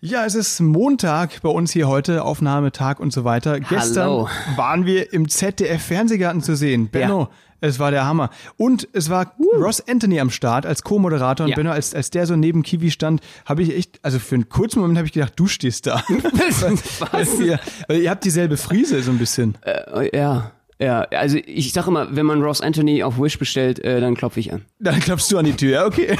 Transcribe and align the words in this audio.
Ja, 0.00 0.26
es 0.26 0.34
ist 0.34 0.60
Montag 0.60 1.40
bei 1.40 1.48
uns 1.48 1.72
hier 1.72 1.88
heute, 1.88 2.22
Aufnahmetag 2.22 3.00
und 3.00 3.14
so 3.14 3.24
weiter. 3.24 3.60
Gestern 3.60 4.28
waren 4.54 4.84
wir 4.84 5.10
im 5.14 5.26
ZDF-Fernsehgarten 5.26 6.42
zu 6.42 6.54
sehen. 6.54 6.90
Benno, 6.90 7.22
ja. 7.22 7.28
es 7.62 7.78
war 7.78 7.90
der 7.90 8.04
Hammer. 8.04 8.28
Und 8.58 8.86
es 8.92 9.08
war 9.08 9.32
uh. 9.38 9.56
Ross 9.56 9.82
Anthony 9.88 10.20
am 10.20 10.28
Start 10.28 10.66
als 10.66 10.82
Co-Moderator. 10.82 11.44
Und 11.44 11.50
ja. 11.50 11.56
Benno, 11.56 11.70
als, 11.70 11.94
als 11.94 12.10
der 12.10 12.26
so 12.26 12.36
neben 12.36 12.62
Kiwi 12.62 12.90
stand, 12.90 13.22
habe 13.46 13.62
ich 13.62 13.74
echt, 13.74 13.98
also 14.02 14.18
für 14.18 14.34
einen 14.34 14.50
kurzen 14.50 14.80
Moment 14.80 14.98
habe 14.98 15.06
ich 15.06 15.14
gedacht, 15.14 15.32
du 15.34 15.46
stehst 15.46 15.86
da. 15.86 16.02
Was? 16.08 17.38
weil, 17.38 17.46
ihr, 17.46 17.60
weil 17.88 18.02
ihr 18.02 18.10
habt 18.10 18.24
dieselbe 18.24 18.58
Frise 18.58 19.02
so 19.02 19.10
ein 19.10 19.18
bisschen. 19.18 19.56
Äh, 19.62 20.14
ja. 20.14 20.52
Ja, 20.78 21.02
also 21.02 21.38
ich 21.46 21.72
sage 21.72 21.88
immer, 21.88 22.14
wenn 22.14 22.26
man 22.26 22.42
Ross 22.42 22.60
Anthony 22.60 23.02
auf 23.02 23.18
Wish 23.18 23.38
bestellt, 23.38 23.82
äh, 23.82 24.00
dann 24.00 24.14
klopfe 24.14 24.40
ich 24.40 24.52
an. 24.52 24.62
Dann 24.78 25.00
klopfst 25.00 25.28
du 25.30 25.38
an 25.38 25.46
die 25.46 25.54
Tür, 25.54 25.70
ja, 25.70 25.86
okay. 25.86 26.16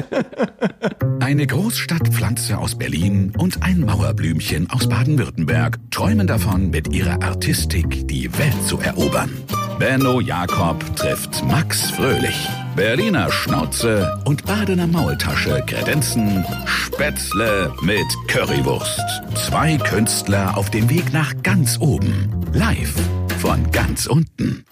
Eine 1.20 1.46
Großstadtpflanze 1.46 2.58
aus 2.58 2.76
Berlin 2.76 3.32
und 3.38 3.62
ein 3.62 3.80
Mauerblümchen 3.80 4.70
aus 4.70 4.88
Baden-Württemberg 4.88 5.78
träumen 5.90 6.26
davon, 6.28 6.70
mit 6.70 6.92
ihrer 6.94 7.22
Artistik 7.22 8.06
die 8.06 8.30
Welt 8.38 8.62
zu 8.66 8.78
erobern. 8.78 9.30
Benno 9.78 10.20
Jakob 10.20 10.84
trifft 10.94 11.44
Max 11.44 11.90
Fröhlich. 11.90 12.48
Berliner 12.76 13.30
Schnauze 13.32 14.18
und 14.24 14.46
Badener 14.46 14.86
Maultasche 14.86 15.62
kredenzen 15.66 16.44
Spätzle 16.66 17.72
mit 17.82 18.06
Currywurst. 18.28 19.02
Zwei 19.34 19.76
Künstler 19.76 20.56
auf 20.56 20.70
dem 20.70 20.88
Weg 20.88 21.12
nach 21.12 21.34
ganz 21.42 21.78
oben. 21.80 22.30
Live 22.52 22.94
von 23.42 23.72
ganz 23.72 24.06
unten. 24.06 24.64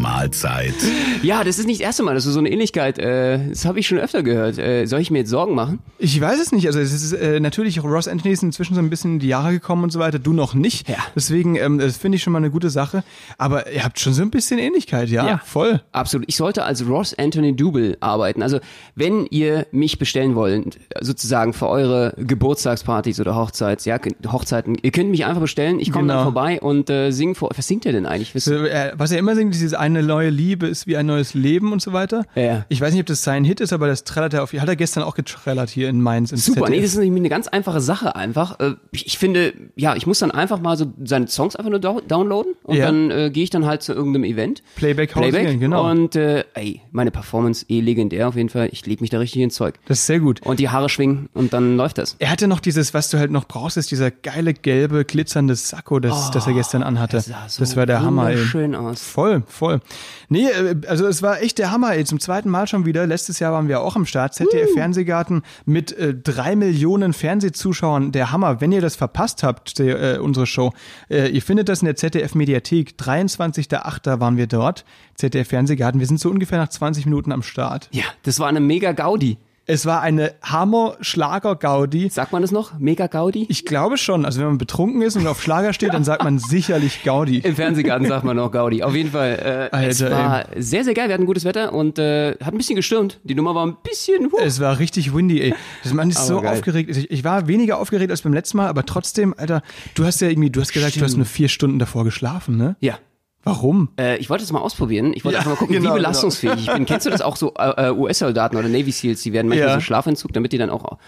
Mahlzeit. 0.00 0.74
Ja, 1.22 1.44
das 1.44 1.58
ist 1.58 1.66
nicht 1.66 1.80
das 1.80 1.86
erste 1.86 2.02
Mal, 2.02 2.14
dass 2.14 2.24
du 2.24 2.30
so 2.30 2.38
eine 2.38 2.50
Ähnlichkeit, 2.50 2.98
äh, 2.98 3.38
das 3.48 3.64
habe 3.64 3.78
ich 3.78 3.86
schon 3.86 3.98
öfter 3.98 4.22
gehört. 4.22 4.58
Äh, 4.58 4.86
soll 4.86 5.00
ich 5.00 5.10
mir 5.10 5.18
jetzt 5.18 5.30
Sorgen 5.30 5.54
machen? 5.54 5.80
Ich 5.98 6.18
weiß 6.18 6.40
es 6.40 6.52
nicht. 6.52 6.66
Also 6.66 6.80
es 6.80 6.92
ist 6.92 7.12
äh, 7.12 7.40
natürlich, 7.40 7.82
Ross 7.82 8.08
Anthony 8.08 8.32
ist 8.32 8.42
inzwischen 8.42 8.74
so 8.74 8.80
ein 8.80 8.88
bisschen 8.88 9.14
in 9.14 9.18
die 9.18 9.28
Jahre 9.28 9.52
gekommen 9.52 9.84
und 9.84 9.90
so 9.90 9.98
weiter, 9.98 10.18
du 10.18 10.32
noch 10.32 10.54
nicht. 10.54 10.88
Ja. 10.88 10.96
Deswegen, 11.14 11.56
ähm, 11.56 11.78
das 11.78 11.98
finde 11.98 12.16
ich 12.16 12.22
schon 12.22 12.32
mal 12.32 12.38
eine 12.38 12.50
gute 12.50 12.70
Sache. 12.70 13.04
Aber 13.36 13.70
ihr 13.70 13.84
habt 13.84 14.00
schon 14.00 14.14
so 14.14 14.22
ein 14.22 14.30
bisschen 14.30 14.58
Ähnlichkeit, 14.58 15.10
ja, 15.10 15.26
ja 15.26 15.40
voll. 15.44 15.82
Absolut. 15.92 16.26
Ich 16.28 16.36
sollte 16.36 16.64
als 16.64 16.86
Ross 16.88 17.14
Anthony 17.18 17.54
Double 17.54 17.96
arbeiten. 18.00 18.42
Also 18.42 18.60
wenn 18.94 19.26
ihr 19.26 19.66
mich 19.70 19.98
bestellen 19.98 20.34
wollt, 20.34 20.78
sozusagen 21.00 21.52
für 21.52 21.68
eure 21.68 22.14
Geburtstagspartys 22.16 23.20
oder 23.20 23.36
Hochzeits, 23.36 23.84
ja, 23.84 23.98
Hochzeiten, 24.26 24.78
ihr 24.80 24.90
könnt 24.90 25.10
mich 25.10 25.26
einfach 25.26 25.42
bestellen. 25.42 25.78
Ich 25.78 25.92
komme 25.92 26.04
genau. 26.04 26.14
dann 26.14 26.24
vorbei 26.24 26.60
und 26.60 26.88
äh, 26.88 27.10
singe 27.10 27.34
vor. 27.34 27.50
Was 27.54 27.66
singt 27.66 27.84
ihr 27.84 27.92
denn 27.92 28.06
eigentlich? 28.06 28.34
Was, 28.34 28.48
was 28.48 29.12
er 29.12 29.18
immer 29.18 29.34
singt, 29.34 29.52
ist 29.52 29.60
dieses 29.60 29.74
eine 29.74 29.89
neue 29.92 30.30
Liebe 30.30 30.66
ist 30.66 30.86
wie 30.86 30.96
ein 30.96 31.06
neues 31.06 31.34
Leben 31.34 31.72
und 31.72 31.82
so 31.82 31.92
weiter. 31.92 32.24
Ja. 32.34 32.64
Ich 32.68 32.80
weiß 32.80 32.92
nicht, 32.92 33.00
ob 33.00 33.06
das 33.06 33.22
sein 33.22 33.44
Hit 33.44 33.60
ist, 33.60 33.72
aber 33.72 33.86
das 33.86 34.04
trällert 34.04 34.34
er 34.34 34.42
auf. 34.42 34.52
Hat 34.52 34.68
er 34.68 34.76
gestern 34.76 35.02
auch 35.02 35.14
getrellert 35.14 35.70
hier 35.70 35.88
in 35.88 36.00
Mainz. 36.00 36.30
Super, 36.30 36.60
ZDF. 36.60 36.70
nee, 36.70 36.80
das 36.80 36.92
ist 36.92 36.98
nämlich 36.98 37.20
eine 37.20 37.28
ganz 37.28 37.48
einfache 37.48 37.80
Sache 37.80 38.16
einfach. 38.16 38.58
Äh, 38.60 38.74
ich 38.92 39.18
finde, 39.18 39.52
ja, 39.76 39.96
ich 39.96 40.06
muss 40.06 40.18
dann 40.18 40.30
einfach 40.30 40.60
mal 40.60 40.76
so 40.76 40.92
seine 41.04 41.28
Songs 41.28 41.56
einfach 41.56 41.70
nur 41.70 41.80
downloaden 41.80 42.54
und 42.64 42.76
ja. 42.76 42.86
dann 42.86 43.10
äh, 43.10 43.30
gehe 43.30 43.44
ich 43.44 43.50
dann 43.50 43.66
halt 43.66 43.82
zu 43.82 43.92
irgendeinem 43.92 44.24
Event. 44.24 44.62
Playback, 44.76 45.12
Playback 45.12 45.58
genau. 45.58 45.90
Und 45.90 46.16
äh, 46.16 46.44
ey, 46.54 46.82
meine 46.92 47.10
Performance 47.10 47.66
eh 47.68 47.80
legendär 47.80 48.28
auf 48.28 48.36
jeden 48.36 48.48
Fall. 48.48 48.68
Ich 48.72 48.86
lege 48.86 49.02
mich 49.02 49.10
da 49.10 49.18
richtig 49.18 49.42
ins 49.42 49.54
Zeug. 49.54 49.74
Das 49.86 50.00
ist 50.00 50.06
sehr 50.06 50.20
gut. 50.20 50.40
Und 50.42 50.60
die 50.60 50.68
Haare 50.68 50.88
schwingen 50.88 51.28
und 51.34 51.52
dann 51.52 51.76
läuft 51.76 51.98
das. 51.98 52.16
Er 52.18 52.30
hatte 52.30 52.48
noch 52.48 52.60
dieses, 52.60 52.94
was 52.94 53.10
du 53.10 53.18
halt 53.18 53.30
noch 53.30 53.46
brauchst, 53.46 53.76
ist 53.76 53.90
dieser 53.90 54.10
geile 54.10 54.54
gelbe 54.54 55.04
glitzernde 55.04 55.54
Sakko, 55.54 56.00
das, 56.00 56.28
oh, 56.28 56.30
das 56.32 56.46
er 56.46 56.54
gestern 56.54 56.82
anhatte. 56.82 57.16
Das, 57.16 57.26
so 57.54 57.60
das 57.60 57.76
war 57.76 57.86
der 57.86 58.02
Hammer. 58.02 58.36
Schön 58.36 58.74
aus. 58.74 59.02
Voll, 59.02 59.42
voll. 59.46 59.79
Nee, 60.28 60.46
äh, 60.46 60.76
also 60.86 61.06
es 61.06 61.22
war 61.22 61.42
echt 61.42 61.58
der 61.58 61.70
Hammer, 61.70 61.94
ey. 61.94 62.04
Zum 62.04 62.20
zweiten 62.20 62.50
Mal 62.50 62.66
schon 62.66 62.86
wieder. 62.86 63.06
Letztes 63.06 63.38
Jahr 63.38 63.52
waren 63.52 63.68
wir 63.68 63.80
auch 63.80 63.96
am 63.96 64.06
Start. 64.06 64.34
ZDF 64.34 64.70
uh. 64.70 64.74
Fernsehgarten 64.74 65.42
mit 65.64 65.92
äh, 65.92 66.14
drei 66.14 66.56
Millionen 66.56 67.12
Fernsehzuschauern. 67.12 68.12
Der 68.12 68.32
Hammer. 68.32 68.60
Wenn 68.60 68.72
ihr 68.72 68.80
das 68.80 68.96
verpasst 68.96 69.42
habt, 69.42 69.78
die, 69.78 69.88
äh, 69.88 70.18
unsere 70.18 70.46
Show, 70.46 70.72
äh, 71.08 71.28
ihr 71.28 71.42
findet 71.42 71.68
das 71.68 71.82
in 71.82 71.86
der 71.86 71.96
ZDF 71.96 72.34
Mediathek. 72.34 72.94
23.08. 72.98 74.20
waren 74.20 74.36
wir 74.36 74.46
dort. 74.46 74.84
ZDF 75.14 75.48
Fernsehgarten. 75.48 76.00
Wir 76.00 76.06
sind 76.06 76.20
so 76.20 76.30
ungefähr 76.30 76.58
nach 76.58 76.68
20 76.68 77.04
Minuten 77.06 77.32
am 77.32 77.42
Start. 77.42 77.88
Ja, 77.92 78.04
das 78.22 78.38
war 78.38 78.48
eine 78.48 78.60
mega 78.60 78.92
Gaudi. 78.92 79.38
Es 79.70 79.86
war 79.86 80.00
eine 80.00 80.32
Hammer-Schlager-Gaudi. 80.42 82.08
Sagt 82.08 82.32
man 82.32 82.42
das 82.42 82.50
noch? 82.50 82.76
Mega-Gaudi? 82.80 83.46
Ich 83.48 83.64
glaube 83.64 83.98
schon. 83.98 84.24
Also 84.24 84.40
wenn 84.40 84.48
man 84.48 84.58
betrunken 84.58 85.00
ist 85.00 85.14
und 85.14 85.28
auf 85.28 85.40
Schlager 85.40 85.72
steht, 85.72 85.94
dann 85.94 86.02
sagt 86.02 86.24
man 86.24 86.40
sicherlich 86.40 87.04
Gaudi. 87.04 87.38
Im 87.38 87.54
Fernsehgarten 87.54 88.08
sagt 88.08 88.24
man 88.24 88.36
noch 88.36 88.50
Gaudi. 88.50 88.82
Auf 88.82 88.96
jeden 88.96 89.12
Fall. 89.12 89.68
Äh, 89.72 89.76
Alter, 89.76 89.88
es 89.88 90.02
war 90.02 90.52
ey. 90.52 90.60
sehr, 90.60 90.82
sehr 90.82 90.94
geil. 90.94 91.06
Wir 91.06 91.14
hatten 91.14 91.24
gutes 91.24 91.44
Wetter 91.44 91.72
und 91.72 92.00
äh, 92.00 92.32
hat 92.32 92.52
ein 92.52 92.56
bisschen 92.56 92.74
gestürmt. 92.74 93.20
Die 93.22 93.36
Nummer 93.36 93.54
war 93.54 93.64
ein 93.64 93.76
bisschen... 93.84 94.32
Huh. 94.32 94.38
Es 94.42 94.58
war 94.58 94.80
richtig 94.80 95.14
windy, 95.14 95.40
ey. 95.40 95.54
Das, 95.84 95.92
man 95.92 96.10
ist 96.10 96.16
aber 96.16 96.26
so 96.26 96.40
geil. 96.40 96.52
aufgeregt. 96.52 96.90
Ich, 96.90 97.08
ich, 97.08 97.22
war 97.22 97.46
weniger 97.46 97.78
aufgeregt 97.78 98.10
als 98.10 98.22
beim 98.22 98.32
letzten 98.32 98.56
Mal, 98.56 98.66
aber 98.66 98.84
trotzdem, 98.84 99.34
Alter, 99.36 99.62
du 99.94 100.04
hast 100.04 100.20
ja 100.20 100.28
irgendwie, 100.28 100.50
du 100.50 100.60
hast 100.60 100.72
gesagt, 100.72 100.94
Stimmt. 100.94 101.02
du 101.02 101.04
hast 101.06 101.16
nur 101.16 101.26
vier 101.26 101.48
Stunden 101.48 101.78
davor 101.78 102.02
geschlafen, 102.02 102.56
ne? 102.56 102.74
Ja. 102.80 102.98
Warum? 103.42 103.88
Äh, 103.98 104.18
ich 104.18 104.28
wollte 104.28 104.44
es 104.44 104.52
mal 104.52 104.60
ausprobieren. 104.60 105.12
Ich 105.14 105.24
wollte 105.24 105.34
ja, 105.34 105.38
einfach 105.38 105.52
mal 105.52 105.56
gucken, 105.56 105.74
genau, 105.74 105.82
wie 105.82 105.86
genau. 105.88 105.96
belastungsfähig 105.96 106.56
genau. 106.56 106.72
ich 106.72 106.76
bin. 106.76 106.86
Kennst 106.86 107.06
du 107.06 107.10
das 107.10 107.22
auch 107.22 107.36
so 107.36 107.54
äh, 107.58 107.88
äh 107.88 107.90
US-Soldaten 107.90 108.56
oder 108.56 108.68
Navy 108.68 108.92
Seals? 108.92 109.22
Die 109.22 109.32
werden 109.32 109.48
manchmal 109.48 109.68
ja. 109.68 109.74
so 109.74 109.80
Schlafentzug, 109.80 110.32
damit 110.32 110.52
die 110.52 110.58
dann 110.58 110.70
auch 110.70 110.98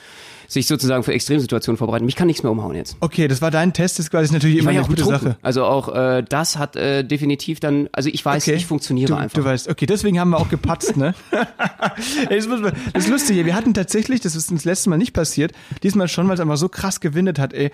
sich 0.52 0.66
sozusagen 0.66 1.02
für 1.02 1.12
Extremsituationen 1.12 1.78
vorbereiten. 1.78 2.04
Mich 2.04 2.16
kann 2.16 2.26
nichts 2.26 2.42
mehr 2.42 2.52
umhauen 2.52 2.74
jetzt. 2.74 2.96
Okay, 3.00 3.26
das 3.26 3.40
war 3.40 3.50
dein 3.50 3.72
Test, 3.72 3.98
das 3.98 4.06
ist 4.06 4.10
quasi 4.10 4.32
natürlich 4.32 4.58
immer 4.58 4.70
eine 4.70 4.82
gute 4.82 5.04
Sache. 5.04 5.36
Also 5.42 5.64
auch 5.64 5.94
äh, 5.94 6.22
das 6.28 6.58
hat 6.58 6.76
äh, 6.76 7.04
definitiv 7.04 7.60
dann, 7.60 7.88
also 7.92 8.10
ich 8.12 8.24
weiß, 8.24 8.46
okay. 8.46 8.56
ich 8.56 8.66
funktioniere 8.66 9.12
du, 9.12 9.14
einfach. 9.16 9.38
Du 9.38 9.44
weißt, 9.44 9.68
okay, 9.68 9.86
deswegen 9.86 10.20
haben 10.20 10.30
wir 10.30 10.38
auch 10.38 10.48
gepatzt, 10.48 10.96
ne? 10.96 11.14
das, 12.28 12.46
ist 12.94 13.08
lustig, 13.08 13.44
wir 13.44 13.54
hatten 13.54 13.74
tatsächlich, 13.74 14.20
das 14.20 14.36
ist 14.36 14.50
uns 14.50 14.64
letztes 14.64 14.86
Mal 14.86 14.98
nicht 14.98 15.12
passiert, 15.12 15.52
diesmal 15.82 16.08
schon, 16.08 16.28
weil 16.28 16.34
es 16.34 16.40
einfach 16.40 16.56
so 16.56 16.68
krass 16.68 17.00
gewindet 17.00 17.38
hat, 17.38 17.52
ey 17.52 17.70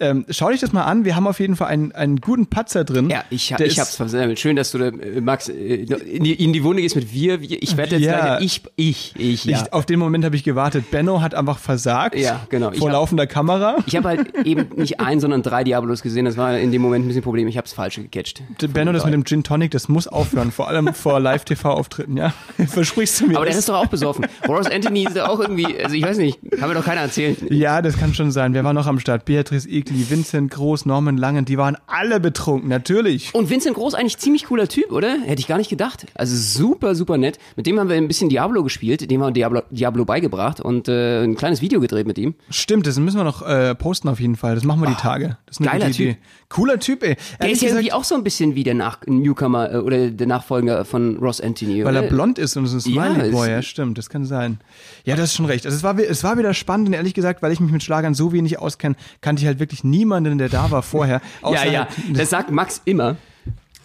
ähm, 0.00 0.26
schau 0.30 0.50
dich 0.50 0.60
das 0.60 0.72
mal 0.72 0.84
an. 0.84 1.04
Wir 1.04 1.16
haben 1.16 1.26
auf 1.26 1.40
jeden 1.40 1.56
Fall 1.56 1.68
einen, 1.68 1.92
einen 1.92 2.20
guten 2.20 2.46
Patzer 2.46 2.84
drin. 2.84 3.10
Ja, 3.10 3.24
ich, 3.30 3.50
ich 3.50 3.60
ist, 3.60 3.78
hab's 3.78 3.96
versammelt. 3.96 4.38
Schön, 4.38 4.54
dass 4.54 4.70
du, 4.70 4.78
da, 4.78 4.86
äh, 4.86 5.20
Max, 5.20 5.48
äh, 5.48 5.52
in 5.54 6.22
die, 6.22 6.34
in 6.34 6.52
die 6.52 6.62
Wunde 6.62 6.82
gehst 6.82 6.94
mit 6.94 7.12
wir. 7.12 7.40
Ich 7.42 7.76
werde 7.76 7.96
jetzt 7.96 8.04
ja. 8.04 8.18
sagen, 8.18 8.44
ich, 8.44 8.62
ich, 8.76 9.14
ich, 9.18 9.44
ja. 9.44 9.62
Ich, 9.62 9.72
auf 9.72 9.86
den 9.86 9.98
Moment 9.98 10.24
habe 10.24 10.36
ich 10.36 10.44
gewartet. 10.44 10.90
Benno 10.92 11.20
hat 11.20 11.34
einfach 11.34 11.58
versagt. 11.58 12.16
Ja, 12.16 12.46
genau. 12.48 12.70
Vor 12.72 12.88
hab, 12.88 12.92
laufender 12.92 13.26
Kamera. 13.26 13.78
Ich 13.86 13.96
habe 13.96 14.08
halt 14.08 14.46
eben 14.46 14.68
nicht 14.76 15.00
ein, 15.00 15.18
sondern 15.18 15.42
drei 15.42 15.64
Diabolos 15.64 16.02
gesehen. 16.02 16.26
Das 16.26 16.36
war 16.36 16.56
in 16.56 16.70
dem 16.70 16.80
Moment 16.80 17.04
ein 17.04 17.08
bisschen 17.08 17.22
ein 17.22 17.24
Problem. 17.24 17.48
Ich 17.48 17.56
habe 17.56 17.66
es 17.66 17.72
falsch 17.72 17.96
gecatcht. 17.96 18.42
Benno, 18.72 18.92
das 18.92 19.04
mit 19.04 19.14
dem 19.14 19.24
Gin 19.24 19.42
Tonic, 19.42 19.72
das 19.72 19.88
muss 19.88 20.06
aufhören. 20.06 20.52
Vor 20.52 20.68
allem 20.68 20.94
vor 20.94 21.18
Live-TV-Auftritten, 21.18 22.16
ja. 22.16 22.32
Versprichst 22.68 23.20
du 23.20 23.26
mir 23.26 23.36
Aber 23.36 23.46
das? 23.46 23.54
der 23.54 23.58
ist 23.60 23.68
doch 23.68 23.76
auch 23.76 23.86
besoffen. 23.86 24.26
Boris 24.46 24.68
Anthony 24.68 25.04
ist 25.04 25.18
auch 25.18 25.40
irgendwie, 25.40 25.82
also 25.82 25.96
ich 25.96 26.02
weiß 26.02 26.18
nicht, 26.18 26.38
kann 26.58 26.68
mir 26.68 26.74
doch 26.74 26.84
keiner 26.84 27.00
erzählen. 27.00 27.36
Ja, 27.50 27.82
das 27.82 27.96
kann 27.98 28.14
schon 28.14 28.30
sein. 28.30 28.54
Wer 28.54 28.62
war 28.62 28.72
noch 28.72 28.86
am 28.86 29.00
Start? 29.00 29.24
Beatrice 29.24 29.68
Egli, 29.68 29.87
Vincent 29.90 30.50
Groß. 30.50 30.86
Norman 30.86 31.16
Langen, 31.16 31.44
die 31.44 31.58
waren 31.58 31.76
alle 31.86 32.20
betrunken, 32.20 32.68
natürlich. 32.68 33.34
Und 33.34 33.50
Vincent 33.50 33.74
Groß 33.74 33.94
eigentlich 33.94 34.18
ziemlich 34.18 34.44
cooler 34.46 34.68
Typ, 34.68 34.92
oder? 34.92 35.18
Hätte 35.20 35.40
ich 35.40 35.46
gar 35.46 35.58
nicht 35.58 35.70
gedacht. 35.70 36.06
Also 36.14 36.36
super, 36.36 36.94
super 36.94 37.18
nett. 37.18 37.38
Mit 37.56 37.66
dem 37.66 37.78
haben 37.78 37.88
wir 37.88 37.96
ein 37.96 38.08
bisschen 38.08 38.28
Diablo 38.28 38.62
gespielt, 38.62 39.10
dem 39.10 39.22
haben 39.22 39.28
wir 39.28 39.34
Diablo, 39.34 39.62
Diablo 39.70 40.04
beigebracht 40.04 40.60
und 40.60 40.88
äh, 40.88 41.22
ein 41.24 41.36
kleines 41.36 41.62
Video 41.62 41.80
gedreht 41.80 42.06
mit 42.06 42.18
ihm. 42.18 42.34
Stimmt, 42.50 42.86
das 42.86 42.98
müssen 42.98 43.16
wir 43.16 43.24
noch 43.24 43.42
äh, 43.42 43.74
posten 43.74 44.08
auf 44.08 44.20
jeden 44.20 44.36
Fall. 44.36 44.54
Das 44.54 44.64
machen 44.64 44.80
wir 44.80 44.88
die 44.88 44.94
Tage. 44.94 45.38
Das 45.46 45.58
ist 45.58 45.66
eine 45.66 45.78
geiler 45.78 45.92
Typ. 45.92 46.16
Cooler 46.48 46.78
Typ, 46.78 47.02
ey. 47.02 47.16
Der 47.42 47.50
ist 47.50 47.60
ja 47.60 47.68
irgendwie 47.68 47.92
auch 47.92 48.04
so 48.04 48.14
ein 48.14 48.24
bisschen 48.24 48.54
wie 48.54 48.64
der 48.64 48.74
Nach 48.74 49.00
Newcomer 49.06 49.72
äh, 49.72 49.76
oder 49.76 50.10
der 50.10 50.26
Nachfolger 50.26 50.84
von 50.84 51.18
Ross 51.18 51.40
Anthony. 51.40 51.84
Weil 51.84 51.96
oder? 51.96 52.04
er 52.04 52.08
blond 52.08 52.38
ist 52.38 52.56
und 52.56 52.66
so 52.66 52.76
ein 52.76 52.80
Smiley 52.80 53.26
ja, 53.26 53.32
Boy, 53.32 53.50
ja, 53.50 53.62
stimmt, 53.62 53.98
das 53.98 54.08
kann 54.08 54.24
sein. 54.24 54.58
Ja, 55.04 55.14
das 55.14 55.26
ist 55.26 55.34
schon 55.34 55.46
recht. 55.46 55.66
Also 55.66 55.76
es 55.76 55.82
war, 55.82 55.98
es 55.98 56.24
war 56.24 56.38
wieder 56.38 56.54
spannend 56.54 56.88
und 56.88 56.94
ehrlich 56.94 57.14
gesagt, 57.14 57.42
weil 57.42 57.52
ich 57.52 57.60
mich 57.60 57.70
mit 57.70 57.82
Schlagern 57.82 58.14
so 58.14 58.32
wenig 58.32 58.58
auskenne, 58.58 58.96
kannte 59.20 59.42
ich 59.42 59.46
halt 59.46 59.58
wirklich 59.58 59.84
niemanden, 59.84 60.38
der 60.38 60.48
da 60.48 60.70
war 60.70 60.82
vorher. 60.82 61.20
ja, 61.42 61.64
ja, 61.64 61.88
das 62.14 62.30
sagt 62.30 62.50
Max 62.50 62.80
immer 62.84 63.16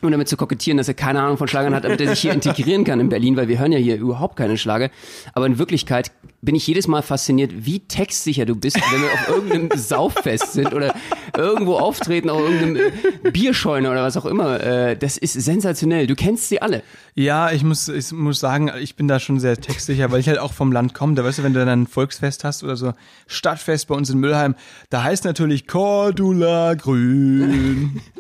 nur 0.04 0.12
damit 0.12 0.28
zu 0.28 0.38
kokettieren, 0.38 0.78
dass 0.78 0.88
er 0.88 0.94
keine 0.94 1.22
Ahnung 1.22 1.38
von 1.38 1.48
Schlagern 1.48 1.74
hat, 1.74 1.84
damit 1.84 2.00
er 2.02 2.10
sich 2.10 2.20
hier 2.20 2.34
integrieren 2.34 2.84
kann 2.84 3.00
in 3.00 3.10
Berlin, 3.10 3.36
weil 3.36 3.48
wir 3.48 3.60
hören 3.60 3.72
ja 3.72 3.80
hier 3.80 3.98
überhaupt 3.98 4.36
keine 4.36 4.58
Schlager. 4.58 4.90
Aber 5.34 5.46
in 5.46 5.58
Wirklichkeit 5.58 6.12
bin 6.42 6.56
ich 6.56 6.68
jedes 6.68 6.88
Mal 6.88 7.02
fasziniert, 7.02 7.52
wie 7.66 7.80
textsicher 7.80 8.46
du 8.46 8.56
bist, 8.56 8.76
wenn 8.76 9.02
wir 9.02 9.14
auf 9.14 9.28
irgendeinem 9.30 9.70
Sauffest 9.78 10.54
sind 10.54 10.74
oder 10.74 10.94
irgendwo 11.38 11.78
auftreten, 11.78 12.30
auf 12.30 12.42
irgendeinem 12.42 12.92
äh, 13.24 13.32
Bierscheune 13.32 13.90
oder 13.90 14.04
was 14.04 14.18
auch 14.18 14.26
immer. 14.26 14.62
Äh, 14.62 14.98
das 14.98 15.18
ist 15.18 15.34
sensationell. 15.34 16.06
Du 16.06 16.16
kennst 16.16 16.50
sie 16.50 16.62
alle. 16.62 16.84
Ja, 17.16 17.52
ich 17.52 17.64
muss, 17.64 17.88
ich 17.88 18.12
muss 18.12 18.40
sagen, 18.40 18.72
ich 18.80 18.96
bin 18.96 19.08
da 19.08 19.20
schon 19.20 19.40
sehr 19.40 19.56
textsicher, 19.56 20.12
weil 20.12 20.20
ich 20.20 20.28
halt 20.28 20.40
auch 20.40 20.54
vom 20.54 20.72
Land 20.72 20.94
komme. 20.94 21.16
Da 21.16 21.24
weißt 21.24 21.40
du, 21.40 21.44
wenn 21.44 21.54
du 21.54 21.60
dann 21.60 21.84
ein 21.84 21.88
Volksfest 21.88 22.44
hast 22.44 22.64
oder 22.64 22.76
so 22.76 22.94
Stadtfest 23.28 23.88
bei 23.88 23.96
uns 23.96 24.10
in 24.10 24.20
Mülheim, 24.20 24.56
da 24.90 25.04
heißt 25.04 25.24
natürlich 25.24 25.66
Cordula 25.68 26.74
Grün. 26.74 28.02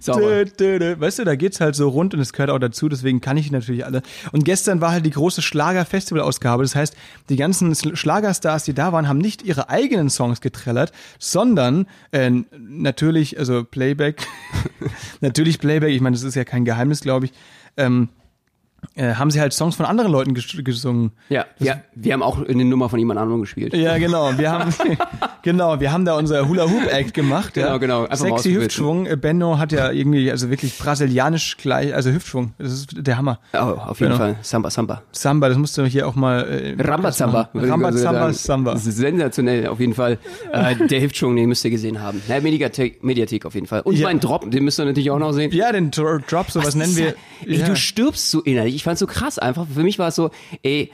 Sauber. 0.00 0.44
Weißt 1.00 1.18
du, 1.18 1.24
da 1.24 1.34
geht's 1.34 1.60
halt 1.60 1.74
so 1.74 1.88
rund 1.88 2.14
und 2.14 2.20
es 2.20 2.32
gehört 2.32 2.50
auch 2.50 2.58
dazu, 2.58 2.88
deswegen 2.88 3.20
kann 3.20 3.36
ich 3.36 3.50
natürlich 3.50 3.84
alle. 3.84 4.02
Und 4.32 4.44
gestern 4.44 4.80
war 4.80 4.92
halt 4.92 5.06
die 5.06 5.10
große 5.10 5.42
Schlager-Festival-Ausgabe. 5.42 6.62
Das 6.62 6.74
heißt, 6.74 6.96
die 7.28 7.36
ganzen 7.36 7.74
Schlagerstars, 7.74 8.64
die 8.64 8.74
da 8.74 8.92
waren, 8.92 9.08
haben 9.08 9.18
nicht 9.18 9.42
ihre 9.42 9.68
eigenen 9.68 10.10
Songs 10.10 10.40
getrellert, 10.40 10.92
sondern 11.18 11.86
äh, 12.12 12.30
natürlich, 12.58 13.38
also 13.38 13.64
Playback, 13.64 14.26
natürlich 15.20 15.58
Playback, 15.58 15.94
ich 15.94 16.00
meine, 16.00 16.14
das 16.16 16.22
ist 16.22 16.34
ja 16.34 16.44
kein 16.44 16.64
Geheimnis, 16.64 17.00
glaube 17.00 17.26
ich. 17.26 17.32
Ähm, 17.76 18.08
äh, 18.94 19.14
haben 19.14 19.30
sie 19.30 19.40
halt 19.40 19.52
Songs 19.52 19.74
von 19.76 19.84
anderen 19.86 20.10
Leuten 20.12 20.34
ges 20.34 20.46
gesungen. 20.64 21.12
Ja, 21.28 21.44
wir, 21.58 21.82
wir 21.94 22.12
haben 22.12 22.22
auch 22.22 22.46
eine 22.46 22.64
Nummer 22.64 22.88
von 22.88 22.98
jemand 22.98 23.18
anderem 23.20 23.40
gespielt. 23.42 23.74
Ja, 23.74 23.98
genau. 23.98 24.36
Wir 24.38 24.50
haben, 24.50 24.72
genau, 25.42 25.80
wir 25.80 25.92
haben 25.92 26.04
da 26.04 26.16
unser 26.16 26.48
Hula 26.48 26.64
Hoop 26.64 26.86
Act 26.92 27.12
gemacht. 27.14 27.56
ja. 27.56 27.76
Genau, 27.76 28.06
genau. 28.06 28.14
Sexy. 28.16 28.52
Hüftschwung. 28.54 29.06
Äh, 29.06 29.16
Benno 29.16 29.58
hat 29.58 29.72
ja 29.72 29.90
irgendwie, 29.90 30.30
also 30.30 30.50
wirklich 30.50 30.78
brasilianisch 30.78 31.56
gleich, 31.58 31.94
also 31.94 32.10
Hüftschwung. 32.10 32.52
Das 32.58 32.72
ist 32.72 32.88
der 32.96 33.16
Hammer. 33.18 33.38
Oh, 33.52 33.56
auf 33.58 34.00
jeden 34.00 34.12
Genau. 34.12 34.16
Fall. 34.24 34.36
Samba, 34.42 34.70
Samba. 34.70 35.02
Samba, 35.12 35.48
das 35.48 35.58
musst 35.58 35.76
du 35.78 35.84
hier 35.84 36.06
auch 36.08 36.14
mal. 36.14 36.42
Äh, 36.78 36.82
Ramba 36.82 37.12
Samba. 37.12 37.50
Ramba 37.54 37.92
Samba. 37.92 38.32
Samba. 38.32 38.76
Sensationell, 38.76 39.66
auf 39.66 39.80
jeden 39.80 39.94
Fall. 39.94 40.18
Äh, 40.52 40.86
der 40.86 41.00
Hüftschwung, 41.02 41.34
den 41.36 41.48
müsst 41.48 41.64
ihr 41.64 41.70
gesehen 41.70 42.00
haben. 42.00 42.22
Na, 42.28 42.40
Mediathek, 42.40 43.02
Mediathek 43.02 43.44
auf 43.46 43.54
jeden 43.54 43.66
Fall. 43.66 43.80
Und 43.80 43.96
Ja. 43.98 44.06
mein 44.06 44.20
Drop, 44.20 44.50
den 44.50 44.64
müsst 44.64 44.78
ihr 44.78 44.84
natürlich 44.84 45.10
auch 45.10 45.18
noch 45.18 45.32
sehen. 45.32 45.50
Ja, 45.52 45.72
den 45.72 45.90
Dro- 45.90 46.18
Drop, 46.26 46.50
sowas 46.50 46.74
nennen 46.74 46.90
ist 46.90 46.96
wir. 46.96 47.06
ja- 47.08 47.12
Ey, 47.46 47.56
ja. 47.60 47.66
du 47.66 47.76
stirbst 47.76 48.30
so 48.30 48.40
innerlich. 48.42 48.65
Ich 48.74 48.84
fand's 48.84 49.00
so 49.00 49.06
krass 49.06 49.38
einfach. 49.38 49.66
Für 49.72 49.82
mich 49.82 49.98
war 49.98 50.08
es 50.08 50.14
so, 50.16 50.30
ey, 50.62 50.90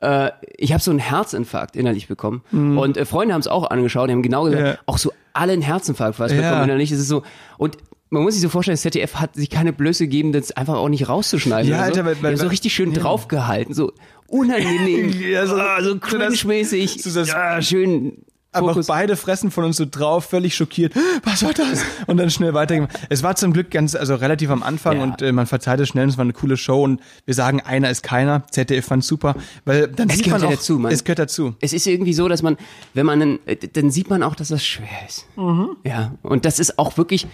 äh, 0.00 0.30
ich 0.56 0.72
habe 0.72 0.82
so 0.82 0.90
einen 0.90 1.00
Herzinfarkt 1.00 1.76
innerlich 1.76 2.08
bekommen. 2.08 2.42
Und 2.52 2.96
äh, 2.96 3.04
Freunde 3.04 3.34
haben 3.34 3.40
es 3.40 3.48
auch 3.48 3.68
angeschaut, 3.70 4.08
die 4.08 4.12
haben 4.12 4.22
genau 4.22 4.44
gesagt, 4.44 4.60
Mhm. 4.62 4.66
Ja. 4.68 4.78
auch 4.86 4.98
so 4.98 5.12
alle 5.32 5.52
einen 5.52 5.62
Herzinfarkt 5.62 6.16
fast 6.16 6.34
Ja. 6.34 6.40
bekommen 6.42 6.64
innerlich. 6.64 6.90
Es 6.90 7.00
ist 7.00 7.08
so, 7.08 7.22
und 7.58 7.76
man 8.12 8.22
muss 8.24 8.34
sich 8.34 8.42
so 8.42 8.48
vorstellen, 8.48 8.74
das 8.74 8.82
ZDF 8.82 9.16
hat 9.16 9.36
sich 9.36 9.50
keine 9.50 9.72
Blöße 9.72 10.04
gegeben, 10.04 10.32
das 10.32 10.50
einfach 10.52 10.74
auch 10.74 10.88
nicht 10.88 11.08
rauszuschneiden. 11.08 11.70
Ja, 11.70 11.78
so. 11.78 11.82
Alter, 11.84 12.04
weil- 12.04 12.14
Die 12.16 12.22
weil- 12.24 12.30
haben 12.32 12.38
so 12.38 12.48
richtig 12.48 12.72
schön 12.74 12.92
draufgehalten, 12.92 13.72
so 13.74 13.92
unangenehm, 14.26 15.12
Ja, 15.20 15.46
so- 15.46 15.56
ah, 15.56 15.80
so 15.82 15.90
so 15.90 15.98
cringe-mäßig, 16.00 17.02
so 17.02 17.10
das- 17.20 17.28
ja, 17.28 17.60
schön 17.62 18.24
Aber 18.52 18.68
Fokus. 18.70 18.88
beide 18.88 19.16
fressen 19.16 19.50
von 19.52 19.64
uns 19.64 19.76
so 19.76 19.86
drauf, 19.88 20.24
völlig 20.24 20.56
schockiert. 20.56 20.92
Was 21.24 21.44
war 21.44 21.52
das? 21.52 21.84
Und 22.08 22.16
dann 22.16 22.30
schnell 22.30 22.52
weitergemacht. 22.52 22.98
Es 23.08 23.22
war 23.22 23.36
zum 23.36 23.52
Glück 23.52 23.70
ganz, 23.70 23.94
also 23.94 24.16
relativ 24.16 24.50
am 24.50 24.62
Anfang 24.64 24.96
Ja. 24.98 25.02
und 25.04 25.22
äh, 25.22 25.30
man 25.30 25.46
verzeiht 25.46 25.78
es 25.80 25.88
schnell. 25.88 26.04
und 26.04 26.10
Es 26.10 26.16
war 26.18 26.24
eine 26.24 26.32
coole 26.32 26.56
Show 26.56 26.82
und 26.82 27.00
wir 27.26 27.34
sagen, 27.34 27.60
einer 27.60 27.90
ist 27.90 28.02
keiner. 28.02 28.42
ZDF 28.50 28.86
fand 28.86 29.04
super, 29.04 29.36
weil 29.64 29.86
dann 29.88 30.08
Es 30.08 30.16
sieht 30.16 30.24
gehört 30.24 30.40
man 30.42 30.50
ja 30.50 30.54
auch, 30.56 30.58
dazu, 30.60 30.78
man. 30.80 30.90
es 30.92 31.04
gehört 31.04 31.20
dazu. 31.20 31.54
Es 31.60 31.72
ist 31.72 31.86
irgendwie 31.86 32.12
so, 32.12 32.26
dass 32.28 32.42
man, 32.42 32.56
wenn 32.94 33.06
man, 33.06 33.22
einen, 33.22 33.38
äh, 33.46 33.56
dann 33.56 33.90
sieht 33.92 34.10
man 34.10 34.22
auch, 34.24 34.34
dass 34.34 34.48
das 34.48 34.64
schwer 34.66 34.88
ist. 35.08 35.26
Mhm. 35.36 35.76
Ja, 35.84 36.12
und 36.22 36.44
das 36.44 36.58
ist 36.58 36.76
auch 36.78 36.96
wirklich 36.96 37.26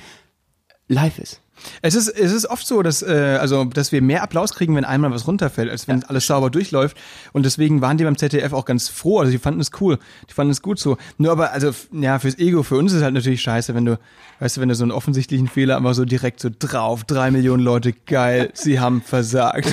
live 0.89 1.19
ist. 1.19 1.41
Es 1.83 1.95
ist, 1.95 2.09
es 2.09 2.33
ist 2.33 2.47
oft 2.47 2.67
so, 2.67 2.83
dass, 2.83 3.03
äh, 3.03 3.39
also, 3.41 3.65
dass 3.65 3.93
wir 3.93 4.03
mehr 4.03 4.23
Applaus 4.23 4.53
kriegen, 4.55 4.77
wenn 4.77 4.85
einmal 4.85 5.11
was 5.11 5.27
runterfällt, 5.27 5.71
als 5.71 5.89
wenn 5.89 6.05
alles 6.05 6.27
sauber 6.27 6.51
durchläuft. 6.51 6.97
Und 7.33 7.45
deswegen 7.45 7.81
waren 7.81 7.97
die 7.97 8.05
beim 8.05 8.19
ZDF 8.19 8.53
auch 8.53 8.65
ganz 8.65 8.89
froh. 8.89 9.21
Also, 9.21 9.33
die 9.33 9.39
fanden 9.39 9.61
es 9.61 9.71
cool. 9.81 9.99
Die 10.29 10.35
fanden 10.35 10.51
es 10.51 10.61
gut 10.63 10.79
so. 10.79 10.99
Nur 11.19 11.33
aber, 11.33 11.53
also, 11.53 11.71
ja, 11.93 12.19
fürs 12.19 12.39
Ego, 12.39 12.63
für 12.63 12.77
uns 12.77 12.93
ist 12.93 13.03
halt 13.03 13.15
natürlich 13.15 13.41
scheiße, 13.43 13.75
wenn 13.75 13.87
du, 13.87 13.99
weißt 14.41 14.57
du, 14.59 14.61
wenn 14.61 14.69
du 14.69 14.75
so 14.75 14.85
einen 14.85 14.93
offensichtlichen 14.93 15.49
Fehler 15.49 15.77
aber 15.77 15.95
so 15.95 16.05
direkt 16.05 16.41
so 16.41 16.51
drauf, 16.57 17.05
drei 17.05 17.31
Millionen 17.31 17.63
Leute, 17.63 17.93
geil, 17.93 18.51
sie 18.55 18.79
haben 18.79 19.01
versagt. 19.01 19.73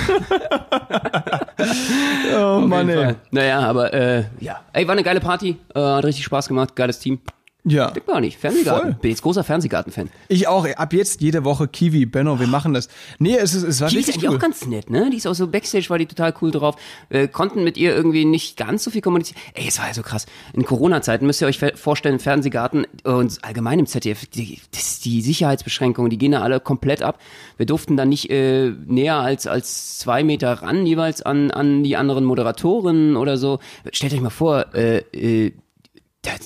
oh 2.36 2.60
Mann, 2.60 2.88
jeden 2.88 2.98
ey. 2.98 3.04
Fall. 3.04 3.16
Naja, 3.30 3.60
aber 3.60 3.92
äh, 3.92 4.24
ja. 4.40 4.60
Ey, 4.72 4.86
war 4.86 4.92
eine 4.92 5.02
geile 5.02 5.20
Party, 5.20 5.58
äh, 5.74 5.80
hat 5.80 6.04
richtig 6.04 6.24
Spaß 6.24 6.48
gemacht, 6.48 6.74
geiles 6.74 6.98
Team. 6.98 7.20
Ja. 7.66 7.92
Man 8.06 8.16
auch 8.16 8.20
nicht. 8.20 8.38
Fernsehgarten. 8.38 8.92
Voll. 8.92 9.00
Bin 9.00 9.10
jetzt 9.10 9.22
großer 9.22 9.42
Fernsehgarten-Fan. 9.42 10.10
Ich 10.28 10.46
auch, 10.48 10.66
ab 10.66 10.92
jetzt 10.92 11.22
jede 11.22 11.44
Woche 11.44 11.66
Kiwi, 11.66 12.04
Benno, 12.04 12.38
wir 12.38 12.46
machen 12.46 12.74
das. 12.74 12.88
Nee, 13.18 13.36
es 13.36 13.54
ist, 13.54 13.62
es 13.62 13.80
war 13.80 13.88
Die 13.88 13.98
ist 13.98 14.10
eigentlich 14.10 14.28
cool. 14.28 14.36
auch 14.36 14.40
ganz 14.40 14.66
nett, 14.66 14.90
ne? 14.90 15.08
Die 15.10 15.16
ist 15.16 15.26
auch 15.26 15.34
so 15.34 15.46
Backstage, 15.46 15.88
war 15.88 15.98
die 15.98 16.04
total 16.06 16.34
cool 16.42 16.50
drauf. 16.50 16.76
Äh, 17.08 17.26
konnten 17.26 17.64
mit 17.64 17.78
ihr 17.78 17.94
irgendwie 17.94 18.26
nicht 18.26 18.58
ganz 18.58 18.84
so 18.84 18.90
viel 18.90 19.00
kommunizieren. 19.00 19.40
Ey, 19.54 19.64
es 19.68 19.78
war 19.78 19.86
ja 19.86 19.94
so 19.94 20.02
krass. 20.02 20.26
In 20.52 20.64
Corona-Zeiten 20.64 21.24
müsst 21.26 21.40
ihr 21.40 21.46
euch 21.48 21.58
vorstellen, 21.74 22.18
Fernsehgarten 22.18 22.86
und 23.02 23.38
allgemein 23.42 23.78
im 23.78 23.86
ZDF, 23.86 24.26
die, 24.26 24.60
das, 24.70 25.00
die 25.00 25.22
Sicherheitsbeschränkungen, 25.22 26.10
die 26.10 26.18
gehen 26.18 26.32
da 26.32 26.42
alle 26.42 26.60
komplett 26.60 27.02
ab. 27.02 27.18
Wir 27.56 27.64
durften 27.64 27.96
da 27.96 28.04
nicht 28.04 28.30
äh, 28.30 28.70
näher 28.86 29.16
als, 29.16 29.46
als 29.46 29.98
zwei 29.98 30.22
Meter 30.22 30.52
ran, 30.52 30.84
jeweils 30.84 31.22
an, 31.22 31.50
an 31.50 31.82
die 31.82 31.96
anderen 31.96 32.24
Moderatoren 32.24 33.16
oder 33.16 33.38
so. 33.38 33.58
Stellt 33.90 34.12
euch 34.12 34.20
mal 34.20 34.28
vor, 34.30 34.74
äh, 34.74 34.98
äh, 35.12 35.52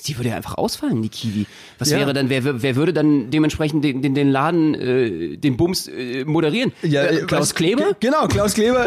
die 0.07 0.17
würde 0.19 0.31
ja 0.31 0.37
einfach 0.37 0.57
ausfallen, 0.59 1.03
die 1.03 1.09
Kiwi. 1.09 1.47
Was 1.79 1.91
Ja. 1.91 1.99
wäre 1.99 2.13
dann, 2.13 2.29
wer, 2.29 2.63
wer 2.63 2.77
würde 2.77 2.93
dann 2.93 3.31
dementsprechend 3.31 3.85
den, 3.85 4.03
den, 4.03 4.15
den 4.15 4.29
Laden, 4.31 4.75
äh, 4.75 5.37
den 5.37 5.57
Bums 5.57 5.87
äh, 5.89 6.25
moderieren? 6.25 6.73
Ja, 6.83 7.03
äh, 7.03 7.19
äh, 7.21 7.25
Klaus 7.27 7.55
Kleber? 7.55 7.85
Ge- 7.85 7.95
Genau, 8.11 8.27
Klaus 8.29 8.55
Kleber 8.55 8.87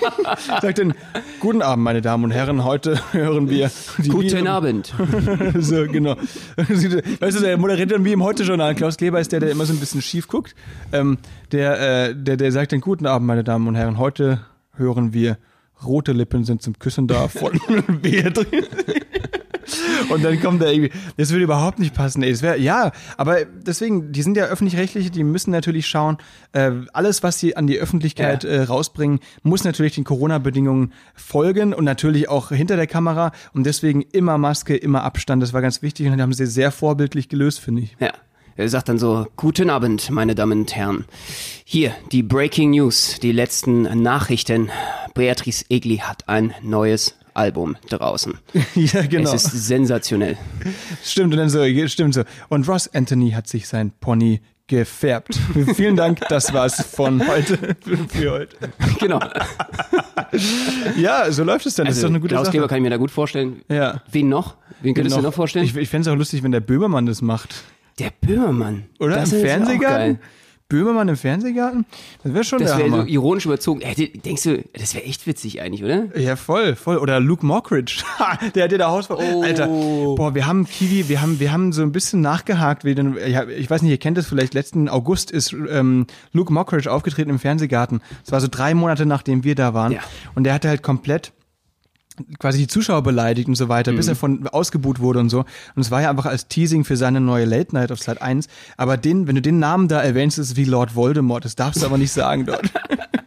sagt 0.62 0.78
dann, 0.78 0.94
guten 1.40 1.62
Abend, 1.62 1.84
meine 1.84 2.00
Damen 2.02 2.24
und 2.24 2.30
Herren, 2.30 2.64
heute 2.64 3.00
hören 3.12 3.48
wir 3.50 3.70
die 3.98 4.08
Guten 4.08 4.28
Lieder- 4.38 4.50
Abend. 4.50 4.92
so, 5.58 5.86
genau. 5.86 6.16
Weißt 6.56 7.38
du, 7.38 7.40
der 7.42 7.58
moderiert 7.58 7.90
dann 7.90 8.04
wie 8.04 8.12
im 8.12 8.22
Heute-Journal. 8.22 8.74
Klaus 8.74 8.96
Kleber 8.96 9.20
ist 9.20 9.32
der, 9.32 9.40
der 9.40 9.50
immer 9.50 9.64
so 9.66 9.72
ein 9.72 9.80
bisschen 9.80 10.02
schief 10.02 10.28
guckt. 10.28 10.54
Ähm, 10.92 11.18
der, 11.52 12.08
äh, 12.10 12.14
der, 12.14 12.36
der 12.36 12.52
sagt 12.52 12.72
dann, 12.72 12.80
guten 12.80 13.06
Abend, 13.06 13.26
meine 13.26 13.44
Damen 13.44 13.66
und 13.68 13.74
Herren, 13.74 13.98
heute 13.98 14.40
hören 14.76 15.12
wir 15.12 15.38
Rote 15.84 16.12
Lippen 16.12 16.44
sind 16.44 16.60
zum 16.60 16.78
Küssen 16.78 17.06
da 17.06 17.28
von 17.28 17.58
Beatrice. 18.02 18.68
Und 20.08 20.24
dann 20.24 20.40
kommt 20.40 20.62
da 20.62 20.70
irgendwie, 20.70 20.90
das 21.16 21.30
würde 21.30 21.44
überhaupt 21.44 21.78
nicht 21.78 21.94
passen. 21.94 22.22
Ey. 22.22 22.30
Das 22.30 22.42
wär, 22.42 22.56
ja, 22.56 22.92
aber 23.16 23.44
deswegen, 23.44 24.12
die 24.12 24.22
sind 24.22 24.36
ja 24.36 24.44
öffentlich-rechtliche, 24.46 25.10
die 25.10 25.24
müssen 25.24 25.50
natürlich 25.50 25.86
schauen, 25.86 26.18
äh, 26.52 26.70
alles, 26.92 27.22
was 27.22 27.38
sie 27.38 27.56
an 27.56 27.66
die 27.66 27.78
Öffentlichkeit 27.78 28.44
Ja. 28.44 28.50
äh, 28.50 28.62
rausbringen, 28.62 29.20
muss 29.42 29.64
natürlich 29.64 29.94
den 29.94 30.04
Corona-Bedingungen 30.04 30.92
folgen 31.14 31.74
und 31.74 31.84
natürlich 31.84 32.28
auch 32.28 32.48
hinter 32.50 32.76
der 32.76 32.86
Kamera. 32.86 33.32
Und 33.52 33.64
deswegen 33.64 34.02
immer 34.12 34.38
Maske, 34.38 34.76
immer 34.76 35.04
Abstand, 35.04 35.42
das 35.42 35.52
war 35.52 35.60
ganz 35.62 35.82
wichtig 35.82 36.06
und 36.06 36.12
das 36.12 36.20
haben 36.22 36.32
sie 36.32 36.46
sehr 36.46 36.70
vorbildlich 36.72 37.28
gelöst, 37.28 37.60
finde 37.60 37.82
ich. 37.82 37.96
Ja. 38.00 38.10
Er 38.56 38.68
sagt 38.68 38.90
dann 38.90 38.98
so, 38.98 39.26
guten 39.36 39.70
Abend, 39.70 40.10
meine 40.10 40.34
Damen 40.34 40.60
und 40.60 40.76
Herren. 40.76 41.06
Hier, 41.64 41.94
die 42.12 42.22
Breaking 42.22 42.72
News, 42.72 43.18
die 43.22 43.32
letzten 43.32 43.82
Nachrichten. 44.02 44.70
Beatrice 45.14 45.64
Egli 45.70 45.98
hat 45.98 46.28
ein 46.28 46.52
neues 46.62 47.14
Album 47.40 47.76
draußen. 47.88 48.34
ja, 48.74 49.02
genau. 49.06 49.32
Es 49.32 49.44
ist 49.46 49.66
sensationell. 49.66 50.36
Stimmt, 51.02 51.32
und 51.32 51.38
dann 51.38 51.48
so, 51.48 51.64
stimmt 51.88 52.14
so. 52.14 52.22
Und 52.48 52.68
Ross 52.68 52.88
Anthony 52.92 53.30
hat 53.30 53.48
sich 53.48 53.66
sein 53.66 53.92
Pony 54.00 54.40
gefärbt. 54.66 55.36
Vielen 55.74 55.96
Dank, 55.96 56.20
das 56.28 56.52
war's 56.52 56.84
von 56.86 57.26
heute, 57.26 57.58
für 58.08 58.30
heute. 58.30 58.56
genau. 58.98 59.20
Ja, 60.96 61.30
so 61.32 61.42
läuft 61.42 61.66
es 61.66 61.74
dann. 61.74 61.86
das 61.86 61.96
ist 61.96 62.04
doch 62.04 62.08
eine 62.08 62.20
gute 62.20 62.34
Klaus 62.34 62.46
Sache. 62.46 62.52
Kleber 62.52 62.68
kann 62.68 62.78
ich 62.78 62.82
mir 62.84 62.90
da 62.90 62.98
gut 62.98 63.10
vorstellen. 63.10 63.62
Ja. 63.68 64.00
Wen 64.12 64.28
noch? 64.28 64.56
Wen 64.80 64.94
könntest 64.94 65.16
du 65.16 65.22
noch 65.22 65.34
vorstellen? 65.34 65.64
Ich, 65.64 65.74
ich 65.76 65.88
fände 65.88 66.08
es 66.08 66.12
auch 66.12 66.16
lustig, 66.16 66.44
wenn 66.44 66.52
der 66.52 66.60
Böhmermann 66.60 67.06
das 67.06 67.20
macht. 67.20 67.64
der 67.98 68.12
Böhmermann. 68.20 68.84
Oder? 69.00 69.16
Das 69.16 69.32
Im 69.32 69.38
ist 69.38 69.42
auch 69.44 69.48
Fernsehgarten? 69.48 70.18
Böhmermann 70.70 71.08
im 71.08 71.16
Fernsehgarten? 71.16 71.84
Das 72.24 72.32
wäre 72.32 72.44
schon 72.44 72.60
Das 72.60 72.70
der 72.70 72.78
wäre 72.78 72.88
so 72.90 72.96
Hammer. 72.98 73.06
ironisch 73.08 73.44
überzogen. 73.44 73.82
Hätte, 73.82 74.08
denkst 74.08 74.42
du, 74.44 74.64
das 74.72 74.94
wäre 74.94 75.04
echt 75.04 75.26
witzig 75.26 75.60
eigentlich, 75.60 75.84
oder? 75.84 76.16
ja, 76.18 76.36
voll, 76.36 76.74
voll. 76.76 76.96
Oder 76.96 77.20
Luke 77.20 77.44
Mockridge. 77.44 78.02
Der 78.54 78.64
hat 78.64 78.72
ja 78.72 78.78
der 78.78 78.88
Haus. 78.88 79.10
Oh. 79.10 79.42
Alter, 79.42 79.66
boah, 79.66 80.34
wir 80.34 80.46
haben 80.46 80.64
Kiwi, 80.64 81.08
wir 81.10 81.20
haben, 81.20 81.40
wir 81.40 81.52
haben 81.52 81.72
so 81.72 81.82
ein 81.82 81.92
bisschen 81.92 82.20
nachgehakt. 82.22 82.84
Wie 82.84 82.94
denn, 82.94 83.16
ja, 83.28 83.46
ich 83.46 83.68
weiß 83.68 83.82
nicht, 83.82 83.90
ihr 83.90 83.98
kennt 83.98 84.16
es 84.16 84.26
vielleicht. 84.26 84.54
Letzten 84.54 84.88
August 84.88 85.30
ist 85.30 85.52
ähm, 85.52 86.06
Luke 86.32 86.52
Mockridge 86.52 86.90
aufgetreten 86.90 87.28
im 87.30 87.38
Fernsehgarten. 87.38 88.00
Das 88.24 88.32
war 88.32 88.40
so 88.40 88.48
drei 88.50 88.72
Monate, 88.72 89.04
nachdem 89.04 89.44
wir 89.44 89.54
da 89.54 89.74
waren. 89.74 89.92
Ja. 89.92 90.00
Und 90.34 90.44
der 90.44 90.54
hatte 90.54 90.68
halt 90.68 90.82
komplett 90.82 91.32
quasi 92.38 92.58
die 92.58 92.66
Zuschauer 92.66 93.02
beleidigt 93.02 93.48
und 93.48 93.54
so 93.56 93.68
weiter, 93.68 93.92
bis 93.92 94.06
Mhm. 94.06 94.12
er 94.12 94.16
von 94.16 94.48
ausgebuht 94.48 95.00
wurde 95.00 95.18
und 95.20 95.28
so. 95.30 95.40
Und 95.74 95.82
es 95.82 95.90
war 95.90 96.02
ja 96.02 96.10
einfach 96.10 96.26
als 96.26 96.48
Teasing 96.48 96.84
für 96.84 96.96
seine 96.96 97.20
neue 97.20 97.44
Late 97.44 97.74
Night 97.74 97.92
auf 97.92 97.98
Slide 98.00 98.22
1. 98.22 98.46
Aber 98.76 98.96
den, 98.96 99.26
wenn 99.26 99.34
du 99.34 99.42
den 99.42 99.58
Namen 99.58 99.88
da 99.88 100.00
erwähnst, 100.00 100.38
ist 100.38 100.50
es 100.50 100.56
wie 100.56 100.64
Lord 100.64 100.94
Voldemort. 100.94 101.44
Das 101.44 101.56
darfst 101.56 101.82
du 101.82 101.86
aber 101.86 101.98
nicht 101.98 102.12
sagen 102.12 102.46
dort. 102.46 102.70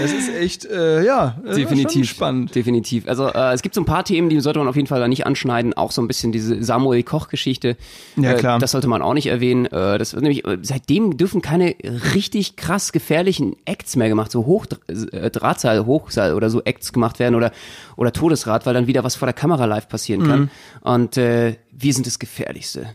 Das 0.00 0.12
ist 0.12 0.28
echt, 0.34 0.64
äh, 0.66 1.04
ja, 1.04 1.36
schon 1.44 1.54
Definitiv. 1.56 2.08
spannend. 2.08 2.54
Definitiv. 2.54 3.08
Also 3.08 3.28
äh, 3.28 3.52
es 3.52 3.62
gibt 3.62 3.74
so 3.74 3.80
ein 3.80 3.84
paar 3.84 4.04
Themen, 4.04 4.28
die 4.28 4.40
sollte 4.40 4.58
man 4.58 4.68
auf 4.68 4.76
jeden 4.76 4.88
Fall 4.88 5.00
da 5.00 5.08
nicht 5.08 5.26
anschneiden. 5.26 5.74
Auch 5.74 5.90
so 5.92 6.02
ein 6.02 6.08
bisschen 6.08 6.32
diese 6.32 6.62
Samuel 6.62 7.02
Koch-Geschichte. 7.02 7.76
Ja, 8.16 8.32
Äh, 8.32 8.34
klar. 8.36 8.58
das 8.58 8.72
sollte 8.72 8.88
man 8.88 9.02
auch 9.02 9.14
nicht 9.14 9.26
erwähnen. 9.26 9.66
Äh, 9.66 9.98
das 9.98 10.12
nämlich, 10.14 10.44
äh, 10.46 10.58
seitdem 10.62 11.16
dürfen 11.16 11.42
keine 11.42 11.74
richtig 12.14 12.56
krass 12.56 12.92
gefährlichen 12.92 13.56
Acts 13.64 13.96
mehr 13.96 14.08
gemacht, 14.08 14.30
so 14.30 14.46
Hoch 14.46 14.66
äh, 15.12 15.30
Drahtseil, 15.30 15.86
Hochseil 15.86 16.34
oder 16.34 16.50
so 16.50 16.62
Acts 16.62 16.92
gemacht 16.92 17.18
werden 17.18 17.34
oder 17.34 17.52
oder 17.96 18.12
Todesrad, 18.12 18.66
weil 18.66 18.74
dann 18.74 18.86
wieder 18.86 19.04
was 19.04 19.14
vor 19.14 19.26
der 19.26 19.32
Kamera 19.34 19.64
live 19.66 19.88
passieren 19.88 20.26
kann. 20.26 20.40
Mhm. 20.40 20.50
Und 20.82 21.16
äh, 21.16 21.56
wir 21.72 21.92
sind 21.92 22.06
das 22.06 22.18
Gefährlichste, 22.18 22.86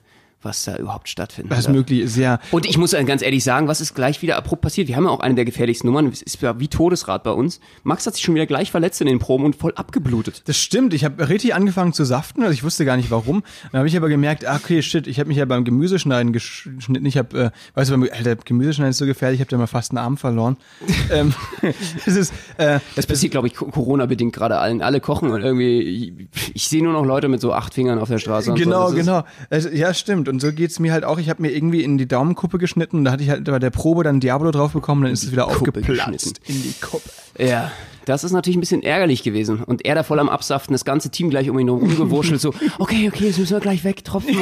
was 0.41 0.63
da 0.63 0.77
überhaupt 0.77 1.10
stattfindet. 1.10 1.55
Was 1.58 1.67
möglich 1.67 2.00
ist, 2.00 2.15
ja. 2.15 2.39
Und 2.51 2.65
ich 2.65 2.77
muss 2.77 2.91
ganz 3.05 3.22
ehrlich 3.22 3.43
sagen, 3.43 3.67
was 3.67 3.81
ist 3.81 3.93
gleich 3.93 4.22
wieder 4.22 4.38
abrupt 4.38 4.62
passiert? 4.62 4.88
Wir 4.88 4.96
haben 4.96 5.03
ja 5.03 5.10
auch 5.10 5.19
eine 5.19 5.36
der 5.36 5.43
gefährlichsten 5.46 5.88
Nummern. 5.88 6.08
Es 6.08 6.22
ist 6.22 6.41
ja 6.41 6.60
wie 6.60 6.69
Todesrad 6.69 7.24
bei 7.24 7.31
uns. 7.31 7.60
Max 7.84 8.05
hat 8.08 8.15
sich 8.15 8.24
schon 8.24 8.36
wieder 8.36 8.46
gleich 8.46 8.72
verletzt 8.72 9.01
in 9.01 9.08
den 9.08 9.19
Proben 9.19 9.43
und 9.46 9.55
voll 9.58 9.74
abgeblutet. 9.75 10.43
Das 10.46 10.58
stimmt, 10.58 10.93
ich 10.93 11.03
habe 11.03 11.27
richtig 11.27 11.53
angefangen 11.53 11.91
zu 11.91 12.05
saften, 12.05 12.41
also 12.43 12.53
ich 12.53 12.63
wusste 12.63 12.86
gar 12.86 12.96
nicht 12.96 13.12
warum. 13.12 13.43
Dann 13.72 13.79
habe 13.79 13.88
ich 13.89 13.98
aber 13.98 14.08
gemerkt, 14.08 14.46
ah, 14.46 14.55
okay, 14.55 14.81
shit, 14.81 15.08
ich 15.08 15.19
habe 15.19 15.27
mich 15.27 15.38
ja 15.38 15.46
beim 15.46 15.65
Gemüseschneiden 15.65 16.31
geschnitten. 16.31 17.05
Ich 17.05 17.17
habe, 17.17 17.38
äh, 17.38 17.51
weißt 17.74 17.89
du, 17.91 17.98
beim 17.98 18.10
Alter, 18.10 18.38
Gemüseschneiden 18.38 18.91
ist 18.91 18.98
so 18.98 19.05
gefährlich, 19.05 19.39
ich 19.39 19.41
habe 19.41 19.50
da 19.51 19.58
mal 19.58 19.67
fast 19.67 19.91
einen 19.91 19.98
Arm 19.98 20.15
verloren. 20.15 20.55
ähm, 21.12 21.34
es 22.05 22.15
ist, 22.15 22.34
äh, 22.58 22.79
Das 22.96 23.05
passiert, 23.08 23.31
glaube 23.31 23.48
ich, 23.48 23.55
Co- 23.55 23.65
Corona-bedingt 23.65 24.34
gerade 24.34 24.58
allen. 24.58 24.81
Alle 24.81 25.01
kochen 25.01 25.31
und 25.31 25.41
irgendwie, 25.41 25.81
ich, 25.81 26.51
ich 26.53 26.67
sehe 26.69 26.81
nur 26.81 26.93
noch 26.93 27.05
Leute 27.05 27.27
mit 27.27 27.41
so 27.41 27.53
acht 27.53 27.74
Fingern 27.74 28.00
auf 28.00 28.08
der 28.08 28.19
Straße. 28.19 28.53
Genau, 28.53 28.89
so. 28.89 28.96
Das 28.96 29.05
genau. 29.05 29.24
Also, 29.50 29.69
ja, 29.69 29.93
stimmt. 29.93 30.28
Und 30.29 30.39
so 30.41 30.53
geht's 30.53 30.79
mir 30.79 30.93
halt 30.93 31.03
auch. 31.03 31.17
Ich 31.19 31.29
habe 31.29 31.41
mir 31.41 31.51
irgendwie 31.51 31.83
in 31.83 31.98
die 31.98 32.07
Daumenkuppe 32.07 32.57
geschnitten 32.57 32.98
und 33.00 33.05
da 33.05 33.12
hatte 33.12 33.24
ich 33.24 33.29
halt 33.29 33.43
bei 33.45 33.59
der 33.59 33.69
Probe 33.71 34.03
dann 34.03 34.19
Diablo 34.19 34.51
drauf 34.51 34.74
bekommen, 34.74 35.03
dann 35.03 35.12
ist 35.12 35.24
es 35.24 35.31
wieder 35.31 35.43
Kuppe 35.45 35.79
aufgeplatzt 35.79 36.39
in 36.45 36.62
die 36.62 36.74
Kuppe. 36.79 37.09
Ja, 37.38 37.71
das 38.05 38.24
ist 38.24 38.31
natürlich 38.31 38.57
ein 38.57 38.62
bisschen 38.62 38.83
ärgerlich 38.83 39.24
gewesen. 39.24 39.63
Und 39.63 39.86
er 39.86 39.95
da 39.95 40.03
voll 40.03 40.19
am 40.19 40.29
Absaften, 40.29 40.74
das 40.74 40.86
ganze 40.86 41.09
Team 41.09 41.29
gleich 41.29 41.50
um 41.50 41.57
ihn 41.59 41.69
rumgewurschtelt, 41.69 42.41
so, 42.41 42.53
okay, 42.79 43.07
okay, 43.07 43.25
jetzt 43.25 43.39
müssen 43.39 43.53
wir 43.53 43.59
gleich 43.59 43.83
wegtropfen. 43.83 44.36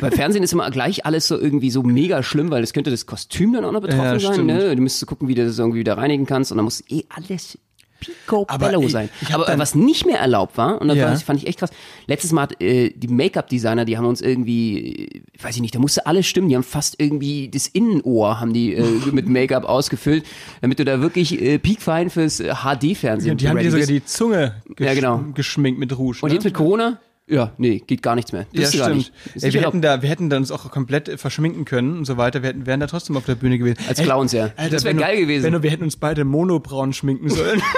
Bei 0.00 0.10
Fernsehen 0.10 0.42
ist 0.42 0.52
immer 0.52 0.70
gleich 0.70 1.04
alles 1.04 1.26
so 1.28 1.38
irgendwie 1.38 1.70
so 1.70 1.82
mega 1.82 2.22
schlimm, 2.22 2.50
weil 2.50 2.62
es 2.62 2.72
könnte 2.72 2.90
das 2.90 3.06
Kostüm 3.06 3.52
dann 3.52 3.64
auch 3.64 3.72
noch 3.72 3.80
betroffen 3.80 4.04
Ja, 4.04 4.18
sein. 4.18 4.46
Ne? 4.46 4.74
Du 4.76 4.82
müsstest 4.82 5.06
gucken, 5.06 5.28
wie 5.28 5.34
du 5.34 5.44
das 5.44 5.58
irgendwie 5.58 5.80
wieder 5.80 5.98
reinigen 5.98 6.26
kannst 6.26 6.52
und 6.52 6.58
dann 6.58 6.64
muss 6.64 6.82
eh 6.88 7.04
alles 7.08 7.58
picobello 8.00 8.88
sein. 8.88 9.08
ich 9.20 9.32
Aber 9.34 9.46
was 9.58 9.74
nicht 9.74 10.06
mehr 10.06 10.18
erlaubt 10.18 10.56
war, 10.58 10.80
und 10.80 10.88
das 10.88 10.96
Ja. 10.96 11.14
fand 11.16 11.40
ich 11.40 11.46
echt 11.46 11.58
krass, 11.60 11.70
letztes 12.06 12.32
Mal 12.32 12.42
hat 12.42 12.60
äh, 12.62 12.90
die 12.96 13.08
Make-up-Designer, 13.08 13.84
die 13.84 13.96
haben 13.98 14.06
uns 14.06 14.20
irgendwie, 14.20 15.06
äh, 15.06 15.22
weiß 15.42 15.54
ich 15.56 15.60
nicht, 15.62 15.74
da 15.74 15.78
musste 15.78 16.06
alles 16.06 16.26
stimmen, 16.26 16.48
die 16.48 16.56
haben 16.56 16.62
fast 16.62 16.96
irgendwie 16.98 17.48
das 17.48 17.66
Innenohr 17.66 18.40
haben 18.40 18.52
die 18.52 18.74
äh, 18.74 18.82
mit 19.12 19.28
Make-up 19.28 19.64
ausgefüllt, 19.64 20.24
damit 20.60 20.78
du 20.78 20.84
da 20.84 21.00
wirklich 21.00 21.40
äh, 21.40 21.58
piekfein 21.58 22.10
fürs 22.10 22.40
äh, 22.40 22.52
HD-Fernsehen 22.54 23.36
Die 23.36 23.48
haben 23.48 23.58
dir 23.58 23.70
sogar 23.70 23.86
die 23.86 24.04
Zunge 24.04 24.56
gesch 24.76 24.86
Ja, 24.86 24.94
genau. 24.94 25.24
geschminkt 25.34 25.78
mit 25.78 25.96
Rouge. 25.96 26.18
Und 26.22 26.28
ne? 26.30 26.34
jetzt 26.34 26.44
mit 26.44 26.54
Corona? 26.54 26.98
Ja, 27.30 27.52
nee, 27.58 27.80
geht 27.86 28.02
gar 28.02 28.16
nichts 28.16 28.32
mehr. 28.32 28.46
ja, 28.52 28.62
Dürfte 28.62 28.78
gar 28.78 28.88
stimmt. 28.88 29.12
Ey, 29.40 29.52
wir, 29.52 29.60
hätten 29.62 29.80
da, 29.80 30.02
wir 30.02 30.08
hätten 30.08 30.28
da 30.30 30.36
uns 30.36 30.50
auch 30.50 30.68
komplett 30.70 31.08
äh, 31.08 31.16
verschminken 31.16 31.64
können 31.64 31.98
und 31.98 32.04
so 32.04 32.16
weiter. 32.16 32.42
Wir 32.42 32.48
hätten, 32.50 32.66
wären 32.66 32.80
da 32.80 32.88
trotzdem 32.88 33.16
auf 33.16 33.24
der 33.24 33.36
Bühne 33.36 33.56
gewesen. 33.56 33.78
Als 33.88 34.00
Clowns, 34.00 34.32
ja. 34.32 34.50
Alter, 34.56 34.70
Das 34.70 34.84
wär 34.84 34.90
wenn 34.90 34.96
du- 34.96 35.02
geil 35.04 35.16
gewesen. 35.20 35.44
Wenn 35.52 35.62
wir 35.62 35.70
hätten 35.70 35.84
uns 35.84 35.96
beide 35.96 36.24
monobraun 36.24 36.92
schminken 36.92 37.30
sollen. 37.30 37.62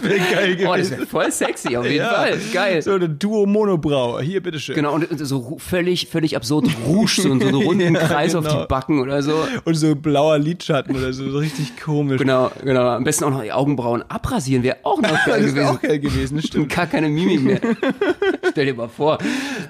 das 0.00 0.10
wäre 0.10 0.18
geil 0.34 0.56
gewesen. 0.56 0.68
Oh, 0.70 0.76
das 0.76 0.90
wäre 0.90 1.06
voll 1.06 1.32
sexy, 1.32 1.76
auf 1.76 1.84
jeden 1.84 1.96
Ja. 1.98 2.10
Fall. 2.14 2.38
Geil. 2.52 2.82
So 2.82 2.92
eine 2.92 3.08
Duo 3.08 3.46
Monobrau. 3.46 4.20
Hier, 4.20 4.42
bitteschön. 4.42 4.74
Genau, 4.74 4.94
und 4.94 5.10
und 5.10 5.18
so 5.26 5.56
völlig, 5.58 6.08
völlig 6.08 6.36
absurd 6.36 6.66
Rouge, 6.86 7.12
so, 7.16 7.22
so 7.22 7.30
einen 7.32 7.42
runden 7.54 7.94
Ja, 7.94 8.00
Kreis 8.06 8.34
auf 8.34 8.44
genau. 8.44 8.62
die 8.62 8.66
Backen 8.68 9.00
oder 9.00 9.22
so. 9.22 9.34
Und 9.64 9.74
so 9.74 9.94
blauer 9.94 10.38
Lidschatten 10.38 10.96
oder 10.96 11.12
so, 11.12 11.30
so 11.30 11.38
richtig 11.38 11.78
komisch. 11.80 12.18
Genau, 12.18 12.50
genau. 12.62 12.88
Am 12.88 13.04
besten 13.04 13.24
auch 13.24 13.30
noch 13.30 13.42
die 13.42 13.52
Augenbrauen 13.52 14.02
abrasieren, 14.08 14.62
wäre 14.62 14.78
auch 14.82 15.00
noch 15.00 15.08
geil 15.26 15.42
Das 15.42 15.54
gewesen. 15.54 15.66
auch 15.68 15.80
geil 15.80 15.98
gewesen, 15.98 16.42
stimmt. 16.42 16.74
Gar 16.74 16.86
keine 16.86 17.08
Mimik 17.08 17.42
mehr. 17.42 17.60
Stell 18.50 18.66
dir 18.66 18.74
mal 18.74 18.88
vor. 18.88 19.18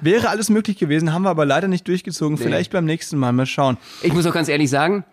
Wäre 0.00 0.28
alles 0.28 0.50
möglich 0.50 0.78
gewesen, 0.78 1.12
haben 1.12 1.22
wir 1.22 1.30
aber 1.30 1.44
leider 1.46 1.68
nicht 1.68 1.86
durchgezogen. 1.88 2.38
Vielleicht 2.38 2.72
beim 2.72 2.84
nächsten 2.84 3.18
Mal, 3.18 3.32
mal 3.32 3.46
schauen. 3.46 3.76
Ich 4.02 4.12
muss 4.12 4.26
auch 4.26 4.32
ganz 4.34 4.48
ehrlich 4.48 4.70
sagen, 4.70 5.04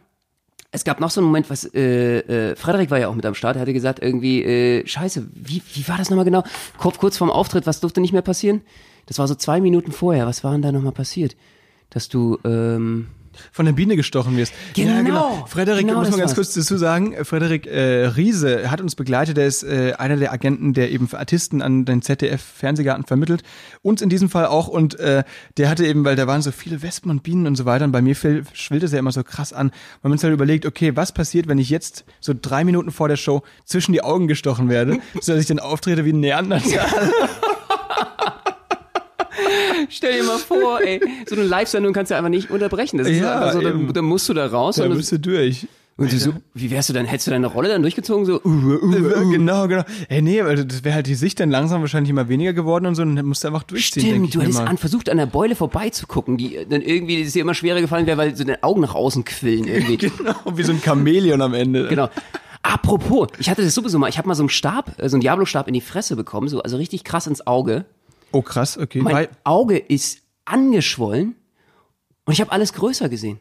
es 0.75 0.83
gab 0.83 0.99
noch 0.99 1.09
so 1.09 1.21
einen 1.21 1.27
Moment, 1.27 1.49
was 1.49 1.63
äh, 1.73 2.19
äh, 2.51 2.55
Frederik 2.55 2.91
war 2.91 2.99
ja 2.99 3.07
auch 3.07 3.15
mit 3.15 3.25
am 3.25 3.33
Start, 3.33 3.55
er 3.55 3.61
hatte 3.61 3.73
gesagt 3.73 4.01
irgendwie, 4.01 4.43
äh, 4.43 4.85
scheiße, 4.85 5.25
wie, 5.33 5.61
wie 5.73 5.87
war 5.87 5.97
das 5.97 6.09
nochmal 6.09 6.25
genau? 6.25 6.43
Kurz, 6.77 6.97
kurz 6.97 7.17
vorm 7.17 7.31
Auftritt, 7.31 7.65
was 7.65 7.79
durfte 7.79 8.01
nicht 8.01 8.11
mehr 8.11 8.21
passieren? 8.21 8.61
Das 9.05 9.17
war 9.17 9.27
so 9.27 9.35
zwei 9.35 9.61
Minuten 9.61 9.93
vorher, 9.93 10.27
was 10.27 10.43
war 10.43 10.51
denn 10.51 10.61
da 10.61 10.71
nochmal 10.71 10.91
passiert? 10.91 11.37
Dass 11.89 12.09
du, 12.09 12.39
ähm, 12.43 13.07
Von 13.51 13.65
der 13.65 13.73
Biene 13.73 13.95
gestochen 13.95 14.37
wirst. 14.37 14.53
Ja, 14.75 14.85
Genau. 14.85 15.03
genau. 15.03 15.45
Frederik, 15.47 15.85
Genau 15.87 15.99
muss 15.99 16.09
man 16.09 16.19
ganz 16.19 16.31
war's. 16.31 16.35
kurz 16.35 16.53
dazu 16.53 16.77
sagen, 16.77 17.13
äh, 17.13 17.23
Frederik 17.25 17.67
äh, 17.67 18.05
Riese 18.07 18.69
hat 18.71 18.81
uns 18.81 18.95
begleitet, 18.95 19.37
der 19.37 19.47
ist 19.47 19.63
äh, 19.63 19.93
einer 19.97 20.17
der 20.17 20.31
Agenten, 20.33 20.73
der 20.73 20.91
eben 20.91 21.07
für 21.07 21.19
Artisten 21.19 21.61
an 21.61 21.85
den 21.85 22.01
ZDF-Fernsehgarten 22.01 23.05
vermittelt. 23.05 23.43
Uns 23.81 24.01
in 24.01 24.09
diesem 24.09 24.29
Fall 24.29 24.45
auch. 24.47 24.67
Und 24.67 24.99
äh, 24.99 25.23
der 25.57 25.69
hatte 25.69 25.85
eben, 25.85 26.05
weil 26.05 26.15
da 26.15 26.27
waren 26.27 26.41
so 26.41 26.51
viele 26.51 26.81
Wespen 26.81 27.11
und 27.11 27.23
Bienen 27.23 27.47
und 27.47 27.55
so 27.55 27.65
weiter. 27.65 27.85
Und 27.85 27.91
bei 27.91 28.01
mir 28.01 28.15
schwillt 28.15 28.83
es 28.83 28.91
ja 28.91 28.99
immer 28.99 29.11
so 29.11 29.23
krass 29.23 29.53
an. 29.53 29.69
Wir 29.69 30.03
haben 30.05 30.11
uns 30.11 30.23
halt 30.23 30.33
überlegt, 30.33 30.65
okay, 30.65 30.95
was 30.95 31.11
passiert, 31.11 31.47
wenn 31.47 31.57
ich 31.57 31.69
jetzt 31.69 32.05
so 32.19 32.33
drei 32.39 32.63
Minuten 32.63 32.91
vor 32.91 33.07
der 33.07 33.17
Show 33.17 33.43
zwischen 33.65 33.93
die 33.93 34.03
Augen 34.03 34.27
gestochen 34.27 34.69
werde, 34.69 34.99
sodass 35.21 35.41
ich 35.41 35.47
dann 35.47 35.59
auftrete 35.59 36.05
wie 36.05 36.13
ein 36.13 36.19
Neandertal. 36.19 36.85
stell 39.89 40.19
dir 40.21 40.23
mal 40.23 40.37
vor, 40.37 40.81
ey, 40.81 40.99
so 41.27 41.35
eine 41.35 41.43
Live-Sendung 41.45 41.93
kannst 41.93 42.11
du 42.11 42.15
einfach 42.15 42.29
nicht 42.29 42.49
unterbrechen. 42.51 42.97
Das 42.97 43.07
ist 43.07 43.19
Ja, 43.19 43.35
einfach 43.39 43.53
so, 43.53 43.61
da, 43.61 43.69
eben. 43.69 43.93
da 43.93 44.01
musst 44.01 44.29
du 44.29 44.33
da 44.33 44.47
raus 44.47 44.75
Da 44.77 44.85
und, 44.85 44.95
bist 44.95 45.11
du 45.11 45.19
durch. 45.19 45.67
und 45.97 46.11
so, 46.11 46.33
wie 46.53 46.71
wärst 46.71 46.89
du 46.89 46.93
dann, 46.93 47.05
hättest 47.05 47.27
du 47.27 47.31
deine 47.31 47.47
Rolle 47.47 47.69
dann 47.69 47.81
durchgezogen, 47.81 48.25
so, 48.25 48.41
uh, 48.43 48.47
uh, 48.49 49.29
Genau, 49.31 49.67
genau. 49.67 49.83
Ey, 50.09 50.21
nee, 50.21 50.43
weil 50.43 50.65
das 50.65 50.83
wäre 50.83 50.95
halt 50.95 51.07
die 51.07 51.15
Sicht 51.15 51.39
dann 51.39 51.49
langsam 51.49 51.81
wahrscheinlich 51.81 52.09
immer 52.09 52.27
weniger 52.27 52.53
geworden 52.53 52.85
und 52.85 52.95
so, 52.95 53.01
und 53.01 53.15
dann 53.15 53.25
musst 53.25 53.43
du 53.43 53.47
einfach 53.47 53.63
durchziehen, 53.63 54.25
Stimmt, 54.27 54.35
du 54.35 54.41
hättest 54.41 54.59
an, 54.59 54.77
versucht, 54.77 55.09
an 55.09 55.17
der 55.17 55.25
Beule 55.25 55.55
vorbeizugucken, 55.55 56.37
die 56.37 56.57
dann 56.69 56.81
irgendwie 56.81 57.21
es 57.21 57.33
dir 57.33 57.41
immer 57.41 57.53
schwerer 57.53 57.79
gefallen 57.81 58.05
wäre, 58.07 58.17
weil 58.17 58.35
so 58.35 58.43
deine 58.43 58.61
Augen 58.63 58.81
nach 58.81 58.95
außen 58.95 59.23
quillen 59.25 59.67
irgendwie. 59.67 59.97
Genau, 60.17 60.35
wie 60.55 60.63
so 60.63 60.71
ein 60.73 60.81
Chamäleon 60.83 61.41
am 61.41 61.53
Ende. 61.53 61.87
genau. 61.87 62.09
Apropos, 62.61 63.27
ich 63.37 63.47
hatte 63.49 63.61
das 63.63 63.75
sowieso 63.75 63.99
mal, 63.99 64.09
ich 64.09 64.17
habe 64.17 64.27
mal 64.27 64.33
so 64.33 64.41
einen 64.41 64.49
Stab, 64.49 64.93
äh, 64.97 65.07
so 65.07 65.15
einen 65.15 65.21
Diablo-Stab 65.21 65.67
in 65.67 65.75
die 65.75 65.81
Fresse 65.81 66.15
bekommen, 66.15 66.47
so, 66.47 66.61
also 66.63 66.77
richtig 66.77 67.03
krass 67.03 67.27
ins 67.27 67.45
Auge. 67.45 67.85
Oh, 68.31 68.41
krass, 68.41 68.77
okay. 68.77 69.01
Mein 69.01 69.13
Weil, 69.15 69.29
Auge 69.43 69.77
ist 69.77 70.19
angeschwollen 70.45 71.35
und 72.25 72.33
ich 72.33 72.41
habe 72.41 72.51
alles 72.51 72.73
größer 72.73 73.09
gesehen. 73.09 73.39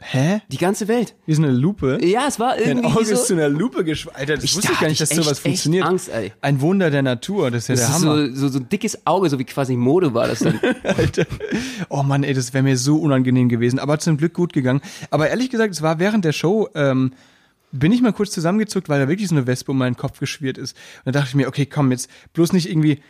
hä? 0.00 0.40
Die 0.50 0.58
ganze 0.58 0.88
Welt. 0.88 1.14
Wie 1.24 1.34
so 1.34 1.42
eine 1.42 1.52
Lupe? 1.52 1.98
Ja, 2.04 2.26
es 2.28 2.38
war 2.38 2.56
Dein 2.56 2.78
irgendwie 2.78 2.88
Auge 2.88 3.04
so, 3.06 3.14
ist 3.14 3.26
zu 3.28 3.34
einer 3.34 3.48
Lupe 3.48 3.84
geschwollen. 3.84 4.16
Alter, 4.18 4.34
das 4.34 4.44
Ich- 4.44 4.56
wusste 4.56 4.72
ich 4.72 4.80
gar 4.80 4.88
nicht, 4.88 5.00
dass 5.00 5.08
sowas 5.10 5.38
funktioniert. 5.38 5.86
Angst, 5.86 6.08
ey. 6.10 6.32
Ein 6.42 6.60
Wunder 6.60 6.90
der 6.90 7.02
Natur, 7.02 7.50
das 7.50 7.62
ist 7.64 7.68
ja 7.68 7.74
das 7.76 7.86
der 7.86 7.96
ist 7.96 8.02
Hammer. 8.02 8.26
so, 8.28 8.34
so, 8.34 8.48
so 8.48 8.58
ein 8.58 8.68
dickes 8.68 9.06
Auge, 9.06 9.30
so 9.30 9.38
wie 9.38 9.44
quasi 9.44 9.76
Mode 9.76 10.12
war 10.12 10.26
das 10.26 10.40
dann. 10.40 10.58
Alter. 10.84 11.24
Oh 11.88 12.02
Mann, 12.02 12.24
ey, 12.24 12.34
das 12.34 12.52
wäre 12.52 12.64
mir 12.64 12.76
so 12.76 12.98
unangenehm 12.98 13.48
gewesen. 13.48 13.78
Aber 13.78 13.98
zum 13.98 14.16
Glück 14.18 14.34
gut 14.34 14.52
gegangen. 14.52 14.80
Aber 15.10 15.28
ehrlich 15.30 15.48
gesagt, 15.50 15.72
es 15.72 15.80
war 15.80 15.98
während 15.98 16.24
der 16.24 16.32
Show, 16.32 16.68
ähm, 16.74 17.12
bin 17.72 17.90
ich 17.90 18.02
mal 18.02 18.12
kurz 18.12 18.30
zusammengezuckt, 18.32 18.88
weil 18.88 19.00
da 19.00 19.08
wirklich 19.08 19.28
so 19.28 19.34
eine 19.34 19.46
Wespe 19.46 19.72
um 19.72 19.78
meinen 19.78 19.96
Kopf 19.96 20.20
geschwirrt 20.20 20.58
ist. 20.58 20.76
Und 21.04 21.14
da 21.14 21.20
dachte 21.20 21.30
ich 21.30 21.34
mir, 21.34 21.48
okay, 21.48 21.66
komm, 21.66 21.90
jetzt 21.92 22.08
bloß 22.32 22.52
nicht 22.52 22.68
irgendwie 22.68 23.00